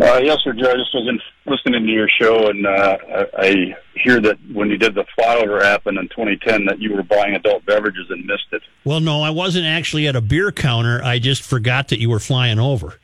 Uh, 0.00 0.20
yes, 0.22 0.38
sir, 0.42 0.54
Joe. 0.54 0.70
I 0.70 0.76
just 0.76 0.94
was 0.94 1.06
in, 1.06 1.20
listening 1.46 1.86
to 1.86 1.92
your 1.92 2.08
show, 2.08 2.48
and 2.48 2.66
uh, 2.66 2.96
I, 3.08 3.26
I 3.38 3.76
hear 3.94 4.20
that 4.20 4.38
when 4.52 4.70
you 4.70 4.78
did 4.78 4.94
the 4.94 5.04
flyover 5.18 5.62
happen 5.62 5.98
in 5.98 6.08
2010, 6.08 6.64
that 6.66 6.80
you 6.80 6.94
were 6.94 7.02
buying 7.02 7.34
adult 7.34 7.64
beverages 7.66 8.06
and 8.10 8.24
missed 8.26 8.48
it. 8.52 8.62
Well, 8.84 9.00
no, 9.00 9.22
I 9.22 9.30
wasn't 9.30 9.66
actually 9.66 10.06
at 10.08 10.16
a 10.16 10.20
beer 10.20 10.52
counter. 10.52 11.02
I 11.02 11.18
just 11.18 11.42
forgot 11.42 11.88
that 11.88 12.00
you 12.00 12.10
were 12.10 12.20
flying 12.20 12.58
over. 12.58 12.98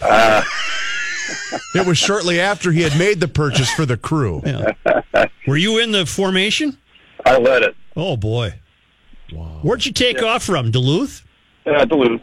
It 1.74 1.86
was 1.86 1.98
shortly 1.98 2.40
after 2.40 2.72
he 2.72 2.82
had 2.82 2.98
made 2.98 3.20
the 3.20 3.28
purchase 3.28 3.70
for 3.72 3.86
the 3.86 3.96
crew. 3.96 4.42
Were 5.46 5.56
you 5.56 5.78
in 5.78 5.92
the 5.92 6.04
formation? 6.04 6.76
I 7.24 7.38
led 7.38 7.62
it. 7.62 7.76
Oh, 7.96 8.16
boy. 8.16 8.58
Where'd 9.62 9.86
you 9.86 9.92
take 9.92 10.22
off 10.22 10.42
from? 10.44 10.70
Duluth? 10.70 11.24
Yeah, 11.64 11.84
Duluth. 11.84 12.20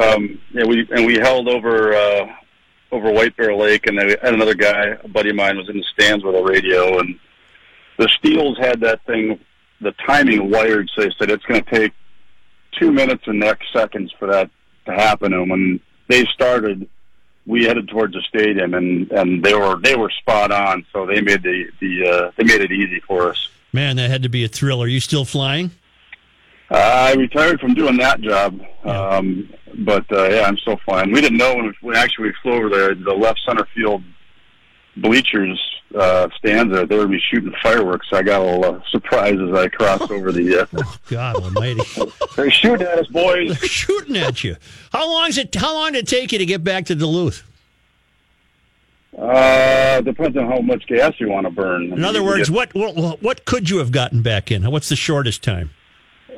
Um, 0.00 0.40
yeah, 0.52 0.64
we 0.64 0.86
and 0.90 1.06
we 1.06 1.18
held 1.18 1.48
over 1.48 1.94
uh, 1.94 2.26
over 2.94 3.10
White 3.10 3.36
Bear 3.36 3.54
Lake, 3.54 3.86
and 3.86 3.98
then 3.98 4.06
we 4.06 4.16
had 4.22 4.34
another 4.34 4.54
guy, 4.54 4.96
a 5.02 5.08
buddy 5.08 5.30
of 5.30 5.36
mine, 5.36 5.56
was 5.56 5.68
in 5.68 5.76
the 5.76 5.84
stands 5.92 6.24
with 6.24 6.36
a 6.36 6.42
radio, 6.42 6.98
and 7.00 7.18
the 7.98 8.08
Steels 8.18 8.56
had 8.58 8.80
that 8.80 9.04
thing, 9.04 9.40
the 9.80 9.92
timing 10.06 10.50
wired, 10.50 10.88
so 10.94 11.02
they 11.02 11.10
said 11.18 11.30
it's 11.30 11.44
going 11.44 11.62
to 11.62 11.70
take 11.70 11.92
two 12.78 12.92
minutes 12.92 13.24
and 13.26 13.42
X 13.42 13.66
seconds 13.72 14.12
for 14.18 14.28
that 14.28 14.48
to 14.86 14.92
happen. 14.92 15.32
And 15.32 15.50
when 15.50 15.80
they 16.08 16.24
started, 16.26 16.88
we 17.46 17.64
headed 17.64 17.88
towards 17.88 18.14
the 18.14 18.22
stadium, 18.28 18.74
and 18.74 19.10
and 19.10 19.44
they 19.44 19.54
were 19.54 19.78
they 19.80 19.96
were 19.96 20.10
spot 20.10 20.50
on, 20.50 20.86
so 20.92 21.04
they 21.04 21.20
made 21.20 21.42
the 21.42 21.66
the 21.80 22.08
uh, 22.08 22.30
they 22.36 22.44
made 22.44 22.60
it 22.60 22.72
easy 22.72 23.00
for 23.00 23.28
us. 23.28 23.48
Man, 23.72 23.96
that 23.96 24.08
had 24.08 24.22
to 24.22 24.28
be 24.28 24.44
a 24.44 24.48
thrill. 24.48 24.80
Are 24.82 24.86
you 24.86 25.00
still 25.00 25.24
flying? 25.24 25.72
I 26.70 27.12
retired 27.14 27.60
from 27.60 27.74
doing 27.74 27.96
that 27.98 28.20
job, 28.20 28.60
um, 28.84 29.52
but 29.78 30.10
uh, 30.10 30.28
yeah, 30.28 30.42
I'm 30.42 30.56
still 30.58 30.78
fine. 30.86 31.12
We 31.12 31.20
didn't 31.20 31.38
know 31.38 31.54
when, 31.54 31.66
we, 31.66 31.72
when 31.82 31.96
actually 31.96 32.28
we 32.28 32.34
flew 32.42 32.52
over 32.54 32.68
there. 32.68 32.94
The 32.94 33.12
left 33.12 33.40
center 33.46 33.66
field 33.74 34.02
bleachers 34.96 35.60
uh, 35.94 36.28
stands 36.38 36.72
there. 36.72 36.86
They 36.86 36.96
were 36.96 37.06
be 37.06 37.20
shooting 37.30 37.52
fireworks. 37.62 38.08
I 38.12 38.22
got 38.22 38.40
a 38.40 38.44
little 38.44 38.64
uh, 38.64 38.80
surprised 38.90 39.40
as 39.40 39.54
I 39.54 39.68
crossed 39.68 40.10
over 40.10 40.32
the. 40.32 40.60
Uh, 40.62 40.66
oh, 40.76 40.96
God 41.08 41.36
Almighty! 41.36 41.82
they're 42.36 42.50
shooting 42.50 42.86
at 42.86 42.98
us, 42.98 43.06
boys. 43.08 43.58
They're 43.60 43.68
shooting 43.68 44.16
at 44.16 44.42
you. 44.42 44.56
How 44.92 45.08
long 45.08 45.28
is 45.28 45.38
it? 45.38 45.54
How 45.54 45.74
long 45.74 45.92
did 45.92 46.04
it 46.04 46.08
take 46.08 46.32
you 46.32 46.38
to 46.38 46.46
get 46.46 46.64
back 46.64 46.86
to 46.86 46.94
Duluth? 46.94 47.44
Uh, 49.16 50.00
depends 50.00 50.36
on 50.36 50.46
how 50.48 50.60
much 50.60 50.84
gas 50.88 51.12
you 51.18 51.28
want 51.28 51.46
to 51.46 51.50
burn. 51.50 51.92
In 51.92 52.04
other 52.04 52.24
words, 52.24 52.50
what, 52.50 52.74
what 52.74 53.22
what 53.22 53.44
could 53.44 53.70
you 53.70 53.78
have 53.78 53.92
gotten 53.92 54.22
back 54.22 54.50
in? 54.50 54.68
What's 54.70 54.88
the 54.88 54.96
shortest 54.96 55.42
time? 55.42 55.70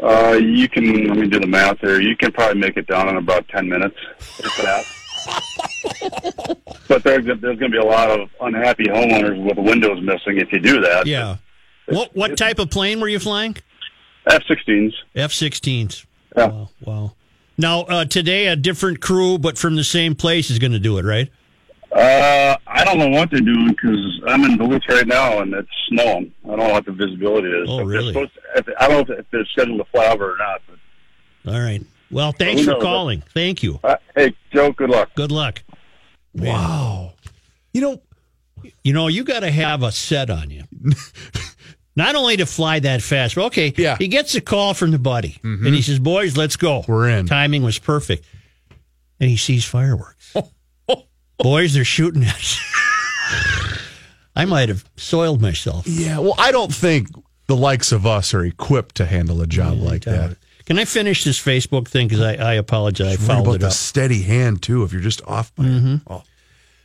Uh, 0.03 0.39
you 0.41 0.69
can 0.69 1.09
let 1.09 1.17
me 1.17 1.29
do 1.29 1.41
the 1.41 1.47
math 1.47 1.81
here. 1.81 2.01
You 2.01 2.17
can 2.17 2.33
probably 2.33 2.61
make 2.61 2.77
it 2.77 2.87
down 2.87 3.09
in 3.09 3.17
about 3.17 3.49
ten 3.49 3.69
minutes. 3.69 3.97
If 4.39 4.57
that. 4.59 4.87
but 6.89 7.03
there, 7.05 7.21
there's 7.21 7.39
going 7.41 7.59
to 7.59 7.69
be 7.71 7.79
a 7.79 7.85
lot 7.85 8.11
of 8.11 8.29
unhappy 8.41 8.85
homeowners 8.85 9.43
with 9.43 9.59
windows 9.59 10.01
missing 10.03 10.39
if 10.39 10.53
you 10.53 10.59
do 10.59 10.81
that. 10.81 11.07
Yeah. 11.07 11.37
What 11.87 12.15
what 12.15 12.37
type 12.37 12.59
of 12.59 12.71
plane 12.71 13.01
were 13.01 13.09
you 13.09 13.19
flying? 13.19 13.57
F-16s. 14.27 14.93
F-16s. 15.15 16.05
Yeah. 16.37 16.47
Wow. 16.49 16.69
wow. 16.81 17.13
Now 17.57 17.81
uh, 17.83 18.05
today, 18.05 18.49
a 18.49 18.57
different 18.57 19.01
crew, 19.01 19.39
but 19.39 19.57
from 19.57 19.77
the 19.77 19.85
same 19.85 20.15
place, 20.15 20.51
is 20.51 20.59
going 20.59 20.73
to 20.73 20.79
do 20.79 20.99
it, 20.99 21.05
right? 21.05 21.31
Uh, 21.99 22.57
I 22.67 22.85
don't 22.85 22.99
know 22.99 23.09
what 23.09 23.31
they're 23.31 23.41
doing 23.41 23.69
because 23.69 24.21
I'm 24.27 24.45
in 24.45 24.59
Duluth 24.59 24.83
right 24.89 25.07
now 25.07 25.39
and 25.41 25.55
it's 25.55 25.69
snowing. 25.89 26.33
I 26.45 26.49
don't 26.49 26.59
know 26.59 26.69
what 26.71 26.85
the 26.85 26.93
visibility 26.93 27.49
is. 27.49 27.69
Oh, 27.71 27.81
If 27.81 27.87
really? 27.87 28.13
to- 28.13 28.75
I 28.79 28.89
don't 28.89 29.09
know 29.09 29.15
if 29.17 29.25
they're 29.31 29.47
scheduled 29.47 29.79
to 29.79 29.85
fly 29.87 30.07
over 30.09 30.35
or 30.35 30.37
not. 30.39 30.61
But, 31.45 31.55
All 31.55 31.61
right. 31.61 31.83
Well, 32.11 32.33
thanks 32.33 32.63
for 32.65 32.73
knows? 32.73 32.83
calling. 32.83 33.23
Thank 33.33 33.63
you. 33.63 33.81
uh, 33.83 33.97
hey, 34.15 34.35
Joe, 34.53 34.73
good 34.73 34.91
luck. 34.91 35.11
Good 35.15 35.33
luck. 35.33 35.63
Wow. 36.35 37.15
You 37.73 37.81
know, 37.81 38.03
You 38.85 38.93
know, 38.93 39.09
you 39.09 39.25
got 39.25 39.41
to 39.41 39.51
have 39.51 39.83
a 39.83 39.91
set 39.93 40.29
on 40.29 40.51
you. 40.51 40.65
Not 41.97 42.15
only 42.15 42.37
to 42.37 42.47
fly 42.47 42.79
that 42.81 43.01
fast, 43.01 43.37
but 43.37 43.45
okay, 43.47 43.73
Yeah. 43.77 43.97
he 43.99 44.09
gets 44.09 44.35
a 44.35 44.41
call 44.43 44.75
from 44.75 44.91
the 44.91 44.99
buddy, 44.99 45.39
and 45.43 45.75
he 45.75 45.81
says, 45.81 45.99
"Boys, 45.99 46.37
let's 46.37 46.57
go. 46.57 46.85
We're 46.87 47.09
in." 47.09 47.25
Timing 47.27 47.63
was 47.63 47.79
perfect, 47.79 48.27
and 49.19 49.31
he 49.31 49.37
sees 49.39 49.65
fireworks. 49.65 50.35
Boys, 51.39 51.75
they're 51.75 51.85
shooting 51.85 52.25
at 52.25 52.35
us. 52.35 52.61
I 54.37 54.45
might 54.45 54.69
have 54.69 54.85
soiled 54.97 55.41
myself. 55.41 55.87
yeah. 55.87 56.19
Well, 56.19 56.35
I 56.39 56.53
don't 56.53 56.75
think 56.75 57.09
the 57.47 57.57
likes 57.57 57.93
of 57.93 58.07
us 58.07 58.35
are 58.35 58.45
equipped 58.45 58.97
to 58.97 59.07
handle 59.07 59.41
a 59.41 59.47
job 59.47 59.79
like 59.79 60.03
that. 60.05 60.37
Can 60.67 60.79
I 60.79 60.85
finish 60.85 61.23
this 61.25 61.39
Facebook 61.43 61.87
thing? 61.89 62.09
Because 62.09 62.23
I, 62.23 62.35
I 62.35 62.55
apologize. 62.55 63.15
I 63.15 63.17
fouled 63.17 63.47
about 63.47 63.55
it 63.57 63.61
the 63.61 63.67
up. 63.69 63.73
steady 63.73 64.23
hand 64.23 64.63
too. 64.63 64.83
If 64.83 64.93
you're 64.93 65.01
just 65.01 65.23
off 65.27 65.55
by 65.55 65.65
it. 65.67 66.01
Oh. 66.09 66.23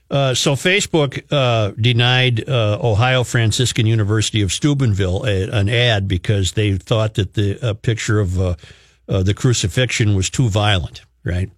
Uh, 0.10 0.34
so 0.34 0.54
Facebook 0.54 1.24
uh, 1.32 1.72
denied 1.80 2.48
uh, 2.48 2.78
Ohio 2.84 3.24
Franciscan 3.24 3.86
University 3.86 4.42
of 4.42 4.52
Steubenville 4.52 5.26
a, 5.26 5.50
an 5.50 5.68
ad 5.70 6.08
because 6.08 6.52
they 6.52 6.76
thought 6.76 7.14
that 7.16 7.34
the 7.34 7.58
uh, 7.62 7.74
picture 7.74 8.20
of 8.20 8.40
uh, 8.40 8.56
uh, 9.08 9.24
the 9.24 9.34
crucifixion 9.34 10.16
was 10.16 10.30
too 10.30 10.50
violent. 10.50 11.02
Right. 11.24 11.50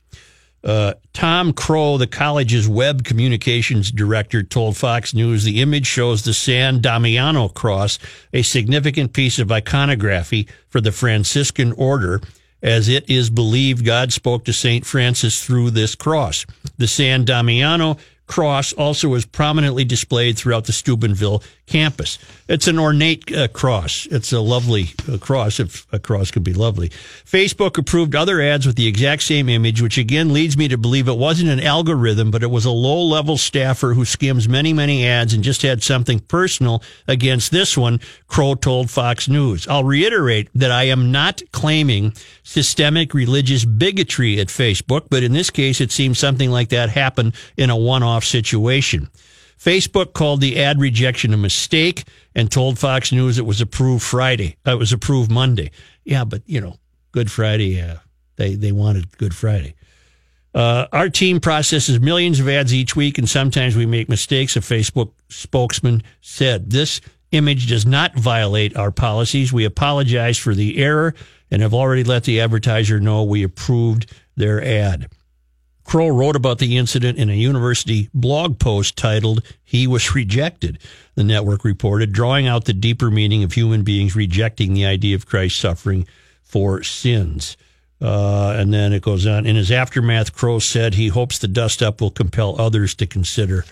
Uh, 0.63 0.93
Tom 1.11 1.51
Crowe, 1.51 1.97
the 1.97 2.07
college's 2.07 2.67
web 2.69 3.03
communications 3.03 3.91
director, 3.91 4.43
told 4.43 4.77
Fox 4.77 5.13
News 5.13 5.43
the 5.43 5.61
image 5.61 5.85
shows 5.85 6.23
the 6.23 6.33
San 6.33 6.79
Damiano 6.79 7.49
cross, 7.49 7.99
a 8.31 8.43
significant 8.43 9.13
piece 9.13 9.39
of 9.39 9.51
iconography 9.51 10.47
for 10.69 10.79
the 10.79 10.93
Franciscan 10.93 11.73
order, 11.73 12.21
as 12.61 12.87
it 12.87 13.09
is 13.09 13.29
believed 13.29 13.83
God 13.83 14.13
spoke 14.13 14.45
to 14.45 14.53
St. 14.53 14.85
Francis 14.85 15.43
through 15.45 15.71
this 15.71 15.95
cross. 15.95 16.45
The 16.77 16.87
San 16.87 17.25
Damiano 17.25 17.97
cross 18.27 18.73
also 18.73 19.13
is 19.15 19.25
prominently 19.25 19.85
displayed 19.85 20.37
throughout 20.37 20.65
the 20.65 20.73
Steubenville 20.73 21.43
campus. 21.65 22.19
It's 22.47 22.67
an 22.67 22.77
ornate 22.77 23.33
uh, 23.33 23.47
cross. 23.47 24.05
It's 24.11 24.33
a 24.33 24.41
lovely 24.41 24.91
uh, 25.11 25.17
cross, 25.17 25.59
if 25.59 25.87
a 25.93 25.99
cross 25.99 26.29
could 26.29 26.43
be 26.43 26.53
lovely. 26.53 26.89
Facebook 26.89 27.77
approved 27.77 28.15
other 28.15 28.41
ads 28.41 28.65
with 28.65 28.75
the 28.75 28.87
exact 28.87 29.23
same 29.23 29.47
image, 29.47 29.81
which 29.81 29.97
again 29.97 30.33
leads 30.33 30.57
me 30.57 30.67
to 30.67 30.77
believe 30.77 31.07
it 31.07 31.17
wasn't 31.17 31.49
an 31.49 31.61
algorithm, 31.61 32.31
but 32.31 32.43
it 32.43 32.51
was 32.51 32.65
a 32.65 32.71
low 32.71 33.01
level 33.01 33.37
staffer 33.37 33.93
who 33.93 34.03
skims 34.03 34.47
many, 34.47 34.73
many 34.73 35.07
ads 35.07 35.33
and 35.33 35.43
just 35.43 35.61
had 35.61 35.81
something 35.81 36.19
personal 36.19 36.83
against 37.07 37.51
this 37.51 37.77
one, 37.77 37.99
Crowe 38.27 38.55
told 38.55 38.89
Fox 38.89 39.29
News. 39.29 39.67
I'll 39.67 39.83
reiterate 39.83 40.49
that 40.55 40.71
I 40.71 40.83
am 40.83 41.11
not 41.11 41.41
claiming 41.51 42.13
systemic 42.43 43.13
religious 43.13 43.63
bigotry 43.63 44.39
at 44.39 44.47
Facebook, 44.47 45.07
but 45.09 45.23
in 45.23 45.31
this 45.31 45.49
case, 45.49 45.79
it 45.79 45.91
seems 45.91 46.19
something 46.19 46.51
like 46.51 46.69
that 46.69 46.89
happened 46.89 47.35
in 47.55 47.69
a 47.69 47.77
one 47.77 48.03
off 48.03 48.12
situation. 48.21 49.09
Facebook 49.57 50.13
called 50.13 50.41
the 50.41 50.61
ad 50.61 50.79
rejection 50.79 51.33
a 51.33 51.37
mistake 51.37 52.03
and 52.35 52.51
told 52.51 52.77
Fox 52.77 53.11
News 53.11 53.37
it 53.37 53.45
was 53.45 53.61
approved 53.61 54.03
Friday. 54.03 54.57
Uh, 54.67 54.71
it 54.71 54.79
was 54.79 54.91
approved 54.91 55.31
Monday. 55.31 55.71
Yeah, 56.03 56.25
but 56.25 56.41
you 56.45 56.59
know, 56.59 56.75
Good 57.11 57.31
Friday. 57.31 57.79
Uh, 57.79 57.95
they 58.35 58.55
they 58.55 58.71
wanted 58.71 59.17
Good 59.17 59.35
Friday. 59.35 59.75
Uh, 60.53 60.85
our 60.91 61.09
team 61.09 61.39
processes 61.39 61.99
millions 61.99 62.39
of 62.39 62.47
ads 62.47 62.73
each 62.73 62.95
week, 62.95 63.17
and 63.17 63.29
sometimes 63.29 63.75
we 63.75 63.85
make 63.85 64.09
mistakes. 64.09 64.55
A 64.55 64.59
Facebook 64.59 65.11
spokesman 65.29 66.03
said 66.21 66.69
this 66.69 67.01
image 67.31 67.67
does 67.67 67.85
not 67.85 68.15
violate 68.15 68.75
our 68.75 68.91
policies. 68.91 69.51
We 69.51 69.65
apologize 69.65 70.37
for 70.37 70.53
the 70.53 70.77
error 70.77 71.15
and 71.49 71.61
have 71.61 71.73
already 71.73 72.03
let 72.03 72.23
the 72.23 72.41
advertiser 72.41 72.99
know 72.99 73.23
we 73.23 73.43
approved 73.43 74.11
their 74.35 74.63
ad. 74.63 75.09
Crowe 75.83 76.07
wrote 76.07 76.35
about 76.35 76.59
the 76.59 76.77
incident 76.77 77.17
in 77.17 77.29
a 77.29 77.33
university 77.33 78.09
blog 78.13 78.59
post 78.59 78.97
titled 78.97 79.43
He 79.63 79.85
Was 79.85 80.15
Rejected, 80.15 80.79
the 81.15 81.23
network 81.23 81.63
reported, 81.63 82.13
drawing 82.13 82.47
out 82.47 82.65
the 82.65 82.73
deeper 82.73 83.11
meaning 83.11 83.43
of 83.43 83.53
human 83.53 83.83
beings 83.83 84.15
rejecting 84.15 84.73
the 84.73 84.85
idea 84.85 85.15
of 85.15 85.25
Christ's 85.25 85.59
suffering 85.59 86.07
for 86.41 86.83
sins. 86.83 87.57
Uh, 88.01 88.53
and 88.57 88.73
then 88.73 88.91
it 88.91 89.01
goes 89.01 89.25
on. 89.25 89.45
In 89.45 89.55
his 89.55 89.71
aftermath, 89.71 90.33
Crowe 90.33 90.59
said 90.59 90.93
he 90.93 91.07
hopes 91.07 91.39
the 91.39 91.47
dust 91.47 91.81
up 91.81 92.01
will 92.01 92.11
compel 92.11 92.59
others 92.59 92.95
to 92.95 93.05
consider 93.05 93.65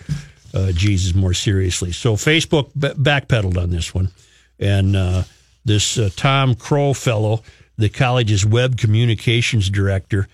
uh, 0.54 0.72
Jesus 0.72 1.14
more 1.14 1.34
seriously. 1.34 1.92
So 1.92 2.14
Facebook 2.14 2.70
b- 2.78 2.88
backpedaled 2.88 3.60
on 3.60 3.70
this 3.70 3.94
one. 3.94 4.10
And 4.58 4.96
uh, 4.96 5.24
this 5.64 5.98
uh, 5.98 6.08
Tom 6.16 6.54
Crowe 6.54 6.94
fellow, 6.94 7.42
the 7.76 7.88
college's 7.88 8.46
web 8.46 8.78
communications 8.78 9.68
director, 9.68 10.28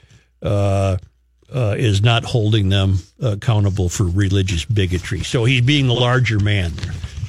uh, 1.53 1.59
uh, 1.59 1.75
is 1.79 2.03
not 2.03 2.25
holding 2.25 2.69
them 2.69 2.99
accountable 3.21 3.89
for 3.89 4.05
religious 4.05 4.65
bigotry. 4.65 5.21
So 5.21 5.45
he's 5.45 5.63
being 5.63 5.87
the 5.87 5.95
larger 5.95 6.39
man. 6.39 6.73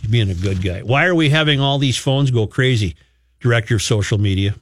He's 0.01 0.09
being 0.09 0.29
a 0.29 0.35
good 0.35 0.61
guy. 0.61 0.81
Why 0.81 1.05
are 1.05 1.15
we 1.15 1.29
having 1.29 1.59
all 1.59 1.77
these 1.77 1.97
phones 1.97 2.31
go 2.31 2.47
crazy? 2.47 2.95
Director 3.39 3.75
of 3.75 3.81
social 3.81 4.17
media. 4.17 4.55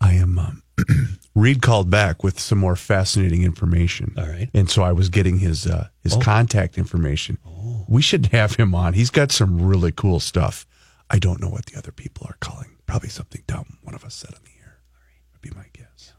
I 0.00 0.14
am. 0.14 0.38
Um, 0.38 0.62
Reed 1.34 1.62
called 1.62 1.88
back 1.88 2.24
with 2.24 2.40
some 2.40 2.58
more 2.58 2.74
fascinating 2.76 3.44
information. 3.44 4.12
All 4.18 4.26
right. 4.26 4.50
and 4.54 4.68
so 4.68 4.82
I 4.82 4.92
was 4.92 5.08
getting 5.08 5.38
his 5.38 5.66
uh, 5.66 5.88
his 6.02 6.16
contact 6.16 6.78
information. 6.78 7.38
Oh. 7.46 7.84
We 7.88 8.02
should 8.02 8.26
have 8.26 8.56
him 8.56 8.74
on. 8.74 8.94
He's 8.94 9.10
got 9.10 9.30
some 9.30 9.62
really 9.62 9.92
cool 9.92 10.20
stuff. 10.20 10.66
I 11.10 11.18
don't 11.18 11.40
know 11.40 11.48
what 11.48 11.66
the 11.66 11.78
other 11.78 11.92
people 11.92 12.26
are 12.28 12.36
calling. 12.40 12.76
Probably 12.86 13.08
something 13.08 13.42
dumb. 13.46 13.78
One 13.82 13.94
of 13.94 14.04
us 14.04 14.14
said 14.14 14.34
on 14.34 14.40
the 14.44 14.50
air. 14.62 14.80
All 14.92 15.00
right. 15.00 15.22
Would 15.32 15.40
be 15.42 15.50
my 15.56 15.66
guess. 15.72 16.12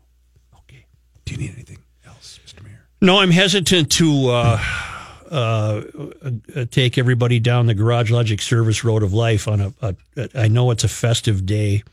Okay. 0.59 0.85
Do 1.25 1.33
you 1.33 1.39
need 1.39 1.51
anything 1.53 1.77
else, 1.77 1.77
Mr. 1.77 1.77
Mayor? 1.77 1.88
No, 3.01 3.19
I'm 3.19 3.31
hesitant 3.31 3.91
to 3.93 4.27
uh, 4.27 4.63
uh, 5.31 5.81
uh, 6.53 6.65
take 6.69 6.97
everybody 6.97 7.39
down 7.39 7.67
the 7.67 7.73
Garage 7.73 8.11
Logic 8.11 8.41
Service 8.41 8.83
Road 8.83 9.03
of 9.03 9.13
Life 9.13 9.47
on 9.47 9.61
a. 9.61 9.73
a, 9.81 9.95
a 10.17 10.29
I 10.35 10.47
know 10.49 10.69
it's 10.71 10.83
a 10.83 10.89
festive 10.89 11.45
day. 11.45 11.83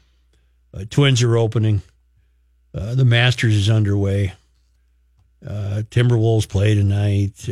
Uh, 0.74 0.84
twins 0.90 1.22
are 1.22 1.36
opening. 1.36 1.82
Uh, 2.74 2.96
the 2.96 3.04
Masters 3.04 3.54
is 3.54 3.70
underway. 3.70 4.32
Uh, 5.46 5.82
Timberwolves 5.90 6.48
play 6.48 6.74
tonight. 6.74 7.50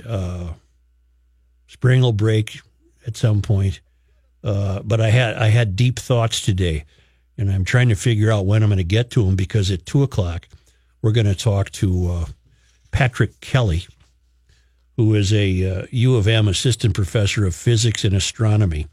Spring 1.69 2.01
will 2.01 2.13
break 2.13 2.61
at 3.07 3.17
some 3.17 3.41
point. 3.41 3.81
But 4.43 5.01
I 5.01 5.11
had 5.11 5.37
I 5.37 5.47
had 5.47 5.77
deep 5.77 6.01
thoughts 6.01 6.45
today, 6.45 6.87
and 7.39 7.53
I'm 7.53 7.65
trying 7.65 7.91
to 7.91 7.95
figure 7.95 8.33
out 8.33 8.47
when 8.47 8.65
I'm 8.65 8.69
going 8.69 8.79
to 8.79 8.85
get 8.85 9.11
to 9.13 9.25
them 9.25 9.37
because 9.37 9.71
at 9.71 9.87
two 9.87 10.03
o'clock 10.03 10.49
we're 11.03 11.13
going 11.13 11.27
to 11.27 11.37
talk 11.37 11.71
to 11.73 12.27
Patrick 12.95 13.41
Kelly, 13.41 13.89
who 14.97 15.15
is 15.15 15.33
a 15.33 15.69
uh, 15.69 15.87
U 15.91 16.15
of 16.15 16.29
M 16.29 16.47
assistant 16.47 16.95
professor 16.95 17.45
of 17.45 17.53
physics 17.53 18.05
and 18.05 18.15
astronomy, 18.15 18.87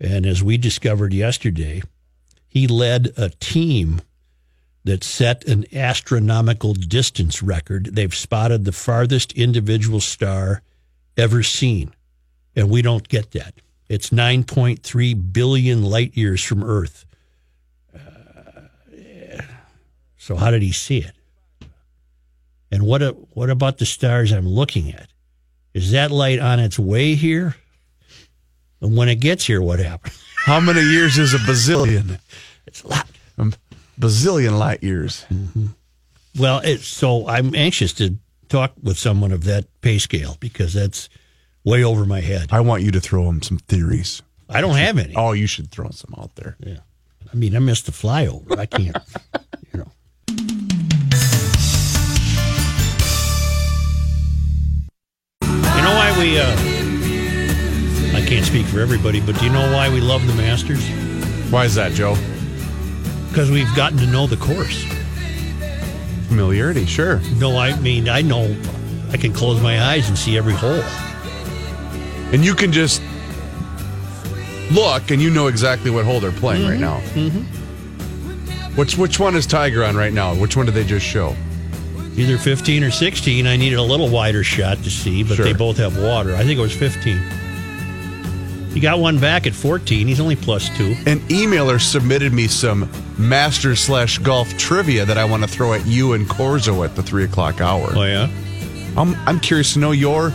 and 0.00 0.24
as 0.24 0.44
we 0.44 0.56
discovered 0.56 1.12
yesterday, 1.12 1.82
he 2.46 2.68
led 2.68 3.12
a 3.16 3.30
team 3.30 4.00
that 4.84 5.02
set 5.02 5.44
an 5.48 5.64
astronomical 5.74 6.72
distance 6.72 7.42
record. 7.42 7.96
They've 7.96 8.14
spotted 8.14 8.64
the 8.64 8.70
farthest 8.70 9.32
individual 9.32 9.98
star 9.98 10.62
ever 11.16 11.42
seen, 11.42 11.92
and 12.54 12.70
we 12.70 12.80
don't 12.80 13.08
get 13.08 13.32
that. 13.32 13.54
It's 13.88 14.10
9.3 14.10 15.32
billion 15.32 15.82
light 15.82 16.16
years 16.16 16.44
from 16.44 16.62
Earth. 16.62 17.04
Uh, 17.92 19.42
So 20.16 20.36
how 20.36 20.52
did 20.52 20.62
he 20.62 20.70
see 20.70 20.98
it? 20.98 21.15
And 22.70 22.82
what 22.84 23.02
a, 23.02 23.10
what 23.10 23.50
about 23.50 23.78
the 23.78 23.86
stars 23.86 24.32
I'm 24.32 24.48
looking 24.48 24.92
at? 24.92 25.08
Is 25.74 25.92
that 25.92 26.10
light 26.10 26.38
on 26.38 26.58
its 26.58 26.78
way 26.78 27.14
here? 27.14 27.56
And 28.80 28.96
when 28.96 29.08
it 29.08 29.16
gets 29.16 29.46
here, 29.46 29.62
what 29.62 29.78
happens? 29.78 30.22
How 30.44 30.60
many 30.60 30.80
years 30.80 31.18
is 31.18 31.34
a 31.34 31.38
bazillion? 31.38 32.18
It's 32.66 32.82
a 32.82 32.88
lot. 32.88 33.08
Um, 33.38 33.52
bazillion 33.98 34.58
light 34.58 34.82
years. 34.82 35.26
Well, 36.38 36.60
it's, 36.64 36.86
so 36.86 37.26
I'm 37.28 37.54
anxious 37.54 37.92
to 37.94 38.16
talk 38.48 38.72
with 38.82 38.98
someone 38.98 39.32
of 39.32 39.44
that 39.44 39.66
pay 39.80 39.98
scale 39.98 40.36
because 40.40 40.72
that's 40.74 41.08
way 41.64 41.82
over 41.82 42.06
my 42.06 42.20
head. 42.20 42.48
I 42.52 42.60
want 42.60 42.82
you 42.82 42.90
to 42.92 43.00
throw 43.00 43.28
him 43.28 43.42
some 43.42 43.58
theories. 43.58 44.22
I 44.48 44.60
don't 44.60 44.76
have 44.76 44.98
any. 44.98 45.14
Oh, 45.16 45.32
you 45.32 45.46
should 45.46 45.70
throw 45.70 45.90
some 45.90 46.14
out 46.18 46.34
there. 46.36 46.56
Yeah. 46.60 46.78
I 47.32 47.36
mean, 47.36 47.56
I 47.56 47.58
missed 47.58 47.86
the 47.86 47.92
flyover. 47.92 48.56
I 48.56 48.66
can't, 48.66 48.96
you 49.72 49.80
know. 49.80 49.90
We, 56.18 56.38
uh, 56.38 56.50
I 58.16 58.24
can't 58.26 58.44
speak 58.44 58.66
for 58.66 58.80
everybody, 58.80 59.20
but 59.20 59.38
do 59.38 59.44
you 59.44 59.52
know 59.52 59.72
why 59.72 59.88
we 59.88 60.00
love 60.00 60.26
the 60.26 60.34
Masters? 60.34 60.82
Why 61.50 61.64
is 61.64 61.74
that, 61.74 61.92
Joe? 61.92 62.16
Because 63.28 63.50
we've 63.50 63.74
gotten 63.76 63.98
to 63.98 64.06
know 64.06 64.26
the 64.26 64.36
course. 64.36 64.84
Familiarity, 66.28 66.86
sure. 66.86 67.20
No, 67.38 67.58
I 67.58 67.78
mean, 67.80 68.08
I 68.08 68.22
know 68.22 68.56
I 69.10 69.16
can 69.16 69.32
close 69.32 69.60
my 69.60 69.82
eyes 69.82 70.08
and 70.08 70.16
see 70.16 70.38
every 70.38 70.54
hole. 70.54 70.82
And 72.32 72.44
you 72.44 72.54
can 72.54 72.72
just 72.72 73.02
look 74.70 75.10
and 75.10 75.20
you 75.20 75.30
know 75.30 75.46
exactly 75.46 75.90
what 75.90 76.04
hole 76.04 76.20
they're 76.20 76.32
playing 76.32 76.66
right 76.66 76.80
now. 76.80 77.00
Mm-hmm. 77.14 78.74
Which 78.74 78.98
which 78.98 79.20
one 79.20 79.36
is 79.36 79.46
Tiger 79.46 79.84
on 79.84 79.96
right 79.96 80.12
now? 80.12 80.34
Which 80.34 80.56
one 80.56 80.66
did 80.66 80.74
they 80.74 80.84
just 80.84 81.06
show? 81.06 81.36
Either 82.16 82.38
15 82.38 82.82
or 82.84 82.90
16. 82.90 83.46
I 83.46 83.56
needed 83.56 83.78
a 83.78 83.82
little 83.82 84.08
wider 84.08 84.42
shot 84.42 84.78
to 84.84 84.90
see, 84.90 85.22
but 85.22 85.36
Sure. 85.36 85.44
they 85.44 85.52
both 85.52 85.76
have 85.76 85.98
water. 86.02 86.34
I 86.34 86.44
think 86.44 86.58
it 86.58 86.62
was 86.62 86.74
15. 86.74 87.20
He 88.72 88.80
got 88.80 88.98
one 88.98 89.18
back 89.18 89.46
at 89.46 89.54
14. 89.54 90.06
He's 90.06 90.20
only 90.20 90.36
plus 90.36 90.68
two. 90.76 90.94
An 91.06 91.20
emailer 91.28 91.80
submitted 91.80 92.32
me 92.34 92.46
some 92.46 92.90
master 93.16 93.74
slash 93.74 94.18
golf 94.18 94.54
trivia 94.58 95.04
that 95.06 95.16
I 95.16 95.24
want 95.24 95.42
to 95.44 95.48
throw 95.48 95.72
at 95.72 95.86
you 95.86 96.12
and 96.12 96.28
Corzo 96.28 96.84
at 96.84 96.94
the 96.94 97.02
three 97.02 97.24
o'clock 97.24 97.60
hour. 97.62 97.90
Oh, 97.94 98.02
yeah? 98.04 98.28
I'm 98.96 99.14
I'm 99.26 99.40
curious 99.40 99.72
to 99.74 99.78
know 99.78 99.92
your 99.92 100.32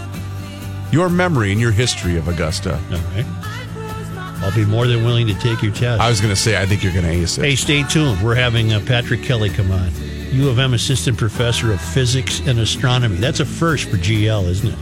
your 0.92 1.10
memory 1.10 1.52
and 1.52 1.62
your 1.62 1.72
history 1.72 2.18
of 2.18 2.28
Augusta. 2.28 2.74
All 2.92 2.98
right. 3.16 3.26
I'll 4.44 4.54
be 4.56 4.66
more 4.66 4.88
than 4.88 5.04
willing 5.06 5.28
to 5.28 5.36
take 5.36 5.62
your 5.62 5.72
test. 5.72 6.02
I 6.02 6.10
was 6.10 6.20
going 6.20 6.34
to 6.34 6.40
say 6.40 6.60
I 6.60 6.66
think 6.66 6.84
you're 6.84 6.94
going 6.94 7.06
to 7.06 7.12
ace 7.12 7.38
it. 7.38 7.44
hey, 7.46 7.56
stay 7.56 7.84
tuned. 7.84 8.22
We're 8.24 8.34
having 8.36 8.74
uh, 8.74 8.80
Patrick 8.88 9.22
Kelly 9.22 9.50
come 9.52 9.72
on. 9.72 9.92
U 10.32 10.50
of 10.50 10.60
M 10.60 10.74
Assistant 10.74 11.18
Professor 11.18 11.74
of 11.74 11.82
Physics 11.82 12.40
and 12.42 12.60
Astronomy. 12.60 13.18
That's 13.18 13.42
a 13.42 13.46
first 13.46 13.90
for 13.90 13.98
GL, 13.98 14.48
isn't 14.48 14.70
it? 14.70 14.78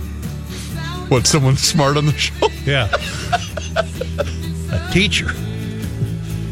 What? 1.09 1.25
Someone 1.25 1.57
smart 1.57 1.97
on 1.97 2.05
the 2.05 2.13
show? 2.13 2.47
Yeah. 2.65 2.87
a 4.71 4.93
teacher. 4.93 5.31